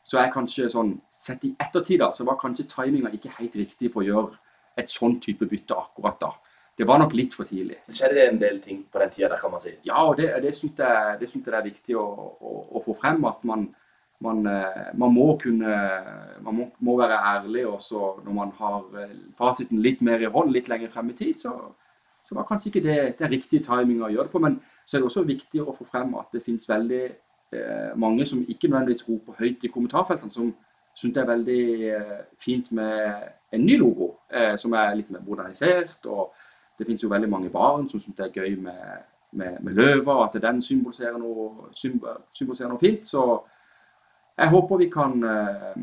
så 0.03 0.19
er 0.19 0.33
kanskje 0.33 0.67
sånn 0.73 0.97
Sett 1.15 1.45
i 1.47 1.53
ettertid 1.55 2.01
da, 2.01 2.09
så 2.11 2.27
var 2.27 2.35
kanskje 2.41 2.67
timinga 2.73 3.13
ikke 3.15 3.37
helt 3.37 3.55
riktig 3.55 3.93
på 3.93 4.03
å 4.03 4.05
gjøre 4.05 4.35
et 4.83 4.91
sånn 4.91 5.15
type 5.23 5.47
bytte 5.47 5.79
akkurat 5.79 6.19
da. 6.19 6.33
Det 6.77 6.85
var 6.91 6.99
nok 6.99 7.15
litt 7.15 7.33
for 7.33 7.47
tidlig. 7.47 7.79
Det 7.87 7.95
skjedde 7.95 8.27
en 8.27 8.43
del 8.43 8.59
ting 8.61 8.83
på 8.91 8.99
den 8.99 9.15
tida 9.15 9.31
der, 9.31 9.39
kan 9.39 9.55
man 9.55 9.63
si? 9.63 9.77
Ja, 9.87 10.03
og 10.03 10.19
det, 10.19 10.27
det 10.43 10.51
syns 10.59 10.75
jeg, 10.77 11.21
jeg, 11.23 11.45
det 11.47 11.55
er 11.55 11.65
viktig 11.71 11.95
å, 11.97 12.03
å, 12.03 12.57
å 12.77 12.83
få 12.83 12.99
frem. 12.99 13.23
At 13.31 13.47
man, 13.47 13.69
man, 14.19 14.45
eh, 14.47 14.93
man, 14.93 15.13
må 15.13 15.37
kunne 15.41 15.73
man 16.41 16.55
må, 16.55 16.69
må 16.79 16.97
være 16.97 17.19
ærlig 17.35 17.67
også 17.67 18.21
når 18.25 18.33
man 18.33 18.53
har 18.57 19.03
eh, 19.03 19.17
fasiten 19.37 19.81
litt 19.81 20.01
mer 20.01 20.21
i 20.21 20.31
hånd 20.31 20.51
litt 20.51 20.69
lenger 20.69 20.89
frem 20.89 21.09
i 21.09 21.17
tid. 21.17 21.37
Så, 21.41 21.53
så 22.25 22.35
var 22.35 22.47
kanskje 22.49 22.71
ikke 22.71 22.85
det, 22.87 22.97
den 23.19 23.31
riktige 23.31 23.63
timinga 23.63 24.07
å 24.07 24.11
gjøre 24.13 24.29
det 24.29 24.33
på. 24.33 24.43
Men 24.43 24.59
så 24.85 24.97
er 24.97 25.01
det 25.01 25.09
også 25.11 25.25
viktig 25.27 25.61
å 25.61 25.75
få 25.77 25.85
frem 25.87 26.15
at 26.19 26.33
det 26.33 26.43
finnes 26.45 26.69
veldig 26.69 27.03
eh, 27.05 27.91
mange 27.95 28.25
som 28.25 28.41
ikke 28.41 28.69
nødvendigvis 28.71 29.05
roper 29.09 29.37
høyt 29.39 29.63
i 29.63 29.71
kommentarfeltene, 29.73 30.33
som 30.33 30.53
syns 30.97 31.13
det 31.13 31.21
er 31.21 31.29
veldig 31.29 31.63
eh, 31.93 32.17
fint 32.41 32.71
med 32.71 33.27
en 33.53 33.65
ny 33.65 33.77
logo 33.77 34.15
eh, 34.33 34.55
som 34.57 34.73
er 34.73 34.95
litt 34.95 35.11
mer 35.13 35.21
modernisert. 35.25 35.99
og 36.05 36.33
Det 36.79 36.87
finnes 36.87 37.03
jo 37.03 37.09
veldig 37.09 37.29
mange 37.29 37.49
barn 37.49 37.89
som 37.89 37.99
syns 37.99 38.17
det 38.17 38.25
er 38.25 38.41
gøy 38.41 38.57
med, 38.61 39.05
med, 39.31 39.61
med 39.61 39.73
løver, 39.73 40.23
at 40.25 40.41
den 40.41 40.61
symboliserer 40.61 41.17
noe, 41.21 41.69
symboliserer 41.73 42.73
noe 42.73 42.81
fint. 42.81 43.05
så 43.05 43.43
jeg 44.37 44.49
håper 44.53 44.77
vi 44.77 44.89
kan 44.93 45.23
uh, 45.23 45.77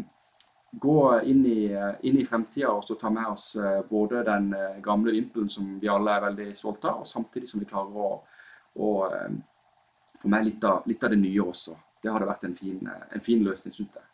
gå 0.70 0.98
inn 1.26 1.42
i, 1.46 1.58
uh, 1.74 1.96
inn 2.06 2.20
i 2.20 2.26
fremtida 2.26 2.70
og 2.70 2.84
så 2.86 2.94
ta 3.00 3.10
med 3.10 3.26
oss 3.32 3.48
uh, 3.58 3.80
både 3.88 4.22
den 4.26 4.52
gamle 4.82 5.14
vimpelen 5.16 5.50
som 5.50 5.72
vi 5.80 5.90
alle 5.90 6.14
er 6.14 6.26
veldig 6.28 6.48
stolte 6.58 6.90
av, 6.90 7.02
og 7.02 7.10
samtidig 7.10 7.50
som 7.50 7.62
vi 7.62 7.68
klarer 7.70 7.98
å, 7.98 8.12
å 8.78 8.90
få 10.22 10.30
med 10.30 10.46
litt 10.46 10.64
av, 10.64 10.86
litt 10.86 11.02
av, 11.02 11.10
det 11.10 11.20
nye 11.22 11.42
også. 11.42 11.74
Det 12.02 12.12
hadde 12.12 12.30
vært 12.30 12.46
en 12.46 12.56
fin, 12.58 12.80
en 12.86 13.24
fin 13.24 13.42
løsning, 13.42 13.74
syns 13.74 13.98
jeg. 13.98 14.08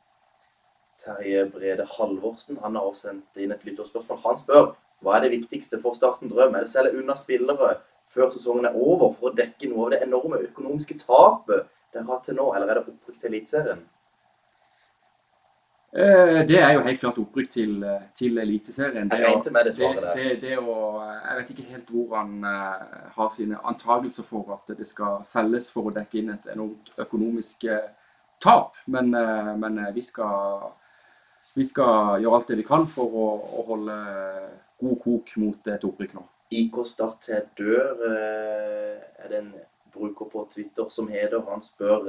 Terje 1.00 1.44
Brede 1.52 1.86
Halvorsen 1.96 2.58
han 2.60 2.76
har 2.76 2.90
sendt 2.96 3.40
inn 3.40 3.52
et 3.54 3.62
lytterspørsmål. 3.64 4.20
Han 4.24 4.40
spør 4.40 4.66
hva 5.00 5.16
er 5.16 5.24
det 5.24 5.32
viktigste 5.36 5.80
for 5.80 5.96
Starten 5.96 6.28
Drøm? 6.28 6.54
Er 6.54 6.66
det 6.66 6.72
selge 6.72 6.98
unna 7.00 7.16
spillere 7.16 7.78
før 8.12 8.32
sesongen 8.34 8.68
er 8.68 8.76
over 8.76 9.14
for 9.14 9.30
å 9.30 9.36
dekke 9.36 9.70
noe 9.70 9.86
av 9.86 9.94
det 9.94 10.02
enorme 10.04 10.42
økonomiske 10.44 10.98
tapet 11.00 11.70
dere 11.90 12.04
har 12.04 12.12
hatt 12.12 12.28
til 12.28 12.36
nå, 12.38 12.50
eller 12.54 12.68
er 12.68 12.80
det 12.80 12.92
opprykk 12.92 13.16
til 13.16 13.32
Eliteserien? 13.32 13.80
Eh, 15.92 16.46
det 16.46 16.58
er 16.62 16.72
jo 16.76 16.82
helt 16.86 17.00
klart 17.00 17.16
opprykk 17.18 17.48
til, 17.50 17.82
eh, 17.82 18.02
til 18.14 18.38
Eliteserien. 18.38 19.08
Det 19.10 19.18
der. 20.00 20.14
Det, 20.14 20.42
det 20.42 20.58
å, 20.58 20.74
jeg 21.02 21.38
vet 21.38 21.50
ikke 21.50 21.70
helt 21.70 21.90
hvor 21.90 22.14
han 22.14 22.44
har 23.16 23.30
sine 23.34 23.58
antagelser 23.66 24.22
for 24.22 24.52
at 24.54 24.76
det 24.78 24.86
skal 24.86 25.24
selges 25.26 25.72
for 25.74 25.90
å 25.90 25.94
dekke 25.94 26.20
inn 26.20 26.30
et 26.36 26.46
enormt 26.54 26.92
økonomisk 26.96 27.66
tap. 28.40 28.78
Men, 28.86 29.10
men 29.58 29.80
vi, 29.94 30.04
skal, 30.06 30.68
vi, 31.56 31.66
skal, 31.66 32.20
gjøre 32.22 32.38
alt 32.38 32.52
det 32.52 32.60
vi 32.62 32.68
kan 32.70 32.86
for 32.86 33.10
å, 33.10 33.26
å 33.58 33.64
holde 33.72 33.96
god 34.80 35.00
kok 35.02 35.34
mot 35.42 35.72
et 35.74 35.88
opprykk 35.90 36.14
nå. 36.14 36.22
IK 36.54 36.78
Start 36.86 37.26
til 37.26 37.42
dør 37.58 38.06
er 38.06 39.26
det 39.26 39.42
en 39.42 39.50
bruker 39.90 40.30
på 40.30 40.46
Twitter 40.54 40.86
som 40.90 41.10
heter, 41.10 41.42
han 41.50 41.62
spør 41.62 42.06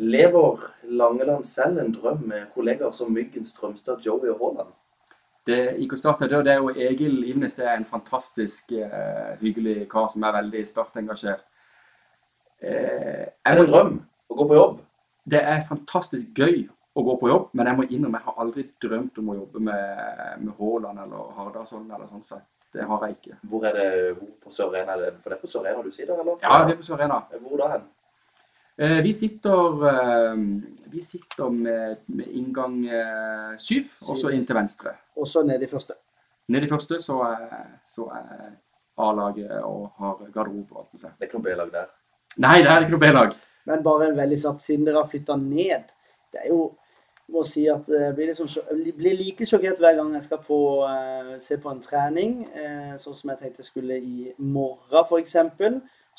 Lever 0.00 0.62
Langeland 0.82 1.44
selv 1.44 1.78
en 1.78 1.92
drøm 1.92 2.22
med 2.24 2.46
kollegaer 2.54 2.90
som 2.96 3.12
Myggen, 3.12 3.44
Strømstad, 3.44 4.00
Joey 4.06 4.30
og 4.32 4.38
Haaland? 4.40 4.72
Det 5.46 5.76
IK 5.78 5.92
Start 5.98 6.20
det 6.20 6.48
er 6.48 6.56
jo 6.56 6.70
Egil 6.70 7.24
Ivnes. 7.28 7.54
Det 7.54 7.66
er 7.66 7.76
en 7.76 7.84
fantastisk 7.84 8.72
uh, 8.72 9.36
hyggelig 9.40 9.88
kar 9.90 10.08
som 10.12 10.22
er 10.22 10.36
veldig 10.38 10.62
startengasjert. 10.68 11.44
Uh, 12.64 13.28
er 13.44 13.56
det 13.56 13.66
en 13.66 13.72
drøm 13.72 13.92
å 14.28 14.38
gå 14.40 14.48
på 14.48 14.56
jobb? 14.56 14.80
Det 15.30 15.42
er 15.52 15.68
fantastisk 15.68 16.32
gøy 16.32 16.64
å 16.96 17.04
gå 17.04 17.18
på 17.20 17.28
jobb, 17.28 17.52
men 17.52 17.68
jeg 17.68 17.76
må 17.76 17.88
innrømme 17.88 18.18
jeg 18.18 18.28
har 18.30 18.42
aldri 18.44 18.66
drømt 18.82 19.20
om 19.20 19.30
å 19.30 19.38
jobbe 19.42 19.62
med, 19.68 20.02
med 20.40 20.56
Haaland 20.58 21.04
eller 21.04 21.30
Hardasson 21.36 21.84
eller 21.84 22.08
sånn 22.08 22.24
sett. 22.24 22.48
Det 22.72 22.86
har 22.86 23.04
jeg 23.06 23.16
ikke. 23.18 23.38
Hvor 23.50 23.64
er 23.66 23.76
det 23.76 23.88
på 24.40 24.52
Sør-Arena? 24.54 24.96
For 25.20 25.28
det 25.28 25.36
er 25.36 25.44
på 25.44 25.50
Sør-Arena 25.50 25.84
du 25.84 25.92
sitter, 25.92 26.14
eller? 26.14 26.36
Ja, 26.40 26.64
det 26.64 26.76
er 26.76 26.78
på 26.80 26.86
Sør-Arena. 26.86 27.24
Hvor 27.42 27.58
da 27.60 27.72
hen? 27.74 27.88
Eh, 28.80 29.02
vi 29.02 29.14
sitter, 29.14 29.88
eh, 29.88 30.36
vi 30.84 31.02
sitter 31.02 31.50
med, 31.50 31.96
med 32.06 32.28
inngang 32.28 32.86
eh, 32.88 33.58
syv, 33.58 33.90
og 34.08 34.16
så 34.16 34.30
inn 34.32 34.46
til 34.48 34.56
venstre. 34.56 34.94
Og 35.20 35.28
så 35.28 35.42
ned 35.44 35.60
i 35.60 35.68
første. 35.68 35.98
Ned 36.48 36.64
i 36.64 36.70
første 36.70 36.96
så 37.04 37.18
er, 37.26 37.66
så 37.92 38.06
er 38.16 38.54
A-laget 39.04 39.52
og 39.58 39.90
har 40.00 40.24
garderobe 40.32 40.72
og 40.72 40.80
alt 40.80 40.96
med 40.96 41.04
seg. 41.04 41.12
Det 41.12 41.26
er 41.26 41.28
ikke 41.28 41.42
noe 41.42 41.48
B-lag 41.50 41.74
der? 41.76 41.92
Nei, 42.40 42.56
det 42.64 42.72
er 42.72 42.86
ikke 42.86 42.96
noe 42.96 43.04
B-lag. 43.04 43.36
Men 43.68 43.84
bare 43.84 44.08
en 44.08 44.16
veldig 44.16 44.40
kjapt, 44.46 44.64
siden 44.64 44.88
dere 44.88 45.02
har 45.02 45.12
flytta 45.12 45.36
ned. 45.36 45.92
Det 46.32 46.46
er 46.46 46.48
jo 46.54 46.70
må 47.30 47.44
si 47.46 47.68
at 47.70 47.86
jeg 47.86 48.14
blir, 48.16 48.32
liksom, 48.32 48.48
blir 48.96 49.14
like 49.14 49.46
sjokkert 49.46 49.78
hver 49.78 50.00
gang 50.00 50.16
jeg 50.16 50.24
skal 50.24 50.40
på, 50.42 50.56
uh, 50.82 51.36
se 51.38 51.60
på 51.62 51.70
en 51.70 51.84
trening, 51.84 52.40
uh, 52.56 52.96
sånn 52.98 53.14
som 53.14 53.30
jeg 53.30 53.44
tenkte 53.44 53.62
jeg 53.62 53.68
skulle 53.68 54.00
i 54.00 54.32
morgen 54.40 55.04
f.eks 55.04 55.36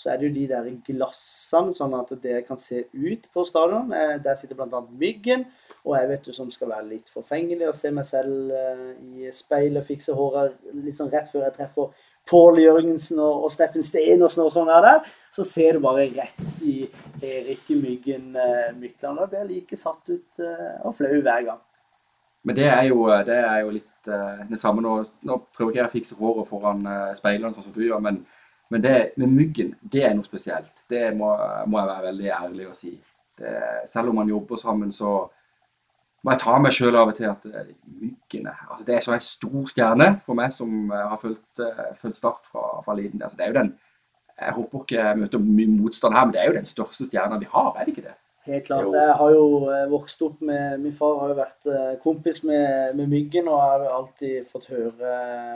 så 0.02 0.12
er 0.12 0.18
det 0.18 0.30
jo 0.30 0.34
de 0.34 0.46
der 0.50 0.70
glassene, 0.88 1.76
sånn 1.78 1.94
at 1.98 2.14
dere 2.24 2.42
kan 2.46 2.60
se 2.62 2.86
ut 2.92 3.28
på 3.34 3.44
stadion. 3.46 3.92
Eh, 3.94 4.16
der 4.24 4.38
sitter 4.40 4.58
bl.a. 4.58 4.82
Myggen, 4.98 5.46
og 5.84 5.98
jeg 5.98 6.10
vet 6.10 6.26
du 6.26 6.34
som 6.34 6.50
skal 6.54 6.72
være 6.72 6.88
litt 6.96 7.12
forfengelig 7.14 7.68
og 7.70 7.78
se 7.78 7.92
meg 7.94 8.08
selv 8.08 8.54
eh, 8.56 8.88
i 9.22 9.34
speilet, 9.36 9.86
fikse 9.86 10.16
håret 10.18 10.58
litt 10.78 10.98
sånn 10.98 11.12
rett 11.14 11.30
før 11.32 11.46
jeg 11.48 11.58
treffer 11.60 12.08
Pål 12.30 12.60
Jørgensen 12.62 13.18
og, 13.22 13.48
Steffen 13.50 13.82
Stenersen 13.86 14.44
og 14.44 14.52
sånn 14.54 14.70
der, 14.70 15.02
så 15.34 15.46
ser 15.48 15.78
du 15.78 15.82
bare 15.84 16.06
rett 16.14 16.62
i 16.62 16.84
Erik 17.26 17.66
Myggen 17.74 18.36
uh, 18.38 18.70
Mykland. 18.78 19.24
Og 19.24 19.32
blir 19.32 19.48
like 19.50 19.78
satt 19.80 20.06
ut 20.06 20.44
og 20.86 20.94
flau 21.00 21.16
hver 21.18 21.48
gang. 21.48 21.58
men 22.46 22.60
det 22.60 22.68
er 22.70 22.84
jo, 22.92 23.08
det 23.26 23.40
er 23.40 23.64
jo 23.64 23.74
litt 23.74 24.12
eh, 24.14 24.44
det 24.52 24.60
samme. 24.62 24.86
Nå, 24.86 25.00
nå 25.26 25.40
prøver 25.50 25.72
ikke 25.72 25.82
jeg 25.82 25.90
å 25.90 25.96
fikse 25.96 26.20
håret 26.22 26.50
foran 26.52 26.86
speilene, 27.18 27.56
sånn 27.58 27.66
som 27.66 27.74
før, 27.74 27.98
men, 28.06 28.22
men 28.72 28.84
det 28.84 28.96
med 29.20 29.28
myggen, 29.36 29.76
det 29.82 30.06
er 30.08 30.16
noe 30.16 30.28
spesielt. 30.28 30.72
Det 30.90 31.10
må, 31.18 31.34
må 31.68 31.82
jeg 31.82 31.90
være 31.92 32.08
veldig 32.08 32.32
ærlig 32.38 32.68
å 32.70 32.76
si. 32.76 32.94
Det, 33.38 33.54
selv 33.92 34.12
om 34.12 34.20
man 34.22 34.32
jobber 34.32 34.60
sammen, 34.62 34.94
så 34.96 35.12
må 36.22 36.34
jeg 36.34 36.44
ta 36.44 36.58
meg 36.62 36.76
sjøl 36.76 36.96
av 37.00 37.12
og 37.12 37.18
til 37.18 37.28
at 37.32 37.46
myggene 37.48 37.78
myggen 38.02 38.48
er 38.48 38.60
altså 38.70 38.86
Det 38.86 38.96
er 38.96 39.04
så 39.04 39.14
en 39.16 39.24
stor 39.26 39.70
stjerne 39.74 40.08
for 40.26 40.38
meg 40.38 40.52
som 40.54 40.92
eh, 40.94 41.08
har 41.12 41.20
fulgt, 41.22 41.64
uh, 41.64 41.88
fulgt 41.98 42.20
Start 42.20 42.46
fra, 42.52 42.66
fra 42.86 42.96
liten. 42.96 43.22
Altså, 43.22 43.40
det 43.40 43.46
er 43.46 43.52
jo 43.52 43.58
den 43.58 43.72
Jeg 44.38 44.54
håper 44.58 44.84
ikke 44.84 45.00
jeg 45.00 45.18
møter 45.18 45.42
mye 45.46 45.72
motstand 45.72 46.16
her, 46.16 46.26
men 46.26 46.36
det 46.36 46.42
er 46.42 46.52
jo 46.52 46.60
den 46.60 46.70
største 46.70 47.08
stjerna 47.10 47.40
vi 47.42 47.50
har, 47.50 47.74
er 47.74 47.86
det 47.86 47.96
ikke 47.96 48.08
det? 48.08 48.16
Helt 48.44 48.66
klart. 48.66 48.86
Jo. 48.88 48.94
Jeg 48.96 49.16
har 49.20 49.32
jo 49.36 49.48
eh, 49.70 49.88
vokst 49.92 50.22
opp 50.26 50.40
med 50.42 50.80
Min 50.82 50.94
far 50.98 51.20
har 51.22 51.34
jo 51.34 51.38
vært 51.38 51.68
eh, 51.70 51.92
kompis 52.02 52.42
med, 52.44 52.96
med 52.98 53.10
Myggen, 53.12 53.50
og 53.52 53.60
jeg 53.60 53.68
har 53.70 53.98
alltid 53.98 54.48
fått 54.50 54.70
høre 54.74 55.12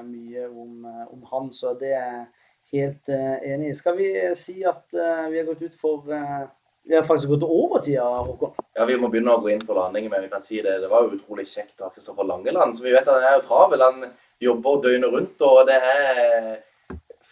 mye 0.05 0.45
om, 0.51 0.86
eh, 0.86 1.05
om 1.09 1.24
han, 1.32 1.49
så 1.53 1.74
det 1.80 1.95
er 1.97 2.28
helt 2.74 3.09
eh, 3.09 3.38
enig 3.53 3.72
i. 3.72 3.76
Skal 3.78 3.97
vi 3.97 4.09
si 4.38 4.59
at 4.66 4.93
eh, 4.93 5.26
vi 5.32 5.41
har 5.41 5.49
gått 5.49 5.66
ut 5.66 5.76
for 5.80 6.13
eh, 6.13 6.45
Vi 6.86 6.93
har 6.95 7.03
faktisk 7.03 7.32
gått 7.32 7.43
over 7.43 7.82
tida, 7.82 8.05
Håkon. 8.05 8.51
Ja, 8.78 8.86
Vi 8.86 8.97
må 9.01 9.09
begynne 9.09 9.34
å 9.34 9.41
gå 9.41 9.49
inn 9.49 9.63
for 9.66 9.80
landing, 9.80 10.05
men 10.11 10.22
vi 10.22 10.30
kan 10.30 10.43
si 10.45 10.59
det. 10.61 10.78
Det 10.84 10.89
var 10.91 11.07
jo 11.07 11.16
utrolig 11.18 11.47
kjekt 11.49 11.82
å 11.82 11.88
ha 11.88 11.93
Kristoffer 11.93 12.28
Langeland. 12.30 12.78
Så 12.78 12.86
vi 12.86 12.93
vet 12.93 13.07
at 13.07 13.18
han 13.18 13.26
er 13.26 13.39
jo 13.39 13.47
travel. 13.47 13.82
Han 13.82 14.11
jobber 14.43 14.84
døgnet 14.84 15.16
rundt, 15.16 15.41
og 15.47 15.63
det 15.66 15.80
er 15.82 16.59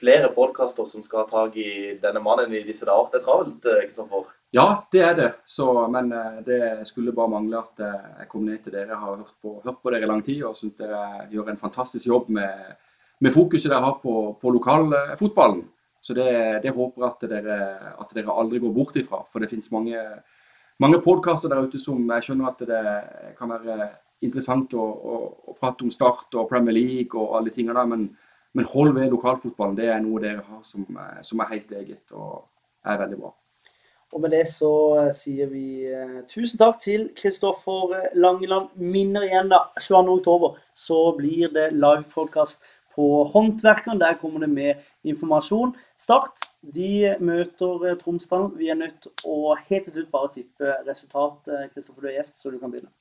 flere 0.03 0.29
podkaster 0.35 0.85
som 0.85 1.03
skal 1.03 1.23
ha 1.23 1.27
tak 1.29 1.57
i 1.57 1.97
denne 2.01 2.21
mannen 2.23 2.53
i 2.53 2.63
disse 2.67 2.85
dager. 2.87 3.09
Det 3.11 3.21
er 3.21 3.25
travelt, 3.27 3.65
eh, 3.65 3.83
Kristoffer. 3.87 4.31
Ja, 4.53 4.67
det 4.91 5.01
er 5.01 5.13
det. 5.17 5.29
Så, 5.45 5.67
men 5.87 6.11
eh, 6.11 6.39
det 6.45 6.87
skulle 6.89 7.15
bare 7.15 7.31
mangle 7.31 7.61
at 7.61 7.79
eh, 7.79 8.09
jeg 8.23 8.29
kom 8.31 8.45
ned 8.45 8.63
til 8.63 8.75
dere. 8.75 8.91
Jeg 8.91 9.01
har 9.03 9.15
hørt 9.15 9.35
på, 9.41 9.59
hørt 9.63 9.81
på 9.81 9.93
dere 9.93 10.07
i 10.07 10.11
lang 10.11 10.23
tid 10.25 10.43
og 10.43 10.57
syns 10.59 10.75
dere 10.79 11.27
gjør 11.31 11.53
en 11.53 11.61
fantastisk 11.61 12.09
jobb 12.09 12.29
med, 12.39 12.73
med 13.23 13.33
fokuset 13.33 13.71
dere 13.71 13.83
har 13.85 13.99
på, 14.03 14.33
på 14.41 14.53
lokalfotballen. 14.57 15.63
Så 16.03 16.15
det, 16.17 16.27
det 16.63 16.73
håper 16.75 17.03
jeg 17.05 17.11
at 17.11 17.29
dere, 17.31 17.57
at 18.03 18.09
dere 18.15 18.35
aldri 18.35 18.59
går 18.59 18.73
bort 18.75 18.97
ifra. 18.99 19.21
For 19.31 19.39
det 19.39 19.47
finnes 19.53 19.71
mange, 19.71 19.99
mange 20.83 20.99
podkaster 21.05 21.51
der 21.51 21.63
ute 21.63 21.79
som 21.79 22.01
jeg 22.11 22.25
skjønner 22.25 22.49
at 22.49 22.65
det 22.67 22.81
kan 23.37 23.53
være 23.53 23.87
interessant 24.23 24.75
å, 24.75 24.83
å, 24.83 25.19
å 25.51 25.55
prate 25.55 25.87
om 25.87 25.93
Start 25.93 26.35
og 26.35 26.49
Premier 26.51 26.75
League 26.75 27.19
og 27.19 27.37
alle 27.39 27.53
tingene 27.55 27.77
der, 27.79 27.87
men, 27.93 28.09
men 28.51 28.67
hold 28.73 28.91
ved 28.97 29.15
lokalfotballen. 29.15 29.79
Det 29.79 29.87
er 29.91 30.03
noe 30.03 30.23
dere 30.23 30.43
har 30.43 30.59
som, 30.67 30.83
som 31.23 31.45
er 31.45 31.55
helt 31.55 31.71
eget 31.79 32.11
og 32.11 32.43
er 32.83 32.99
veldig 33.05 33.21
bra. 33.23 33.31
Og 34.13 34.21
med 34.21 34.35
det 34.35 34.43
så 34.51 34.69
eh, 35.01 35.13
sier 35.15 35.49
vi 35.49 35.87
eh, 35.89 36.19
tusen 36.29 36.59
takk 36.61 36.77
til 36.83 37.07
Kristoffer 37.17 37.95
eh, 37.97 38.11
Langeland. 38.19 38.69
Minner 38.77 39.25
igjen, 39.25 39.49
da. 39.49 39.63
22. 39.81 40.19
oktober 40.19 40.59
så 40.77 40.99
blir 41.17 41.49
det 41.55 41.71
livepodkast 41.73 42.61
på 42.95 43.23
Håndverkeren. 43.33 44.01
Der 44.01 44.13
kommer 44.21 44.39
det 44.39 44.49
med 44.49 44.73
informasjon. 45.03 45.75
Start 45.99 46.37
de 46.61 47.15
møter 47.19 47.85
eh, 47.87 47.97
Tromsdalen. 47.99 48.57
Vi 48.57 48.69
er 48.71 48.75
nødt 48.79 49.07
å 49.25 49.55
helt 49.67 49.83
til 49.87 49.93
slutt 49.97 50.11
bare 50.13 50.31
tippe 50.33 50.65
resultat. 50.87 51.47
Eh, 51.47 51.69
Kristoffer, 51.73 52.01
du 52.01 52.07
er 52.11 52.17
gjest, 52.19 52.35
så 52.41 52.47
du 52.51 52.59
kan 52.61 52.71
begynne. 52.71 52.91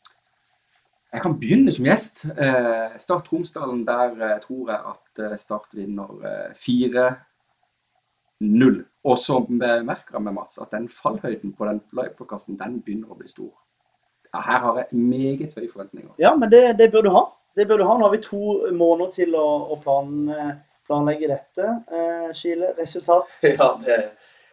Jeg 1.12 1.20
kan 1.22 1.38
begynne 1.38 1.72
som 1.76 1.86
gjest. 1.86 2.24
Eh, 2.30 2.98
Start 3.02 3.24
Tromsdalen, 3.28 3.86
der 3.86 4.38
tror 4.44 4.64
jeg 4.72 4.80
at 4.94 5.10
Start 5.40 5.70
vinner 5.76 6.08
eh, 6.24 6.52
4-0. 6.56 8.84
Og 9.02 9.18
så 9.18 9.46
merker 9.48 10.16
jeg 10.16 10.22
med 10.22 10.32
Mats 10.38 10.58
at 10.62 10.72
den 10.72 10.88
fallhøyden 10.88 11.52
på 11.58 11.64
den 11.68 11.80
livepodkasten, 11.92 12.58
den 12.58 12.82
begynner 12.82 13.08
å 13.12 13.18
bli 13.18 13.28
stor. 13.30 13.52
Ja, 14.32 14.40
her 14.40 14.58
har 14.64 14.76
jeg 14.80 14.96
meget 14.96 15.54
høye 15.58 15.68
forventninger. 15.68 16.12
Ja, 16.18 16.36
men 16.36 16.50
det, 16.50 16.78
det 16.78 16.92
bør 16.92 17.02
du 17.04 17.10
ha. 17.12 17.24
Det 17.56 17.66
bør 17.68 17.82
du 17.82 17.84
ha. 17.84 17.96
Nå 17.98 18.06
har 18.06 18.14
vi 18.14 18.22
to 18.24 18.42
måneder 18.72 19.10
til 19.12 19.34
å, 19.36 19.76
plan, 19.82 20.12
planlegge 20.88 21.30
dette. 21.30 21.70
Eh, 21.92 22.28
Skile, 22.36 22.72
resultat? 22.78 23.38
Ja, 23.58 23.72
det, 23.84 23.98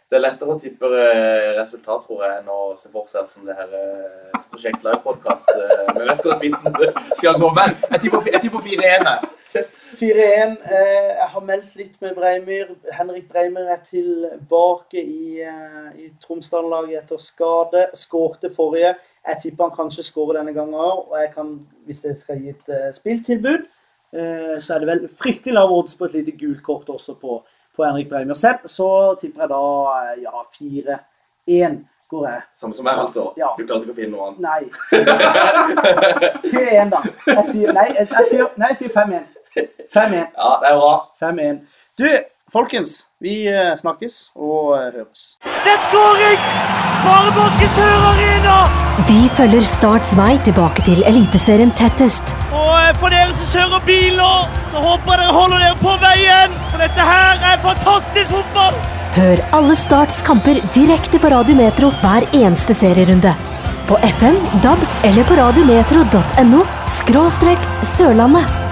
det 0.10 0.18
er 0.18 0.24
lettere 0.24 0.56
å 0.56 0.60
tippe 0.62 0.89
eh, 0.89 1.52
resultat, 1.60 2.06
tror 2.08 2.26
jeg, 2.26 2.41
enn 2.41 2.52
å 2.54 2.62
se 2.80 2.91
for 2.93 3.10
seg 3.12 3.28
som 3.32 3.47
det 3.47 3.58
her 3.58 3.76
eh, 3.78 4.39
Prosjekt 4.50 4.86
Live-podkast 4.86 5.52
med 5.93 6.06
Vestgårdsspissen 6.10 6.80
skal 7.20 7.39
gå. 7.39 7.52
Men 7.56 7.76
jeg 7.93 8.02
tipper 8.45 8.64
4-1. 8.66 9.12
Her. 9.54 9.66
4-1. 10.00 10.58
Eh, 10.64 11.10
jeg 11.18 11.28
har 11.34 11.45
meldt 11.45 11.76
litt 11.76 11.97
med 12.02 12.16
Breimyr. 12.16 12.72
Henrik 12.93 13.28
Breimyr 13.30 13.72
er 13.74 13.82
tilbake 13.86 15.02
i, 15.02 15.41
eh, 15.41 15.89
i 15.95 16.10
Tromsdal-laget 16.24 17.04
etter 17.04 17.18
skade. 17.18 17.88
Skårte 17.93 18.52
forrige. 18.56 18.95
Jeg 19.28 19.41
tipper 19.43 19.70
han 19.70 19.78
kanskje 19.78 20.06
skårer 20.08 20.39
denne 20.39 20.54
gangen 20.54 20.74
òg. 20.74 21.12
Og 21.12 21.18
jeg 21.20 21.34
kan, 21.34 21.54
hvis 21.86 22.04
jeg 22.06 22.18
skal 22.18 22.41
gi 22.41 22.50
et 22.50 22.74
eh, 22.74 22.89
spilltilbud, 22.93 23.68
eh, 24.14 24.58
så 24.60 24.76
er 24.76 24.80
det 24.80 24.91
vel 24.93 25.08
fryktelig 25.10 25.54
lav 25.54 25.72
odds 25.72 25.97
på 25.97 26.06
et 26.06 26.20
lite 26.20 26.38
gult 26.38 26.64
kort 26.64 26.89
også 26.89 27.18
på, 27.20 27.41
på 27.76 27.84
Henrik 27.86 28.10
Breimyr 28.10 28.38
selv. 28.38 28.68
Så 28.68 29.16
tipper 29.22 29.41
jeg 29.41 29.50
da 29.50 29.64
ja, 30.26 30.45
4-1 30.60 31.82
går 32.10 32.28
jeg. 32.28 32.41
Samme 32.54 32.74
som 32.74 32.86
meg, 32.86 33.00
altså. 33.00 33.34
Ja. 33.38 33.50
Du 33.58 33.66
klarte 33.66 33.86
ikke 33.86 33.93
å 33.93 34.00
finne 34.00 34.18
noe 34.18 34.30
annet. 34.30 34.39
Nei. 34.41 34.62
3-1, 36.50 36.93
da. 36.93 37.02
Jeg 37.28 37.45
sier, 37.52 37.74
nei, 37.76 37.86
jeg, 37.93 38.08
jeg 38.16 38.30
sier, 38.32 38.47
nei, 38.58 38.72
jeg 38.74 38.80
sier 38.82 38.93
5-1. 38.95 39.28
5-1. 39.56 40.28
Ja, 40.38 40.52
det 40.62 40.72
er 40.72 40.78
bra. 40.80 40.93
5-1. 41.22 41.62
Du, 42.00 42.08
folkens. 42.54 43.06
Vi 43.20 43.47
eh, 43.52 43.74
snakkes 43.78 44.30
og 44.36 44.78
høres. 44.78 45.24
Det 45.43 45.74
er 45.74 45.82
skåring! 45.89 46.45
Sparebanken 47.00 47.74
Sør 47.76 48.06
Arena! 48.12 48.56
Vi 49.08 49.18
følger 49.36 49.66
Starts 49.68 50.14
vei 50.20 50.38
tilbake 50.45 50.84
til 50.88 51.02
Eliteserien 51.08 51.74
tettest. 51.80 52.36
Og 52.52 52.72
eh, 52.78 52.93
for 53.02 53.12
dere 53.12 53.36
som 53.36 53.52
kjører 53.52 53.84
bil 53.88 54.16
nå, 54.20 54.32
så 54.72 54.86
håper 54.86 55.14
jeg 55.16 55.26
dere 55.26 55.36
holder 55.36 55.66
dere 55.66 55.82
på 55.82 55.97
veien. 56.06 56.56
For 56.70 56.86
dette 56.86 57.10
her 57.12 57.43
er 57.52 57.62
fantastisk 57.66 58.34
fotball! 58.38 58.80
Hør 59.20 59.43
alle 59.58 59.76
Starts 59.76 60.22
kamper 60.24 60.62
direkte 60.76 61.20
på 61.20 61.32
Radio 61.34 61.58
Metro 61.58 61.89
hver 62.04 62.30
eneste 62.30 62.78
serierunde. 62.78 63.34
På 63.89 63.97
FM, 64.06 64.38
DAB 64.64 64.84
eller 65.10 65.26
på 65.26 65.36
radiometro.no 65.39 66.64
skråstrek 67.00 67.70
Sørlandet. 67.97 68.68